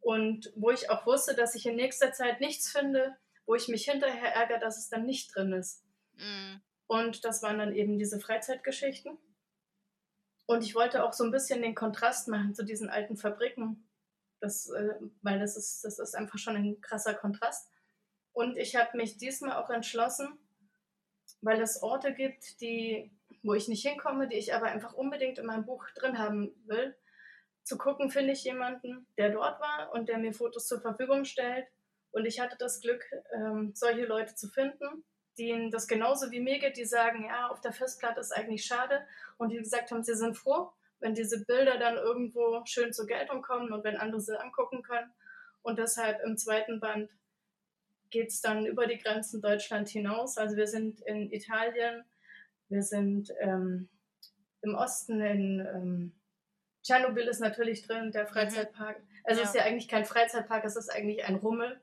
Und 0.00 0.52
wo 0.54 0.70
ich 0.70 0.90
auch 0.90 1.04
wusste, 1.04 1.34
dass 1.34 1.56
ich 1.56 1.66
in 1.66 1.76
nächster 1.76 2.12
Zeit 2.12 2.40
nichts 2.40 2.70
finde, 2.70 3.16
wo 3.44 3.56
ich 3.56 3.66
mich 3.66 3.84
hinterher 3.84 4.34
ärgere, 4.36 4.60
dass 4.60 4.78
es 4.78 4.88
dann 4.88 5.04
nicht 5.04 5.34
drin 5.34 5.52
ist. 5.52 5.82
Mhm. 6.16 6.60
Und 6.86 7.24
das 7.24 7.42
waren 7.42 7.58
dann 7.58 7.74
eben 7.74 7.98
diese 7.98 8.20
Freizeitgeschichten. 8.20 9.18
Und 10.46 10.62
ich 10.62 10.76
wollte 10.76 11.04
auch 11.04 11.12
so 11.12 11.24
ein 11.24 11.32
bisschen 11.32 11.62
den 11.62 11.74
Kontrast 11.74 12.28
machen 12.28 12.54
zu 12.54 12.64
diesen 12.64 12.88
alten 12.88 13.16
Fabriken, 13.16 13.88
das, 14.40 14.68
äh, 14.70 14.94
weil 15.22 15.40
das 15.40 15.56
ist, 15.56 15.82
das 15.84 15.98
ist 15.98 16.14
einfach 16.14 16.38
schon 16.38 16.54
ein 16.54 16.80
krasser 16.80 17.14
Kontrast. 17.14 17.68
Und 18.32 18.56
ich 18.56 18.76
habe 18.76 18.96
mich 18.96 19.16
diesmal 19.16 19.56
auch 19.56 19.70
entschlossen, 19.70 20.38
weil 21.44 21.60
es 21.60 21.82
Orte 21.82 22.14
gibt, 22.14 22.60
die, 22.60 23.12
wo 23.42 23.54
ich 23.54 23.68
nicht 23.68 23.86
hinkomme, 23.86 24.28
die 24.28 24.36
ich 24.36 24.54
aber 24.54 24.66
einfach 24.66 24.94
unbedingt 24.94 25.38
in 25.38 25.46
meinem 25.46 25.66
Buch 25.66 25.86
drin 25.94 26.18
haben 26.18 26.54
will. 26.64 26.96
Zu 27.62 27.78
gucken, 27.78 28.10
finde 28.10 28.32
ich 28.32 28.44
jemanden, 28.44 29.06
der 29.18 29.30
dort 29.30 29.60
war 29.60 29.92
und 29.92 30.08
der 30.08 30.18
mir 30.18 30.32
Fotos 30.32 30.66
zur 30.66 30.80
Verfügung 30.80 31.24
stellt. 31.24 31.66
Und 32.12 32.24
ich 32.24 32.40
hatte 32.40 32.56
das 32.58 32.80
Glück, 32.80 33.04
ähm, 33.34 33.72
solche 33.74 34.06
Leute 34.06 34.34
zu 34.34 34.48
finden, 34.48 35.04
denen 35.38 35.70
das 35.70 35.86
genauso 35.86 36.30
wie 36.30 36.40
mir 36.40 36.58
geht, 36.58 36.76
die 36.76 36.84
sagen, 36.84 37.24
ja, 37.26 37.48
auf 37.48 37.60
der 37.60 37.72
Festplatte 37.72 38.20
ist 38.20 38.32
eigentlich 38.32 38.64
schade. 38.64 39.06
Und 39.36 39.50
die 39.50 39.58
gesagt 39.58 39.90
haben, 39.90 40.02
sie 40.02 40.14
sind 40.14 40.36
froh, 40.36 40.72
wenn 41.00 41.14
diese 41.14 41.44
Bilder 41.44 41.78
dann 41.78 41.96
irgendwo 41.96 42.62
schön 42.64 42.92
zur 42.92 43.06
Geltung 43.06 43.42
kommen 43.42 43.72
und 43.72 43.84
wenn 43.84 43.96
andere 43.96 44.20
sie 44.20 44.40
angucken 44.40 44.82
können. 44.82 45.12
Und 45.62 45.78
deshalb 45.78 46.22
im 46.24 46.36
zweiten 46.36 46.80
Band 46.80 47.10
geht 48.14 48.28
es 48.28 48.40
dann 48.40 48.64
über 48.64 48.86
die 48.86 48.98
Grenzen 48.98 49.42
Deutschland 49.42 49.88
hinaus. 49.88 50.38
Also 50.38 50.56
wir 50.56 50.68
sind 50.68 51.00
in 51.00 51.32
Italien, 51.32 52.04
wir 52.68 52.82
sind 52.82 53.34
ähm, 53.40 53.88
im 54.62 54.76
Osten 54.76 55.20
in 55.20 55.60
ähm, 55.60 56.12
Tschernobyl 56.84 57.26
ist 57.26 57.40
natürlich 57.40 57.84
drin, 57.86 58.12
der 58.12 58.22
mhm. 58.22 58.28
Freizeitpark. 58.28 59.02
Also 59.24 59.40
ja. 59.40 59.44
es 59.44 59.50
ist 59.50 59.56
ja 59.56 59.64
eigentlich 59.64 59.88
kein 59.88 60.04
Freizeitpark, 60.04 60.64
es 60.64 60.76
ist 60.76 60.90
eigentlich 60.90 61.24
ein 61.24 61.34
Rummel, 61.34 61.80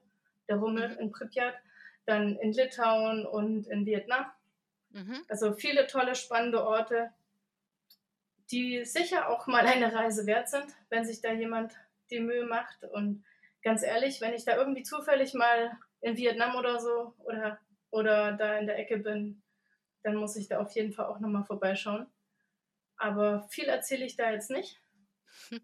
der 0.47 0.55
Rummel 0.55 0.89
mhm. 0.89 0.99
in 0.99 1.11
Pripyat. 1.11 1.55
Dann 2.05 2.37
in 2.37 2.53
Litauen 2.53 3.25
und 3.27 3.67
in 3.67 3.85
Vietnam. 3.85 4.25
Mhm. 4.89 5.23
Also 5.27 5.53
viele 5.53 5.85
tolle, 5.85 6.15
spannende 6.15 6.63
Orte, 6.65 7.11
die 8.51 8.85
sicher 8.85 9.29
auch 9.29 9.47
mal 9.47 9.67
eine 9.67 9.93
Reise 9.93 10.25
wert 10.25 10.49
sind, 10.49 10.65
wenn 10.89 11.05
sich 11.05 11.21
da 11.21 11.31
jemand 11.31 11.73
die 12.09 12.21
Mühe 12.21 12.45
macht. 12.45 12.83
Und 12.85 13.23
ganz 13.61 13.83
ehrlich, 13.83 14.21
wenn 14.21 14.33
ich 14.33 14.45
da 14.45 14.55
irgendwie 14.55 14.83
zufällig 14.83 15.33
mal 15.33 15.77
in 16.01 16.17
Vietnam 16.17 16.55
oder 16.55 16.79
so 16.79 17.13
oder, 17.19 17.59
oder 17.91 18.33
da 18.33 18.57
in 18.57 18.67
der 18.67 18.79
Ecke 18.79 18.97
bin, 18.97 19.41
dann 20.03 20.15
muss 20.15 20.35
ich 20.35 20.47
da 20.47 20.59
auf 20.59 20.71
jeden 20.71 20.93
Fall 20.93 21.05
auch 21.05 21.19
nochmal 21.19 21.45
vorbeischauen. 21.45 22.07
Aber 22.97 23.47
viel 23.49 23.65
erzähle 23.65 24.05
ich 24.05 24.15
da 24.15 24.31
jetzt 24.31 24.51
nicht, 24.51 24.79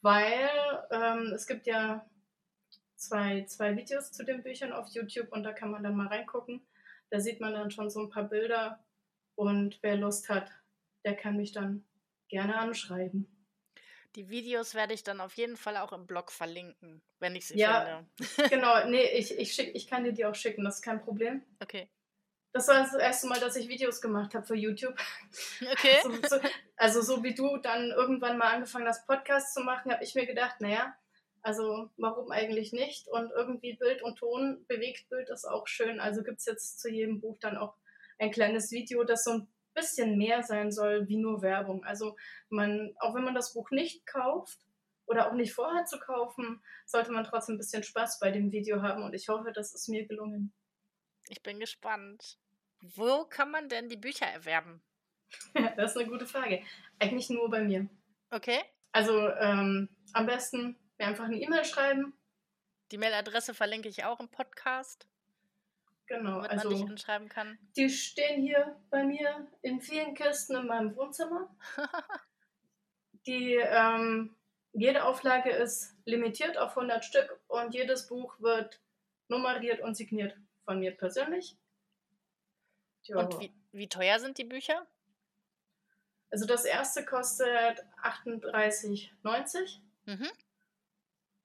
weil 0.00 0.50
ähm, 0.90 1.32
es 1.34 1.46
gibt 1.46 1.66
ja 1.66 2.08
zwei, 2.96 3.44
zwei 3.44 3.76
Videos 3.76 4.12
zu 4.12 4.24
den 4.24 4.42
Büchern 4.42 4.72
auf 4.72 4.88
YouTube 4.88 5.32
und 5.32 5.42
da 5.42 5.52
kann 5.52 5.70
man 5.70 5.82
dann 5.82 5.96
mal 5.96 6.08
reingucken. 6.08 6.66
Da 7.10 7.20
sieht 7.20 7.40
man 7.40 7.52
dann 7.52 7.70
schon 7.70 7.90
so 7.90 8.00
ein 8.00 8.10
paar 8.10 8.24
Bilder 8.24 8.84
und 9.34 9.78
wer 9.82 9.96
Lust 9.96 10.28
hat, 10.28 10.50
der 11.04 11.16
kann 11.16 11.36
mich 11.36 11.52
dann 11.52 11.84
gerne 12.28 12.56
anschreiben. 12.56 13.41
Die 14.14 14.28
Videos 14.28 14.74
werde 14.74 14.92
ich 14.92 15.04
dann 15.04 15.20
auf 15.20 15.34
jeden 15.34 15.56
Fall 15.56 15.78
auch 15.78 15.92
im 15.92 16.06
Blog 16.06 16.30
verlinken, 16.30 17.02
wenn 17.18 17.34
ich 17.34 17.46
sie 17.46 17.58
ja, 17.58 18.04
finde. 18.16 18.50
genau, 18.50 18.86
nee, 18.86 19.04
ich, 19.16 19.38
ich, 19.38 19.54
schick, 19.54 19.74
ich 19.74 19.86
kann 19.86 20.04
dir 20.04 20.12
die 20.12 20.26
auch 20.26 20.34
schicken, 20.34 20.64
das 20.64 20.76
ist 20.76 20.82
kein 20.82 21.00
Problem. 21.00 21.42
Okay. 21.60 21.88
Das 22.52 22.68
war 22.68 22.82
das 22.82 22.92
erste 22.94 23.28
Mal, 23.28 23.40
dass 23.40 23.56
ich 23.56 23.68
Videos 23.68 24.02
gemacht 24.02 24.34
habe 24.34 24.46
für 24.46 24.54
YouTube. 24.54 24.94
Okay. 25.72 26.00
so, 26.02 26.10
so, 26.28 26.48
also 26.76 27.00
so 27.00 27.22
wie 27.24 27.34
du 27.34 27.56
dann 27.56 27.90
irgendwann 27.90 28.36
mal 28.36 28.52
angefangen 28.52 28.86
hast, 28.86 29.06
Podcasts 29.06 29.54
zu 29.54 29.60
machen, 29.60 29.90
habe 29.90 30.04
ich 30.04 30.14
mir 30.14 30.26
gedacht, 30.26 30.60
naja, 30.60 30.94
also 31.40 31.90
warum 31.96 32.30
eigentlich 32.30 32.72
nicht? 32.72 33.08
Und 33.08 33.30
irgendwie 33.30 33.74
Bild 33.74 34.02
und 34.02 34.18
Ton, 34.18 34.64
Bewegtbild 34.68 35.30
ist 35.30 35.46
auch 35.46 35.66
schön. 35.66 35.98
Also 35.98 36.22
gibt 36.22 36.38
es 36.38 36.46
jetzt 36.46 36.80
zu 36.80 36.90
jedem 36.90 37.20
Buch 37.20 37.38
dann 37.40 37.56
auch 37.56 37.74
ein 38.18 38.30
kleines 38.30 38.70
Video, 38.70 39.02
das 39.04 39.24
so 39.24 39.32
ein 39.32 39.48
bisschen 39.74 40.16
mehr 40.16 40.42
sein 40.42 40.70
soll 40.70 41.08
wie 41.08 41.16
nur 41.16 41.42
Werbung. 41.42 41.84
Also 41.84 42.16
man, 42.48 42.94
auch 43.00 43.14
wenn 43.14 43.24
man 43.24 43.34
das 43.34 43.54
Buch 43.54 43.70
nicht 43.70 44.06
kauft 44.06 44.58
oder 45.06 45.28
auch 45.28 45.34
nicht 45.34 45.52
vorhat 45.52 45.88
zu 45.88 45.98
kaufen, 45.98 46.62
sollte 46.86 47.12
man 47.12 47.24
trotzdem 47.24 47.56
ein 47.56 47.58
bisschen 47.58 47.82
Spaß 47.82 48.18
bei 48.18 48.30
dem 48.30 48.52
Video 48.52 48.82
haben 48.82 49.02
und 49.02 49.14
ich 49.14 49.28
hoffe, 49.28 49.52
das 49.52 49.74
ist 49.74 49.88
mir 49.88 50.06
gelungen. 50.06 50.52
Ich 51.28 51.42
bin 51.42 51.60
gespannt. 51.60 52.38
Wo 52.80 53.24
kann 53.24 53.50
man 53.50 53.68
denn 53.68 53.88
die 53.88 53.96
Bücher 53.96 54.26
erwerben? 54.26 54.82
das 55.76 55.92
ist 55.92 55.96
eine 55.96 56.08
gute 56.08 56.26
Frage. 56.26 56.62
Eigentlich 56.98 57.30
nur 57.30 57.48
bei 57.48 57.62
mir. 57.62 57.88
Okay. 58.30 58.60
Also 58.92 59.28
ähm, 59.30 59.88
am 60.12 60.26
besten 60.26 60.76
mir 60.98 61.06
einfach 61.06 61.24
eine 61.24 61.40
E-Mail 61.40 61.64
schreiben. 61.64 62.14
Die 62.90 62.98
Mailadresse 62.98 63.54
verlinke 63.54 63.88
ich 63.88 64.04
auch 64.04 64.20
im 64.20 64.28
Podcast. 64.28 65.06
Genau, 66.12 66.42
damit 66.42 66.50
also, 66.50 66.68
man 66.68 66.78
dich 66.78 66.90
anschreiben 66.90 67.28
kann. 67.30 67.58
Die 67.74 67.88
stehen 67.88 68.42
hier 68.42 68.76
bei 68.90 69.02
mir 69.02 69.46
in 69.62 69.80
vielen 69.80 70.14
Kisten 70.14 70.56
in 70.56 70.66
meinem 70.66 70.94
Wohnzimmer. 70.94 71.48
die 73.26 73.54
ähm, 73.54 74.36
jede 74.74 75.04
Auflage 75.04 75.50
ist 75.50 75.96
limitiert 76.04 76.58
auf 76.58 76.76
100 76.76 77.02
Stück 77.02 77.40
und 77.48 77.72
jedes 77.72 78.08
Buch 78.08 78.38
wird 78.40 78.78
nummeriert 79.28 79.80
und 79.80 79.94
signiert 79.96 80.36
von 80.66 80.80
mir 80.80 80.94
persönlich. 80.94 81.56
Jo. 83.04 83.20
Und 83.20 83.40
wie, 83.40 83.54
wie 83.72 83.88
teuer 83.88 84.18
sind 84.18 84.36
die 84.36 84.44
Bücher? 84.44 84.86
Also 86.30 86.44
das 86.44 86.66
erste 86.66 87.06
kostet 87.06 87.82
38,90 88.02 89.78
mhm. 90.04 90.28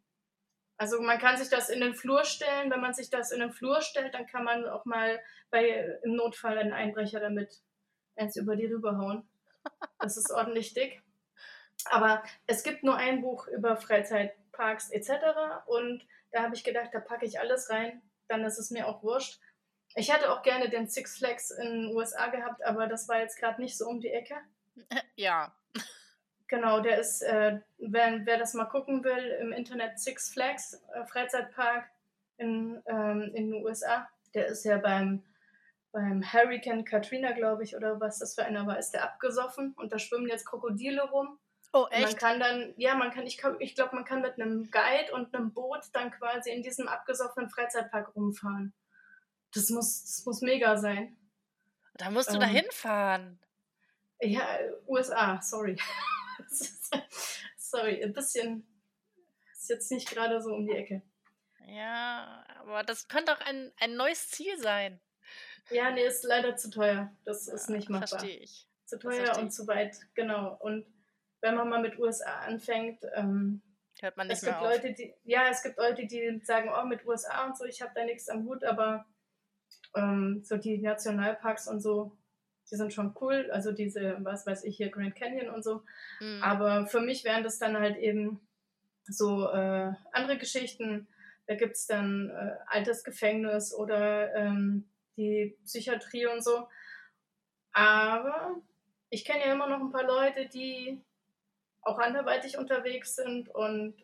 Also 0.76 1.02
man 1.02 1.18
kann 1.18 1.36
sich 1.36 1.50
das 1.50 1.68
in 1.68 1.80
den 1.80 1.94
Flur 1.94 2.24
stellen. 2.24 2.70
Wenn 2.70 2.80
man 2.80 2.94
sich 2.94 3.10
das 3.10 3.32
in 3.32 3.40
den 3.40 3.52
Flur 3.52 3.82
stellt, 3.82 4.14
dann 4.14 4.26
kann 4.26 4.44
man 4.44 4.66
auch 4.66 4.86
mal 4.86 5.20
bei 5.50 5.98
im 6.04 6.16
Notfall 6.16 6.56
einen 6.56 6.72
Einbrecher 6.72 7.20
damit 7.20 7.60
eins 8.16 8.36
über 8.36 8.56
die 8.56 8.66
rüberhauen. 8.66 9.28
Das 9.98 10.16
ist 10.16 10.30
ordentlich 10.30 10.72
dick. 10.72 11.02
Aber 11.86 12.22
es 12.46 12.62
gibt 12.62 12.82
nur 12.82 12.96
ein 12.96 13.22
Buch 13.22 13.46
über 13.48 13.76
Freizeitparks 13.76 14.90
etc. 14.90 15.10
Und 15.66 16.06
da 16.32 16.42
habe 16.42 16.54
ich 16.54 16.64
gedacht, 16.64 16.90
da 16.92 17.00
packe 17.00 17.26
ich 17.26 17.40
alles 17.40 17.70
rein. 17.70 18.02
Dann 18.28 18.44
ist 18.44 18.58
es 18.58 18.70
mir 18.70 18.86
auch 18.86 19.02
wurscht. 19.02 19.40
Ich 19.96 20.12
hätte 20.12 20.32
auch 20.32 20.42
gerne 20.42 20.68
den 20.68 20.88
Six 20.88 21.18
Flags 21.18 21.50
in 21.50 21.64
den 21.66 21.96
USA 21.96 22.28
gehabt, 22.28 22.64
aber 22.64 22.86
das 22.86 23.08
war 23.08 23.18
jetzt 23.18 23.38
gerade 23.38 23.60
nicht 23.60 23.76
so 23.76 23.86
um 23.86 24.00
die 24.00 24.10
Ecke. 24.10 24.36
Ja. 25.16 25.54
Genau, 26.48 26.80
der 26.80 26.98
ist, 26.98 27.22
äh, 27.22 27.60
wer, 27.78 28.26
wer 28.26 28.36
das 28.36 28.54
mal 28.54 28.64
gucken 28.64 29.04
will, 29.04 29.38
im 29.40 29.52
Internet 29.52 30.00
Six 30.00 30.32
Flags 30.32 30.82
äh, 30.94 31.04
Freizeitpark 31.06 31.88
in, 32.38 32.82
ähm, 32.86 33.30
in 33.34 33.52
den 33.52 33.64
USA. 33.64 34.08
Der 34.34 34.46
ist 34.46 34.64
ja 34.64 34.78
beim, 34.78 35.22
beim 35.92 36.24
Hurricane 36.32 36.84
Katrina, 36.84 37.32
glaube 37.32 37.62
ich, 37.62 37.76
oder 37.76 38.00
was 38.00 38.18
das 38.18 38.34
für 38.34 38.44
einer 38.44 38.66
war, 38.66 38.78
ist 38.78 38.90
der 38.90 39.04
abgesoffen 39.04 39.74
und 39.76 39.92
da 39.92 40.00
schwimmen 40.00 40.26
jetzt 40.26 40.44
Krokodile 40.44 41.02
rum. 41.10 41.38
Oh, 41.72 41.86
echt? 41.90 42.02
man 42.02 42.16
kann 42.16 42.40
dann, 42.40 42.74
ja, 42.76 42.94
man 42.96 43.12
kann, 43.12 43.26
ich, 43.26 43.40
ich 43.60 43.74
glaube, 43.74 43.94
man 43.94 44.04
kann 44.04 44.22
mit 44.22 44.40
einem 44.40 44.70
Guide 44.70 45.12
und 45.12 45.34
einem 45.34 45.52
Boot 45.52 45.82
dann 45.92 46.10
quasi 46.10 46.50
in 46.50 46.62
diesem 46.62 46.88
abgesoffenen 46.88 47.48
Freizeitpark 47.48 48.14
rumfahren. 48.16 48.72
Das 49.54 49.70
muss, 49.70 50.02
das 50.02 50.26
muss 50.26 50.40
mega 50.40 50.76
sein. 50.76 51.16
Da 51.94 52.10
musst 52.10 52.30
du 52.30 52.34
ähm, 52.34 52.40
da 52.40 52.46
hinfahren. 52.46 53.38
Ja, 54.20 54.58
USA, 54.86 55.40
sorry. 55.42 55.76
sorry, 57.56 58.02
ein 58.02 58.12
bisschen 58.12 58.66
ist 59.52 59.70
jetzt 59.70 59.90
nicht 59.92 60.10
gerade 60.10 60.40
so 60.40 60.54
um 60.54 60.66
die 60.66 60.74
Ecke. 60.74 61.02
Ja, 61.66 62.44
aber 62.60 62.82
das 62.82 63.06
könnte 63.06 63.32
auch 63.32 63.40
ein, 63.40 63.72
ein 63.78 63.94
neues 63.94 64.28
Ziel 64.28 64.58
sein. 64.58 65.00
Ja, 65.70 65.90
nee, 65.90 66.04
ist 66.04 66.24
leider 66.24 66.56
zu 66.56 66.70
teuer. 66.70 67.12
Das 67.24 67.46
ist 67.46 67.70
nicht 67.70 67.88
machbar. 67.88 68.08
Verstehe 68.08 68.38
ich. 68.38 68.66
Zu 68.86 68.98
teuer 68.98 69.38
und 69.38 69.52
zu 69.52 69.68
weit, 69.68 69.96
genau. 70.14 70.56
Und 70.58 70.84
wenn 71.40 71.54
man 71.54 71.68
mal 71.68 71.80
mit 71.80 71.98
USA 71.98 72.40
anfängt, 72.40 73.04
ähm, 73.14 73.62
hört 74.00 74.16
man 74.16 74.28
nicht 74.28 74.36
es 74.36 74.44
gibt 74.44 74.60
mehr 74.60 74.70
Leute, 74.70 74.92
die, 74.92 75.14
ja, 75.24 75.48
es 75.50 75.62
gibt 75.62 75.78
Leute, 75.78 76.06
die 76.06 76.40
sagen, 76.44 76.70
oh, 76.72 76.86
mit 76.86 77.06
USA 77.06 77.46
und 77.46 77.56
so, 77.56 77.64
ich 77.64 77.82
habe 77.82 77.92
da 77.94 78.04
nichts 78.04 78.28
am 78.28 78.44
Hut, 78.44 78.64
aber 78.64 79.06
ähm, 79.96 80.42
so 80.44 80.56
die 80.56 80.78
Nationalparks 80.78 81.68
und 81.68 81.80
so, 81.80 82.16
die 82.70 82.76
sind 82.76 82.92
schon 82.92 83.14
cool. 83.20 83.50
Also 83.52 83.72
diese, 83.72 84.18
was 84.20 84.46
weiß 84.46 84.64
ich 84.64 84.76
hier, 84.76 84.90
Grand 84.90 85.16
Canyon 85.16 85.52
und 85.52 85.64
so. 85.64 85.82
Mhm. 86.20 86.42
Aber 86.42 86.86
für 86.86 87.00
mich 87.00 87.24
wären 87.24 87.42
das 87.42 87.58
dann 87.58 87.76
halt 87.78 87.96
eben 87.96 88.40
so 89.04 89.48
äh, 89.50 89.92
andere 90.12 90.38
Geschichten. 90.38 91.08
Da 91.46 91.56
gibt 91.56 91.74
es 91.74 91.86
dann 91.86 92.30
äh, 92.30 92.56
altes 92.66 93.02
Gefängnis 93.02 93.74
oder 93.74 94.34
ähm, 94.34 94.88
die 95.16 95.58
Psychiatrie 95.64 96.26
und 96.26 96.44
so. 96.44 96.68
Aber 97.72 98.56
ich 99.10 99.24
kenne 99.24 99.44
ja 99.44 99.52
immer 99.52 99.68
noch 99.68 99.80
ein 99.80 99.92
paar 99.92 100.06
Leute, 100.06 100.48
die 100.48 101.02
auch 101.82 101.98
anderweitig 101.98 102.58
unterwegs 102.58 103.16
sind 103.16 103.48
und, 103.48 103.94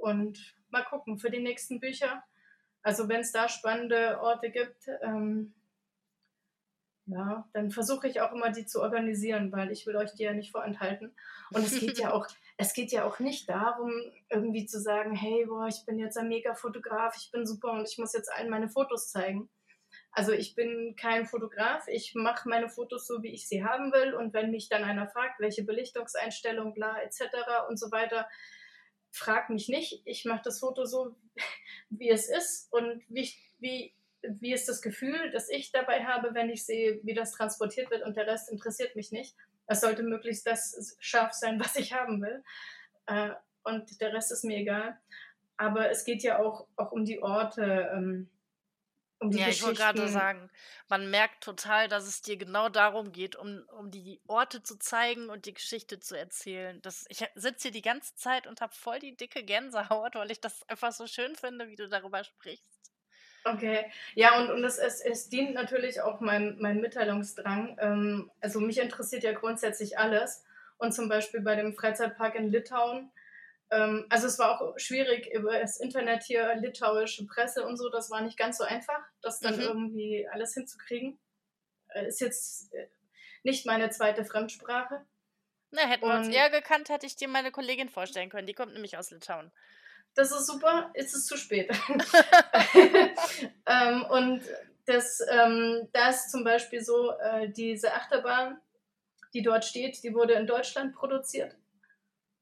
und 0.00 0.56
mal 0.70 0.84
gucken 0.84 1.18
für 1.18 1.30
die 1.30 1.42
nächsten 1.42 1.80
Bücher 1.80 2.22
also 2.86 3.08
wenn 3.08 3.22
es 3.22 3.32
da 3.32 3.48
spannende 3.48 4.20
Orte 4.20 4.48
gibt, 4.48 4.88
ähm, 5.02 5.52
ja, 7.06 7.48
dann 7.52 7.72
versuche 7.72 8.06
ich 8.06 8.20
auch 8.20 8.30
immer, 8.30 8.52
die 8.52 8.64
zu 8.64 8.80
organisieren, 8.80 9.50
weil 9.50 9.72
ich 9.72 9.88
will 9.88 9.96
euch 9.96 10.14
die 10.14 10.22
ja 10.22 10.32
nicht 10.32 10.52
vorenthalten. 10.52 11.12
Und 11.50 11.66
es 11.66 11.80
geht 11.80 11.98
ja 11.98 12.12
auch, 12.14 12.28
es 12.58 12.74
geht 12.74 12.92
ja 12.92 13.04
auch 13.04 13.18
nicht 13.18 13.48
darum, 13.48 13.90
irgendwie 14.30 14.66
zu 14.66 14.80
sagen, 14.80 15.16
hey, 15.16 15.46
boah, 15.46 15.66
ich 15.66 15.84
bin 15.84 15.98
jetzt 15.98 16.16
ein 16.16 16.28
Mega-Fotograf, 16.28 17.16
ich 17.16 17.32
bin 17.32 17.44
super 17.44 17.72
und 17.72 17.88
ich 17.88 17.98
muss 17.98 18.12
jetzt 18.12 18.32
allen 18.32 18.50
meine 18.50 18.68
Fotos 18.68 19.10
zeigen. 19.10 19.48
Also 20.16 20.32
ich 20.32 20.54
bin 20.54 20.96
kein 20.96 21.26
Fotograf, 21.26 21.86
ich 21.88 22.14
mache 22.14 22.48
meine 22.48 22.70
Fotos 22.70 23.06
so, 23.06 23.22
wie 23.22 23.34
ich 23.34 23.46
sie 23.46 23.62
haben 23.62 23.92
will. 23.92 24.14
Und 24.14 24.32
wenn 24.32 24.50
mich 24.50 24.70
dann 24.70 24.82
einer 24.82 25.06
fragt, 25.06 25.40
welche 25.40 25.62
Belichtungseinstellung, 25.62 26.72
bla, 26.72 27.02
etc. 27.02 27.20
und 27.68 27.78
so 27.78 27.90
weiter, 27.92 28.26
frag 29.10 29.50
mich 29.50 29.68
nicht. 29.68 30.00
Ich 30.06 30.24
mache 30.24 30.40
das 30.42 30.60
Foto 30.60 30.86
so, 30.86 31.14
wie 31.90 32.08
es 32.08 32.30
ist 32.30 32.72
und 32.72 33.02
wie, 33.08 33.30
wie, 33.58 33.94
wie 34.22 34.54
ist 34.54 34.70
das 34.70 34.80
Gefühl, 34.80 35.32
das 35.32 35.50
ich 35.50 35.70
dabei 35.70 36.06
habe, 36.06 36.32
wenn 36.32 36.48
ich 36.48 36.64
sehe, 36.64 36.98
wie 37.02 37.12
das 37.12 37.32
transportiert 37.32 37.90
wird 37.90 38.02
und 38.02 38.16
der 38.16 38.26
Rest 38.26 38.50
interessiert 38.50 38.96
mich 38.96 39.12
nicht. 39.12 39.36
Es 39.66 39.82
sollte 39.82 40.02
möglichst 40.02 40.46
das 40.46 40.96
scharf 40.98 41.34
sein, 41.34 41.60
was 41.62 41.76
ich 41.76 41.92
haben 41.92 42.22
will. 42.22 42.42
Äh, 43.04 43.32
und 43.64 44.00
der 44.00 44.14
Rest 44.14 44.32
ist 44.32 44.44
mir 44.44 44.56
egal. 44.56 44.98
Aber 45.58 45.90
es 45.90 46.06
geht 46.06 46.22
ja 46.22 46.38
auch, 46.38 46.68
auch 46.76 46.92
um 46.92 47.04
die 47.04 47.22
Orte. 47.22 48.26
Um 49.18 49.30
ja, 49.32 49.48
ich 49.48 49.62
wollte 49.62 49.80
gerade 49.80 50.08
sagen, 50.08 50.50
man 50.88 51.10
merkt 51.10 51.42
total, 51.42 51.88
dass 51.88 52.06
es 52.06 52.20
dir 52.20 52.36
genau 52.36 52.68
darum 52.68 53.12
geht, 53.12 53.34
um, 53.34 53.62
um 53.78 53.90
die 53.90 54.20
Orte 54.26 54.62
zu 54.62 54.78
zeigen 54.78 55.30
und 55.30 55.46
die 55.46 55.54
Geschichte 55.54 55.98
zu 56.00 56.18
erzählen. 56.18 56.82
Das, 56.82 57.06
ich 57.08 57.24
sitze 57.34 57.62
hier 57.62 57.70
die 57.70 57.82
ganze 57.82 58.14
Zeit 58.14 58.46
und 58.46 58.60
habe 58.60 58.74
voll 58.74 58.98
die 58.98 59.16
dicke 59.16 59.42
Gänsehaut, 59.42 60.14
weil 60.14 60.30
ich 60.30 60.40
das 60.40 60.68
einfach 60.68 60.92
so 60.92 61.06
schön 61.06 61.34
finde, 61.34 61.68
wie 61.68 61.76
du 61.76 61.88
darüber 61.88 62.24
sprichst. 62.24 62.92
Okay, 63.44 63.90
ja, 64.14 64.38
und, 64.38 64.50
und 64.50 64.64
es, 64.64 64.76
es, 64.76 65.00
es 65.00 65.28
dient 65.28 65.54
natürlich 65.54 66.02
auch 66.02 66.20
meinem, 66.20 66.60
meinem 66.60 66.80
Mitteilungsdrang. 66.80 67.78
Ähm, 67.80 68.30
also 68.40 68.60
mich 68.60 68.78
interessiert 68.78 69.22
ja 69.22 69.32
grundsätzlich 69.32 69.98
alles. 69.98 70.44
Und 70.78 70.92
zum 70.92 71.08
Beispiel 71.08 71.40
bei 71.40 71.54
dem 71.54 71.74
Freizeitpark 71.74 72.34
in 72.34 72.50
Litauen 72.50 73.10
also 73.68 74.26
es 74.28 74.38
war 74.38 74.60
auch 74.60 74.78
schwierig 74.78 75.32
über 75.32 75.58
das 75.58 75.80
Internet 75.80 76.22
hier, 76.22 76.54
litauische 76.56 77.26
Presse 77.26 77.66
und 77.66 77.76
so, 77.76 77.88
das 77.88 78.10
war 78.10 78.20
nicht 78.20 78.38
ganz 78.38 78.58
so 78.58 78.64
einfach, 78.64 79.00
das 79.22 79.40
dann 79.40 79.56
mhm. 79.56 79.62
irgendwie 79.62 80.28
alles 80.28 80.54
hinzukriegen. 80.54 81.18
Äh, 81.88 82.06
ist 82.06 82.20
jetzt 82.20 82.72
äh, 82.74 82.88
nicht 83.42 83.66
meine 83.66 83.90
zweite 83.90 84.24
Fremdsprache. 84.24 85.04
Na, 85.70 85.82
hätten 85.82 86.04
und 86.04 86.10
wir 86.10 86.18
uns 86.18 86.28
eher 86.28 86.50
gekannt, 86.50 86.88
hätte 86.88 87.06
ich 87.06 87.16
dir 87.16 87.28
meine 87.28 87.50
Kollegin 87.50 87.88
vorstellen 87.88 88.30
können. 88.30 88.46
Die 88.46 88.54
kommt 88.54 88.72
nämlich 88.72 88.96
aus 88.96 89.10
Litauen. 89.10 89.50
Das 90.14 90.30
ist 90.30 90.46
super, 90.46 90.90
ist 90.94 91.14
es 91.14 91.26
zu 91.26 91.36
spät. 91.36 91.70
ähm, 93.66 94.04
und 94.08 94.42
das, 94.86 95.20
ähm, 95.28 95.88
da 95.92 96.10
ist 96.10 96.30
zum 96.30 96.44
Beispiel 96.44 96.82
so, 96.82 97.12
äh, 97.18 97.50
diese 97.50 97.92
Achterbahn, 97.92 98.60
die 99.34 99.42
dort 99.42 99.64
steht, 99.64 100.02
die 100.04 100.14
wurde 100.14 100.34
in 100.34 100.46
Deutschland 100.46 100.94
produziert. 100.94 101.56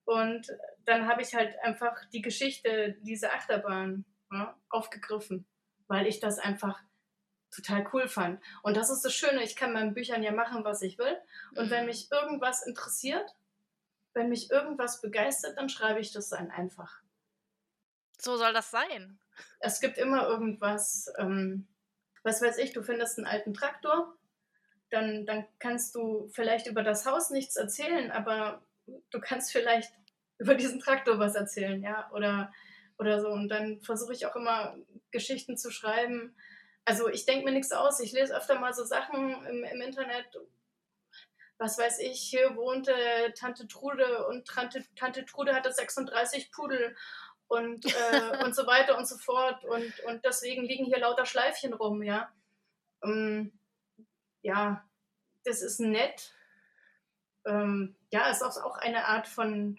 Und 0.04 0.46
dann 0.86 1.08
habe 1.08 1.22
ich 1.22 1.34
halt 1.34 1.54
einfach 1.62 1.96
die 2.12 2.22
Geschichte 2.22 2.96
dieser 3.00 3.32
Achterbahn 3.32 4.04
ja, 4.32 4.56
aufgegriffen, 4.68 5.46
weil 5.86 6.06
ich 6.06 6.20
das 6.20 6.38
einfach 6.38 6.80
total 7.54 7.86
cool 7.92 8.08
fand. 8.08 8.42
Und 8.62 8.76
das 8.76 8.90
ist 8.90 9.04
das 9.04 9.14
Schöne, 9.14 9.42
ich 9.42 9.56
kann 9.56 9.72
meinen 9.72 9.94
Büchern 9.94 10.22
ja 10.22 10.32
machen, 10.32 10.64
was 10.64 10.82
ich 10.82 10.98
will. 10.98 11.16
Und 11.54 11.70
wenn 11.70 11.82
mhm. 11.82 11.86
mich 11.86 12.10
irgendwas 12.10 12.66
interessiert, 12.66 13.34
wenn 14.12 14.28
mich 14.28 14.50
irgendwas 14.50 15.00
begeistert, 15.00 15.58
dann 15.58 15.68
schreibe 15.68 16.00
ich 16.00 16.12
das 16.12 16.30
dann 16.30 16.50
einfach. 16.50 17.00
So 18.18 18.36
soll 18.36 18.52
das 18.52 18.70
sein. 18.70 19.18
Es 19.60 19.80
gibt 19.80 19.98
immer 19.98 20.26
irgendwas, 20.26 21.12
ähm, 21.18 21.66
was 22.22 22.40
weiß 22.40 22.58
ich, 22.58 22.72
du 22.72 22.82
findest 22.82 23.18
einen 23.18 23.26
alten 23.26 23.54
Traktor, 23.54 24.16
dann, 24.90 25.26
dann 25.26 25.46
kannst 25.58 25.94
du 25.94 26.28
vielleicht 26.28 26.66
über 26.66 26.82
das 26.82 27.06
Haus 27.06 27.30
nichts 27.30 27.56
erzählen, 27.56 28.12
aber 28.12 28.62
du 29.10 29.20
kannst 29.20 29.50
vielleicht 29.50 29.92
über 30.38 30.54
diesen 30.54 30.80
Traktor 30.80 31.18
was 31.18 31.34
erzählen, 31.34 31.82
ja, 31.82 32.10
oder, 32.12 32.52
oder 32.98 33.20
so. 33.20 33.28
Und 33.28 33.48
dann 33.48 33.80
versuche 33.80 34.12
ich 34.12 34.26
auch 34.26 34.36
immer 34.36 34.76
Geschichten 35.10 35.56
zu 35.56 35.70
schreiben. 35.70 36.34
Also 36.84 37.08
ich 37.08 37.24
denke 37.24 37.44
mir 37.44 37.52
nichts 37.52 37.72
aus. 37.72 38.00
Ich 38.00 38.12
lese 38.12 38.36
öfter 38.36 38.58
mal 38.58 38.74
so 38.74 38.84
Sachen 38.84 39.44
im, 39.46 39.64
im 39.64 39.80
Internet. 39.80 40.26
Was 41.56 41.78
weiß 41.78 42.00
ich, 42.00 42.20
hier 42.20 42.56
wohnte 42.56 42.92
Tante 43.38 43.68
Trude 43.68 44.26
und 44.26 44.46
Tante, 44.46 44.84
Tante 44.96 45.24
Trude 45.24 45.54
hatte 45.54 45.72
36 45.72 46.50
Pudel 46.50 46.96
und, 47.46 47.86
äh, 47.86 48.42
und 48.44 48.54
so 48.54 48.66
weiter 48.66 48.98
und 48.98 49.06
so 49.06 49.16
fort. 49.16 49.64
Und, 49.64 50.00
und 50.00 50.24
deswegen 50.24 50.64
liegen 50.64 50.84
hier 50.84 50.98
lauter 50.98 51.26
Schleifchen 51.26 51.72
rum, 51.72 52.02
ja. 52.02 52.32
Ähm, 53.02 53.52
ja, 54.42 54.84
das 55.44 55.62
ist 55.62 55.80
nett. 55.80 56.34
Ähm, 57.46 57.94
ja, 58.10 58.28
ist 58.30 58.42
auch, 58.42 58.56
auch 58.64 58.78
eine 58.78 59.06
Art 59.06 59.26
von, 59.26 59.78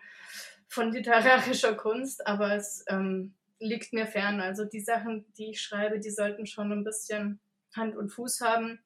von 0.67 0.91
literarischer 0.91 1.75
Kunst, 1.75 2.25
aber 2.27 2.55
es 2.55 2.83
ähm, 2.87 3.33
liegt 3.59 3.93
mir 3.93 4.07
fern. 4.07 4.41
Also 4.41 4.65
die 4.65 4.81
Sachen, 4.81 5.25
die 5.37 5.51
ich 5.51 5.61
schreibe, 5.61 5.99
die 5.99 6.11
sollten 6.11 6.45
schon 6.45 6.71
ein 6.71 6.83
bisschen 6.83 7.39
Hand 7.75 7.95
und 7.95 8.09
Fuß 8.09 8.41
haben. 8.41 8.79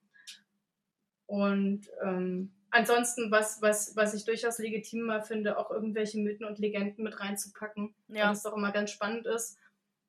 Und 1.25 1.87
ähm, 2.03 2.51
ansonsten, 2.71 3.31
was, 3.31 3.61
was, 3.61 3.95
was 3.95 4.13
ich 4.13 4.25
durchaus 4.25 4.57
legitimer 4.57 5.21
finde, 5.21 5.57
auch 5.57 5.71
irgendwelche 5.71 6.19
Mythen 6.19 6.45
und 6.45 6.59
Legenden 6.59 7.03
mit 7.03 7.19
reinzupacken. 7.19 7.93
Ja. 8.07 8.27
Weil 8.27 8.33
es 8.33 8.43
doch 8.43 8.55
immer 8.55 8.71
ganz 8.71 8.91
spannend 8.91 9.27
ist, 9.27 9.57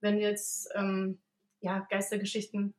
wenn 0.01 0.18
jetzt 0.18 0.71
ähm, 0.75 1.18
ja, 1.61 1.87
Geistergeschichten 1.91 2.75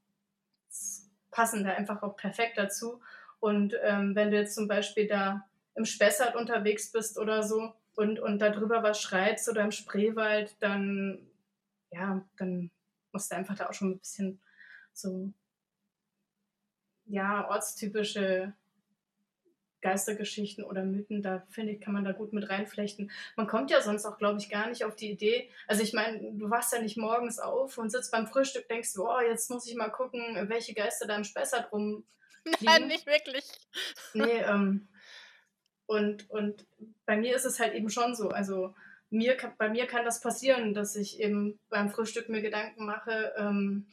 passen 1.29 1.63
da 1.63 1.71
einfach 1.71 2.01
auch 2.03 2.15
perfekt 2.15 2.57
dazu. 2.57 3.01
Und 3.39 3.75
ähm, 3.81 4.15
wenn 4.15 4.31
du 4.31 4.37
jetzt 4.37 4.55
zum 4.55 4.67
Beispiel 4.67 5.07
da 5.07 5.47
im 5.75 5.85
Spessart 5.85 6.35
unterwegs 6.35 6.91
bist 6.91 7.17
oder 7.17 7.43
so 7.43 7.73
und, 7.95 8.19
und 8.19 8.39
darüber 8.39 8.83
was 8.83 9.01
schreibst 9.01 9.49
oder 9.49 9.63
im 9.63 9.71
Spreewald, 9.71 10.55
dann, 10.59 11.27
ja, 11.91 12.25
dann 12.37 12.71
musst 13.11 13.31
du 13.31 13.35
einfach 13.35 13.55
da 13.55 13.69
auch 13.69 13.73
schon 13.73 13.91
ein 13.91 13.99
bisschen 13.99 14.41
so, 14.93 15.33
ja, 17.05 17.49
ortstypische 17.49 18.53
Geistergeschichten 19.81 20.63
oder 20.63 20.83
Mythen, 20.83 21.21
da 21.21 21.43
finde 21.49 21.73
ich, 21.73 21.81
kann 21.81 21.93
man 21.93 22.05
da 22.05 22.11
gut 22.11 22.33
mit 22.33 22.49
reinflechten. 22.49 23.11
Man 23.35 23.47
kommt 23.47 23.71
ja 23.71 23.81
sonst 23.81 24.05
auch, 24.05 24.17
glaube 24.17 24.39
ich, 24.39 24.49
gar 24.49 24.69
nicht 24.69 24.85
auf 24.85 24.95
die 24.95 25.09
Idee. 25.09 25.49
Also 25.67 25.81
ich 25.81 25.93
meine, 25.93 26.19
du 26.33 26.49
wachst 26.49 26.71
ja 26.71 26.81
nicht 26.81 26.97
morgens 26.97 27.39
auf 27.39 27.77
und 27.77 27.89
sitzt 27.89 28.11
beim 28.11 28.27
Frühstück, 28.27 28.67
denkst, 28.69 28.93
boah, 28.95 29.23
jetzt 29.23 29.49
muss 29.49 29.67
ich 29.67 29.75
mal 29.75 29.89
gucken, 29.89 30.21
welche 30.49 30.73
Geister 30.73 31.07
da 31.07 31.15
im 31.15 31.23
Spessart 31.23 31.71
rum. 31.71 32.05
Nein, 32.61 32.87
nicht 32.87 33.07
wirklich. 33.07 33.45
Nee, 34.13 34.41
ähm, 34.41 34.87
und, 35.85 36.29
und 36.29 36.65
bei 37.05 37.17
mir 37.17 37.35
ist 37.35 37.45
es 37.45 37.59
halt 37.59 37.73
eben 37.73 37.89
schon 37.89 38.15
so. 38.15 38.29
Also 38.29 38.73
mir, 39.09 39.37
bei 39.57 39.69
mir 39.69 39.87
kann 39.87 40.05
das 40.05 40.21
passieren, 40.21 40.73
dass 40.73 40.95
ich 40.95 41.19
eben 41.19 41.59
beim 41.69 41.89
Frühstück 41.89 42.29
mir 42.29 42.41
Gedanken 42.41 42.85
mache, 42.85 43.33
ähm, 43.37 43.87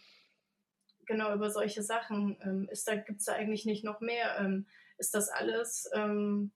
genau 1.06 1.34
über 1.34 1.50
solche 1.50 1.82
Sachen. 1.82 2.38
Ähm, 2.42 2.70
da, 2.86 2.94
gibt 2.96 3.18
es 3.18 3.24
da 3.24 3.32
eigentlich 3.32 3.64
nicht 3.66 3.84
noch 3.84 4.00
mehr? 4.00 4.38
Ähm, 4.38 4.66
ist 4.98 5.14
das 5.14 5.28
alles? 5.28 5.90
Ähm, 5.92 6.52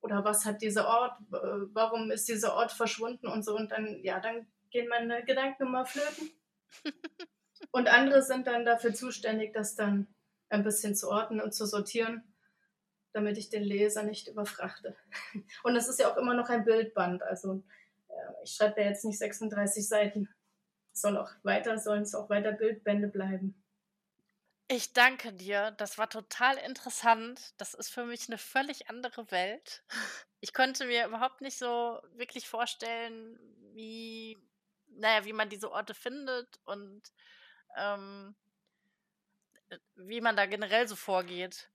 oder 0.00 0.24
was 0.24 0.44
hat 0.44 0.62
dieser 0.62 0.88
Ort, 0.88 1.16
äh, 1.32 1.66
warum 1.72 2.10
ist 2.10 2.28
dieser 2.28 2.54
Ort 2.54 2.72
verschwunden 2.72 3.28
und 3.28 3.44
so. 3.44 3.54
Und 3.54 3.70
dann, 3.70 4.02
ja, 4.02 4.18
dann 4.18 4.46
gehen 4.70 4.88
meine 4.88 5.24
Gedanken 5.24 5.66
immer 5.66 5.86
flöten. 5.86 6.30
und 7.70 7.88
andere 7.88 8.22
sind 8.22 8.48
dann 8.48 8.64
dafür 8.64 8.94
zuständig, 8.94 9.52
das 9.52 9.76
dann 9.76 10.08
ein 10.48 10.64
bisschen 10.64 10.96
zu 10.96 11.08
ordnen 11.08 11.40
und 11.40 11.54
zu 11.54 11.66
sortieren, 11.66 12.31
damit 13.12 13.38
ich 13.38 13.50
den 13.50 13.62
Leser 13.62 14.02
nicht 14.02 14.28
überfrachte. 14.28 14.96
Und 15.62 15.76
es 15.76 15.88
ist 15.88 16.00
ja 16.00 16.12
auch 16.12 16.16
immer 16.16 16.34
noch 16.34 16.48
ein 16.48 16.64
Bildband. 16.64 17.22
Also 17.22 17.62
äh, 18.08 18.44
ich 18.44 18.52
schreibe 18.52 18.80
ja 18.80 18.88
jetzt 18.88 19.04
nicht 19.04 19.18
36 19.18 19.86
Seiten. 19.86 20.28
soll 20.92 21.16
auch 21.16 21.30
weiter, 21.42 21.78
sollen 21.78 22.02
es 22.02 22.14
auch 22.14 22.28
weiter 22.28 22.52
Bildbände 22.52 23.08
bleiben. 23.08 23.62
Ich 24.68 24.92
danke 24.94 25.32
dir. 25.32 25.72
Das 25.72 25.98
war 25.98 26.08
total 26.08 26.56
interessant. 26.56 27.52
Das 27.58 27.74
ist 27.74 27.90
für 27.90 28.06
mich 28.06 28.28
eine 28.28 28.38
völlig 28.38 28.88
andere 28.88 29.30
Welt. 29.30 29.82
Ich 30.40 30.54
konnte 30.54 30.86
mir 30.86 31.06
überhaupt 31.06 31.40
nicht 31.42 31.58
so 31.58 32.00
wirklich 32.14 32.48
vorstellen, 32.48 33.38
wie, 33.74 34.38
naja, 34.88 35.24
wie 35.24 35.32
man 35.32 35.50
diese 35.50 35.70
Orte 35.70 35.94
findet 35.94 36.58
und 36.64 37.02
ähm, 37.76 38.34
äh, 39.68 39.78
wie 39.96 40.20
man 40.20 40.36
da 40.36 40.46
generell 40.46 40.88
so 40.88 40.96
vorgeht. 40.96 41.70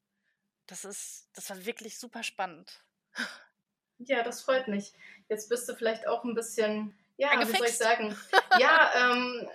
Das 0.67 0.85
ist, 0.85 1.29
das 1.33 1.49
war 1.49 1.65
wirklich 1.65 1.97
super 1.97 2.23
spannend. 2.23 2.83
Ja, 3.99 4.21
das 4.21 4.43
freut 4.43 4.67
mich. 4.67 4.93
Jetzt 5.29 5.49
bist 5.49 5.67
du 5.67 5.75
vielleicht 5.75 6.07
auch 6.07 6.23
ein 6.23 6.35
bisschen, 6.35 6.97
ja, 7.17 7.29
Angefixt. 7.29 7.53
wie 7.53 7.57
soll 7.57 7.67
ich 7.67 7.77
sagen? 7.77 8.17
Ja, 8.59 8.91
ähm, 8.95 9.47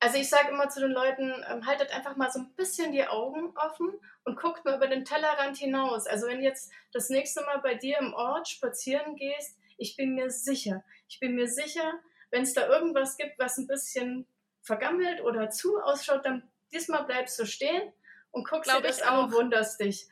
also 0.00 0.18
ich 0.18 0.28
sage 0.28 0.50
immer 0.50 0.68
zu 0.68 0.80
den 0.80 0.90
Leuten, 0.90 1.32
ähm, 1.48 1.66
haltet 1.66 1.90
einfach 1.90 2.16
mal 2.16 2.30
so 2.30 2.40
ein 2.40 2.52
bisschen 2.54 2.92
die 2.92 3.06
Augen 3.06 3.56
offen 3.56 3.92
und 4.24 4.36
guckt 4.36 4.64
mal 4.64 4.76
über 4.76 4.88
den 4.88 5.04
Tellerrand 5.04 5.56
hinaus. 5.56 6.06
Also 6.06 6.26
wenn 6.26 6.42
jetzt 6.42 6.72
das 6.92 7.08
nächste 7.08 7.42
Mal 7.42 7.60
bei 7.60 7.74
dir 7.74 7.98
im 7.98 8.12
Ort 8.12 8.48
spazieren 8.48 9.16
gehst, 9.16 9.58
ich 9.76 9.96
bin 9.96 10.14
mir 10.14 10.30
sicher, 10.30 10.84
ich 11.08 11.20
bin 11.20 11.34
mir 11.34 11.48
sicher, 11.48 12.00
wenn 12.30 12.42
es 12.42 12.52
da 12.52 12.66
irgendwas 12.66 13.16
gibt, 13.16 13.38
was 13.38 13.58
ein 13.58 13.66
bisschen 13.66 14.26
vergammelt 14.62 15.20
oder 15.20 15.50
zu 15.50 15.80
ausschaut, 15.80 16.24
dann 16.24 16.50
diesmal 16.72 17.04
bleibst 17.04 17.38
du 17.38 17.46
stehen 17.46 17.92
und 18.32 18.48
guckst 18.48 18.70
Glaub 18.70 18.82
dir 18.82 18.88
das 18.88 19.02
an 19.02 19.24
und 19.24 19.32
wunderst 19.32 19.80
dich. 19.80 20.08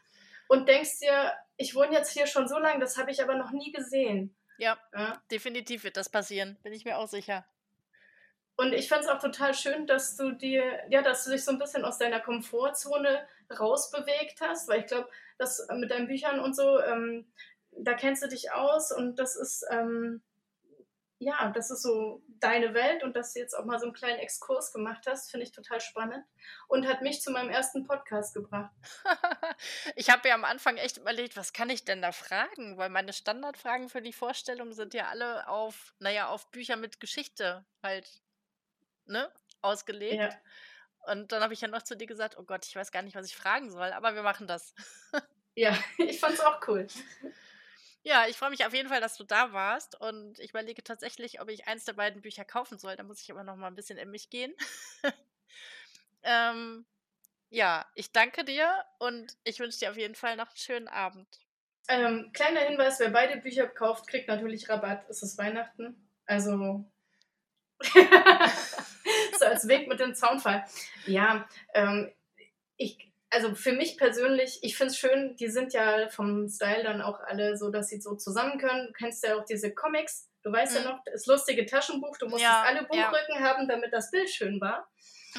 Und 0.50 0.66
denkst 0.66 0.98
dir, 0.98 1.32
ich 1.56 1.76
wohne 1.76 1.92
jetzt 1.92 2.10
hier 2.10 2.26
schon 2.26 2.48
so 2.48 2.58
lange, 2.58 2.80
das 2.80 2.98
habe 2.98 3.12
ich 3.12 3.22
aber 3.22 3.36
noch 3.36 3.52
nie 3.52 3.70
gesehen. 3.70 4.34
Ja, 4.58 4.76
ja, 4.92 5.22
definitiv 5.30 5.84
wird 5.84 5.96
das 5.96 6.08
passieren, 6.08 6.58
bin 6.64 6.72
ich 6.72 6.84
mir 6.84 6.98
auch 6.98 7.06
sicher. 7.06 7.46
Und 8.56 8.72
ich 8.72 8.88
fand 8.88 9.04
es 9.04 9.08
auch 9.08 9.20
total 9.20 9.54
schön, 9.54 9.86
dass 9.86 10.16
du 10.16 10.32
dir, 10.32 10.64
ja, 10.88 11.02
dass 11.02 11.24
du 11.24 11.30
dich 11.30 11.44
so 11.44 11.52
ein 11.52 11.60
bisschen 11.60 11.84
aus 11.84 11.98
deiner 11.98 12.18
Komfortzone 12.18 13.24
rausbewegt 13.60 14.40
hast, 14.40 14.66
weil 14.66 14.80
ich 14.80 14.86
glaube, 14.86 15.08
dass 15.38 15.68
mit 15.76 15.92
deinen 15.92 16.08
Büchern 16.08 16.40
und 16.40 16.56
so, 16.56 16.80
ähm, 16.80 17.32
da 17.70 17.94
kennst 17.94 18.24
du 18.24 18.26
dich 18.26 18.50
aus 18.50 18.90
und 18.90 19.20
das 19.20 19.36
ist, 19.36 19.64
ähm, 19.70 20.20
ja, 21.20 21.50
das 21.50 21.70
ist 21.70 21.82
so 21.82 22.22
deine 22.40 22.72
Welt 22.72 23.02
und 23.02 23.14
dass 23.14 23.34
du 23.34 23.40
jetzt 23.40 23.52
auch 23.52 23.66
mal 23.66 23.78
so 23.78 23.84
einen 23.84 23.92
kleinen 23.92 24.18
Exkurs 24.18 24.72
gemacht 24.72 25.04
hast, 25.06 25.30
finde 25.30 25.44
ich 25.44 25.52
total 25.52 25.78
spannend 25.78 26.24
und 26.66 26.88
hat 26.88 27.02
mich 27.02 27.20
zu 27.20 27.30
meinem 27.30 27.50
ersten 27.50 27.86
Podcast 27.86 28.32
gebracht. 28.32 28.70
ich 29.96 30.08
habe 30.08 30.26
ja 30.28 30.34
am 30.34 30.44
Anfang 30.44 30.78
echt 30.78 30.96
überlegt, 30.96 31.36
was 31.36 31.52
kann 31.52 31.68
ich 31.68 31.84
denn 31.84 32.00
da 32.00 32.12
fragen? 32.12 32.78
Weil 32.78 32.88
meine 32.88 33.12
Standardfragen 33.12 33.90
für 33.90 34.00
die 34.00 34.14
Vorstellung 34.14 34.72
sind 34.72 34.94
ja 34.94 35.08
alle 35.08 35.46
auf, 35.46 35.94
naja, 35.98 36.28
auf 36.28 36.50
Bücher 36.50 36.76
mit 36.76 37.00
Geschichte 37.00 37.66
halt 37.82 38.08
ne, 39.04 39.30
ausgelegt. 39.60 40.14
Ja. 40.14 41.12
Und 41.12 41.32
dann 41.32 41.42
habe 41.42 41.52
ich 41.52 41.60
ja 41.60 41.68
noch 41.68 41.82
zu 41.82 41.98
dir 41.98 42.06
gesagt, 42.06 42.38
oh 42.38 42.44
Gott, 42.44 42.64
ich 42.64 42.74
weiß 42.74 42.92
gar 42.92 43.02
nicht, 43.02 43.14
was 43.14 43.26
ich 43.26 43.36
fragen 43.36 43.70
soll, 43.70 43.92
aber 43.92 44.14
wir 44.14 44.22
machen 44.22 44.46
das. 44.46 44.74
ja, 45.54 45.76
ich 45.98 46.18
fand 46.18 46.32
es 46.32 46.40
auch 46.40 46.66
cool. 46.66 46.86
Ja, 48.02 48.26
ich 48.26 48.36
freue 48.36 48.50
mich 48.50 48.64
auf 48.64 48.72
jeden 48.72 48.88
Fall, 48.88 49.00
dass 49.00 49.16
du 49.16 49.24
da 49.24 49.52
warst 49.52 50.00
und 50.00 50.38
ich 50.38 50.50
überlege 50.50 50.82
tatsächlich, 50.82 51.40
ob 51.40 51.50
ich 51.50 51.66
eins 51.68 51.84
der 51.84 51.92
beiden 51.92 52.22
Bücher 52.22 52.44
kaufen 52.44 52.78
soll. 52.78 52.96
Da 52.96 53.02
muss 53.02 53.20
ich 53.20 53.30
aber 53.30 53.44
noch 53.44 53.56
mal 53.56 53.66
ein 53.66 53.74
bisschen 53.74 53.98
in 53.98 54.10
mich 54.10 54.30
gehen. 54.30 54.54
ähm, 56.22 56.86
ja, 57.50 57.86
ich 57.94 58.12
danke 58.12 58.44
dir 58.44 58.72
und 58.98 59.36
ich 59.44 59.60
wünsche 59.60 59.80
dir 59.80 59.90
auf 59.90 59.98
jeden 59.98 60.14
Fall 60.14 60.36
noch 60.36 60.48
einen 60.48 60.56
schönen 60.56 60.88
Abend. 60.88 61.28
Ähm, 61.88 62.30
kleiner 62.32 62.60
Hinweis, 62.60 63.00
wer 63.00 63.10
beide 63.10 63.38
Bücher 63.38 63.66
kauft, 63.66 64.06
kriegt 64.06 64.28
natürlich 64.28 64.68
Rabatt. 64.68 65.04
Es 65.10 65.22
ist 65.22 65.36
Weihnachten. 65.36 66.08
Also 66.24 66.84
so 69.38 69.44
als 69.44 69.66
Weg 69.68 69.88
mit 69.88 70.00
dem 70.00 70.14
Zaunfall. 70.14 70.64
Ja, 71.06 71.48
ähm, 71.74 72.12
ich, 72.76 73.09
also 73.30 73.54
für 73.54 73.72
mich 73.72 73.96
persönlich, 73.96 74.58
ich 74.62 74.76
finde 74.76 74.92
es 74.92 74.98
schön, 74.98 75.36
die 75.36 75.48
sind 75.48 75.72
ja 75.72 76.08
vom 76.08 76.48
Style 76.48 76.82
dann 76.82 77.00
auch 77.00 77.20
alle 77.20 77.56
so, 77.56 77.70
dass 77.70 77.88
sie 77.88 78.00
so 78.00 78.16
zusammen 78.16 78.58
können. 78.58 78.88
Du 78.88 78.92
kennst 78.92 79.24
ja 79.24 79.36
auch 79.36 79.44
diese 79.44 79.72
Comics. 79.72 80.28
Du 80.42 80.52
weißt 80.52 80.78
mhm. 80.78 80.84
ja 80.84 80.90
noch, 80.90 80.98
das 81.04 81.26
lustige 81.26 81.64
Taschenbuch, 81.66 82.16
du 82.18 82.26
musstest 82.26 82.44
ja, 82.44 82.62
alle 82.62 82.82
Buchrücken 82.82 83.36
ja. 83.36 83.40
haben, 83.40 83.68
damit 83.68 83.92
das 83.92 84.10
Bild 84.10 84.28
schön 84.28 84.60
war. 84.60 84.88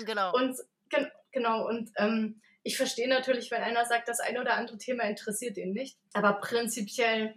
Genau. 0.05 0.33
Und 0.33 0.57
gen 0.89 1.11
genau, 1.31 1.67
und 1.67 1.91
ähm, 1.97 2.41
ich 2.63 2.77
verstehe 2.77 3.09
natürlich, 3.09 3.51
wenn 3.51 3.63
einer 3.63 3.85
sagt, 3.85 4.07
das 4.07 4.19
eine 4.19 4.39
oder 4.39 4.53
andere 4.53 4.77
Thema 4.77 5.03
interessiert 5.03 5.57
ihn 5.57 5.73
nicht. 5.73 5.97
Aber 6.13 6.33
prinzipiell 6.33 7.35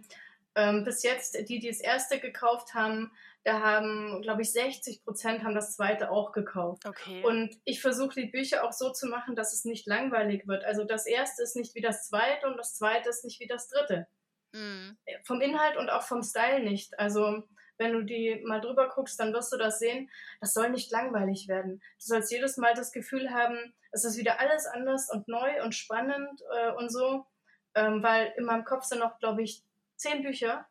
ähm, 0.55 0.83
bis 0.83 1.03
jetzt, 1.03 1.37
die, 1.49 1.59
die 1.59 1.67
das 1.67 1.79
erste 1.79 2.19
gekauft 2.19 2.73
haben, 2.73 3.11
da 3.45 3.61
haben, 3.61 4.23
glaube 4.23 4.41
ich, 4.41 4.51
60 4.51 5.03
Prozent 5.03 5.43
haben 5.43 5.53
das 5.53 5.75
zweite 5.75 6.09
auch 6.09 6.31
gekauft. 6.31 6.83
Okay. 6.83 7.23
Und 7.23 7.55
ich 7.63 7.79
versuche 7.79 8.19
die 8.19 8.25
Bücher 8.25 8.63
auch 8.63 8.73
so 8.73 8.91
zu 8.91 9.07
machen, 9.07 9.35
dass 9.35 9.53
es 9.53 9.65
nicht 9.65 9.85
langweilig 9.85 10.47
wird. 10.47 10.65
Also 10.65 10.83
das 10.83 11.05
erste 11.05 11.43
ist 11.43 11.55
nicht 11.55 11.75
wie 11.75 11.81
das 11.81 12.07
zweite 12.07 12.47
und 12.47 12.57
das 12.57 12.75
zweite 12.75 13.07
ist 13.07 13.23
nicht 13.23 13.39
wie 13.39 13.45
das 13.45 13.67
dritte. 13.67 14.07
Mhm. 14.51 14.97
Vom 15.25 15.41
Inhalt 15.41 15.77
und 15.77 15.91
auch 15.91 16.01
vom 16.01 16.23
Style 16.23 16.63
nicht. 16.63 16.97
Also 16.97 17.43
wenn 17.77 17.93
du 17.93 18.01
die 18.01 18.41
mal 18.47 18.61
drüber 18.61 18.89
guckst, 18.89 19.19
dann 19.19 19.31
wirst 19.31 19.53
du 19.53 19.57
das 19.57 19.77
sehen. 19.77 20.09
Das 20.41 20.55
soll 20.55 20.71
nicht 20.71 20.91
langweilig 20.91 21.47
werden. 21.47 21.83
Du 21.99 22.05
sollst 22.05 22.31
jedes 22.31 22.57
Mal 22.57 22.73
das 22.73 22.91
Gefühl 22.91 23.29
haben, 23.29 23.75
es 23.91 24.05
ist 24.05 24.17
wieder 24.17 24.39
alles 24.39 24.65
anders 24.65 25.11
und 25.11 25.27
neu 25.27 25.63
und 25.63 25.75
spannend 25.75 26.41
äh, 26.57 26.71
und 26.71 26.89
so. 26.89 27.27
Ähm, 27.75 28.01
weil 28.01 28.33
in 28.37 28.45
meinem 28.45 28.65
Kopf 28.65 28.85
sind 28.85 28.99
noch, 28.99 29.19
glaube 29.19 29.43
ich, 29.43 29.61
zehn 29.97 30.23
Bücher. 30.23 30.65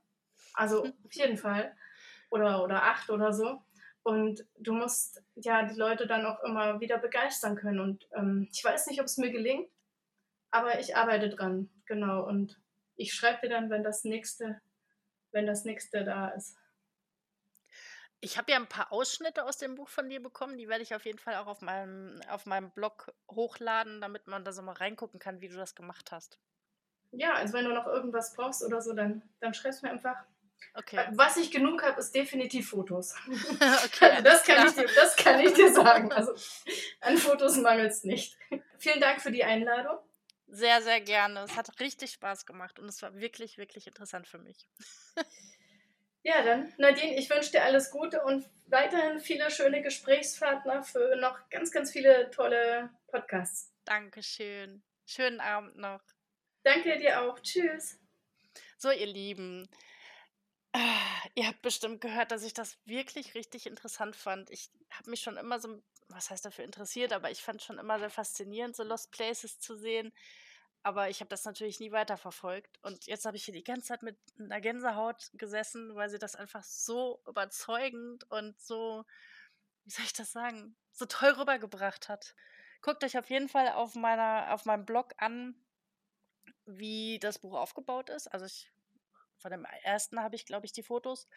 Also 0.55 0.83
auf 0.85 1.12
jeden 1.12 1.37
Fall 1.37 1.77
oder, 2.31 2.62
oder 2.62 2.83
acht 2.85 3.11
oder 3.11 3.33
so. 3.33 3.62
Und 4.03 4.45
du 4.59 4.75
musst 4.75 5.22
ja 5.35 5.62
die 5.64 5.79
Leute 5.79 6.07
dann 6.07 6.27
auch 6.27 6.43
immer 6.45 6.81
wieder 6.81 6.99
begeistern 6.99 7.57
können. 7.57 7.81
Und 7.81 8.07
ähm, 8.14 8.49
ich 8.53 8.62
weiß 8.62 8.87
nicht, 8.87 9.01
ob 9.01 9.07
es 9.07 9.16
mir 9.16 9.31
gelingt, 9.31 9.70
aber 10.51 10.79
ich 10.79 10.95
arbeite 10.97 11.31
dran, 11.31 11.70
genau. 11.87 12.22
Und 12.27 12.61
ich 12.97 13.14
schreibe 13.14 13.41
dir 13.43 13.49
dann, 13.49 13.70
wenn 13.70 13.83
das 13.83 14.05
nächste, 14.05 14.61
wenn 15.33 15.47
das 15.47 15.64
nächste 15.64 16.05
da 16.05 16.29
ist. 16.29 16.57
Ich 18.20 18.39
habe 18.39 18.53
ja 18.53 18.59
ein 18.59 18.68
paar 18.68 18.93
Ausschnitte 18.93 19.45
aus 19.45 19.59
dem 19.59 19.75
Buch 19.75 19.89
von 19.89 20.09
dir 20.09 20.22
bekommen, 20.22 20.57
die 20.57 20.68
werde 20.68 20.83
ich 20.83 20.95
auf 20.95 21.05
jeden 21.05 21.18
Fall 21.18 21.37
auch 21.37 21.47
auf 21.47 21.61
meinem 21.61 22.20
auf 22.29 22.47
meinem 22.47 22.70
Blog 22.70 23.12
hochladen, 23.31 24.01
damit 24.01 24.27
man 24.27 24.45
da 24.45 24.53
so 24.53 24.62
mal 24.62 24.72
reingucken 24.72 25.18
kann, 25.20 25.41
wie 25.41 25.49
du 25.49 25.57
das 25.57 25.75
gemacht 25.75 26.11
hast. 26.12 26.39
Ja, 27.11 27.35
also 27.35 27.53
wenn 27.53 27.66
du 27.66 27.75
noch 27.75 27.87
irgendwas 27.87 28.35
brauchst 28.35 28.62
oder 28.64 28.81
so, 28.81 28.95
dann 28.95 29.22
dann 29.41 29.53
schreib's 29.55 29.83
mir 29.83 29.91
einfach. 29.91 30.25
Okay. 30.74 30.96
Äh, 30.96 31.11
was 31.12 31.36
ich 31.36 31.50
genug 31.50 31.82
habe, 31.82 32.00
ist 32.00 32.14
definitiv 32.14 32.70
Fotos. 32.70 33.14
Okay, 33.84 34.11
Also 34.11 34.22
das 34.22 34.44
kann, 34.44 34.66
ich 34.66 34.74
dir, 34.74 34.86
das 34.94 35.16
kann 35.16 35.40
ich 35.40 35.52
dir 35.52 35.72
sagen. 35.72 36.12
Also 36.12 36.34
an 37.00 37.16
Fotos 37.16 37.57
mangelt's 37.59 38.05
nicht. 38.05 38.36
Vielen 38.78 39.00
Dank 39.00 39.20
für 39.20 39.30
die 39.30 39.44
Einladung. 39.44 39.98
Sehr, 40.48 40.82
sehr 40.82 41.00
gerne. 41.00 41.40
Es 41.40 41.57
hat 41.57 41.80
richtig 41.80 42.12
Spaß 42.12 42.46
gemacht 42.46 42.78
und 42.78 42.88
es 42.88 43.02
war 43.02 43.14
wirklich, 43.14 43.59
wirklich 43.59 43.86
interessant 43.86 44.26
für 44.26 44.38
mich. 44.38 44.68
Ja, 46.26 46.42
dann 46.42 46.72
Nadine, 46.78 47.18
ich 47.18 47.28
wünsche 47.28 47.50
dir 47.50 47.64
alles 47.64 47.90
Gute 47.90 48.22
und 48.22 48.48
weiterhin 48.68 49.20
viele 49.20 49.50
schöne 49.50 49.82
Gesprächspartner 49.82 50.82
für 50.82 51.16
noch 51.16 51.50
ganz, 51.50 51.70
ganz 51.70 51.92
viele 51.92 52.30
tolle 52.30 52.88
Podcasts. 53.09 53.70
Dankeschön. 53.84 54.82
Schönen 55.05 55.40
Abend 55.40 55.76
noch. 55.76 56.00
Danke 56.62 56.98
dir 56.98 57.20
auch. 57.20 57.38
Tschüss. 57.40 58.00
So, 58.78 58.90
ihr 58.90 59.07
Lieben, 59.07 59.68
ihr 61.35 61.47
habt 61.47 61.62
bestimmt 61.62 62.01
gehört, 62.01 62.31
dass 62.33 62.43
ich 62.43 62.55
das 62.55 62.79
wirklich 62.85 63.35
richtig 63.35 63.66
interessant 63.66 64.16
fand. 64.16 64.51
Ich 64.51 64.70
habe 64.91 65.11
mich 65.11 65.20
schon 65.20 65.37
immer 65.37 65.61
so, 65.61 65.83
was 66.09 66.31
heißt 66.31 66.45
dafür 66.45 66.64
interessiert, 66.64 67.12
aber 67.12 67.31
ich 67.31 67.43
fand 67.43 67.62
schon 67.62 67.79
immer 67.79 67.99
sehr 67.99 68.11
faszinierend, 68.11 68.75
so 68.75 68.83
Lost 68.83 69.11
Places 69.12 69.59
zu 69.61 69.77
sehen. 69.77 70.12
Aber 70.83 71.09
ich 71.09 71.20
habe 71.20 71.31
das 71.31 71.45
natürlich 71.45 71.81
nie 71.81 71.93
weiterverfolgt. 71.93 72.79
Und 72.83 73.07
jetzt 73.07 73.25
habe 73.25 73.37
ich 73.37 73.45
hier 73.45 73.55
die 73.55 73.64
ganze 73.64 73.87
Zeit 73.89 74.03
mit 74.03 74.18
einer 74.39 74.61
Gänsehaut 74.61 75.31
gesessen, 75.35 75.95
weil 75.95 76.11
sie 76.11 76.18
das 76.18 76.37
einfach 76.37 76.62
so 76.62 77.22
überzeugend 77.27 78.31
und 78.31 78.61
so, 78.61 79.05
wie 79.85 79.91
soll 79.91 80.05
ich 80.05 80.12
das 80.12 80.33
sagen, 80.33 80.77
so 80.93 81.07
toll 81.07 81.31
rübergebracht 81.31 82.09
hat. 82.09 82.35
Guckt 82.83 83.03
euch 83.03 83.16
auf 83.16 83.31
jeden 83.31 83.49
Fall 83.49 83.68
auf 83.70 83.95
meiner, 83.95 84.53
auf 84.53 84.66
meinem 84.66 84.85
Blog 84.85 85.14
an, 85.18 85.55
wie 86.66 87.18
das 87.18 87.39
Buch 87.39 87.55
aufgebaut 87.55 88.11
ist. 88.11 88.29
Also 88.29 88.45
ich, 88.47 88.70
von 89.45 89.51
dem 89.51 89.66
ersten 89.82 90.20
habe 90.20 90.36
ich, 90.36 90.47
glaube 90.47 90.64
ich, 90.64 90.72
die 90.72 90.82
Fotos. 90.82 91.28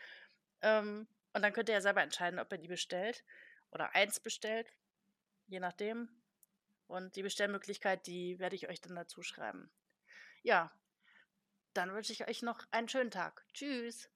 Ähm, 0.61 1.09
und 1.33 1.41
dann 1.41 1.51
könnt 1.51 1.67
ihr 1.67 1.75
ja 1.75 1.81
selber 1.81 2.01
entscheiden, 2.01 2.39
ob 2.39 2.49
ihr 2.53 2.57
die 2.57 2.69
bestellt 2.69 3.25
oder 3.69 3.93
eins 3.95 4.21
bestellt, 4.21 4.71
je 5.47 5.59
nachdem. 5.59 6.07
Und 6.87 7.17
die 7.17 7.21
Bestellmöglichkeit, 7.21 8.07
die 8.07 8.39
werde 8.39 8.55
ich 8.55 8.69
euch 8.69 8.79
dann 8.79 8.95
dazu 8.95 9.23
schreiben. 9.23 9.69
Ja, 10.41 10.71
dann 11.73 11.93
wünsche 11.93 12.13
ich 12.13 12.25
euch 12.29 12.43
noch 12.43 12.65
einen 12.71 12.87
schönen 12.87 13.11
Tag. 13.11 13.45
Tschüss. 13.53 14.09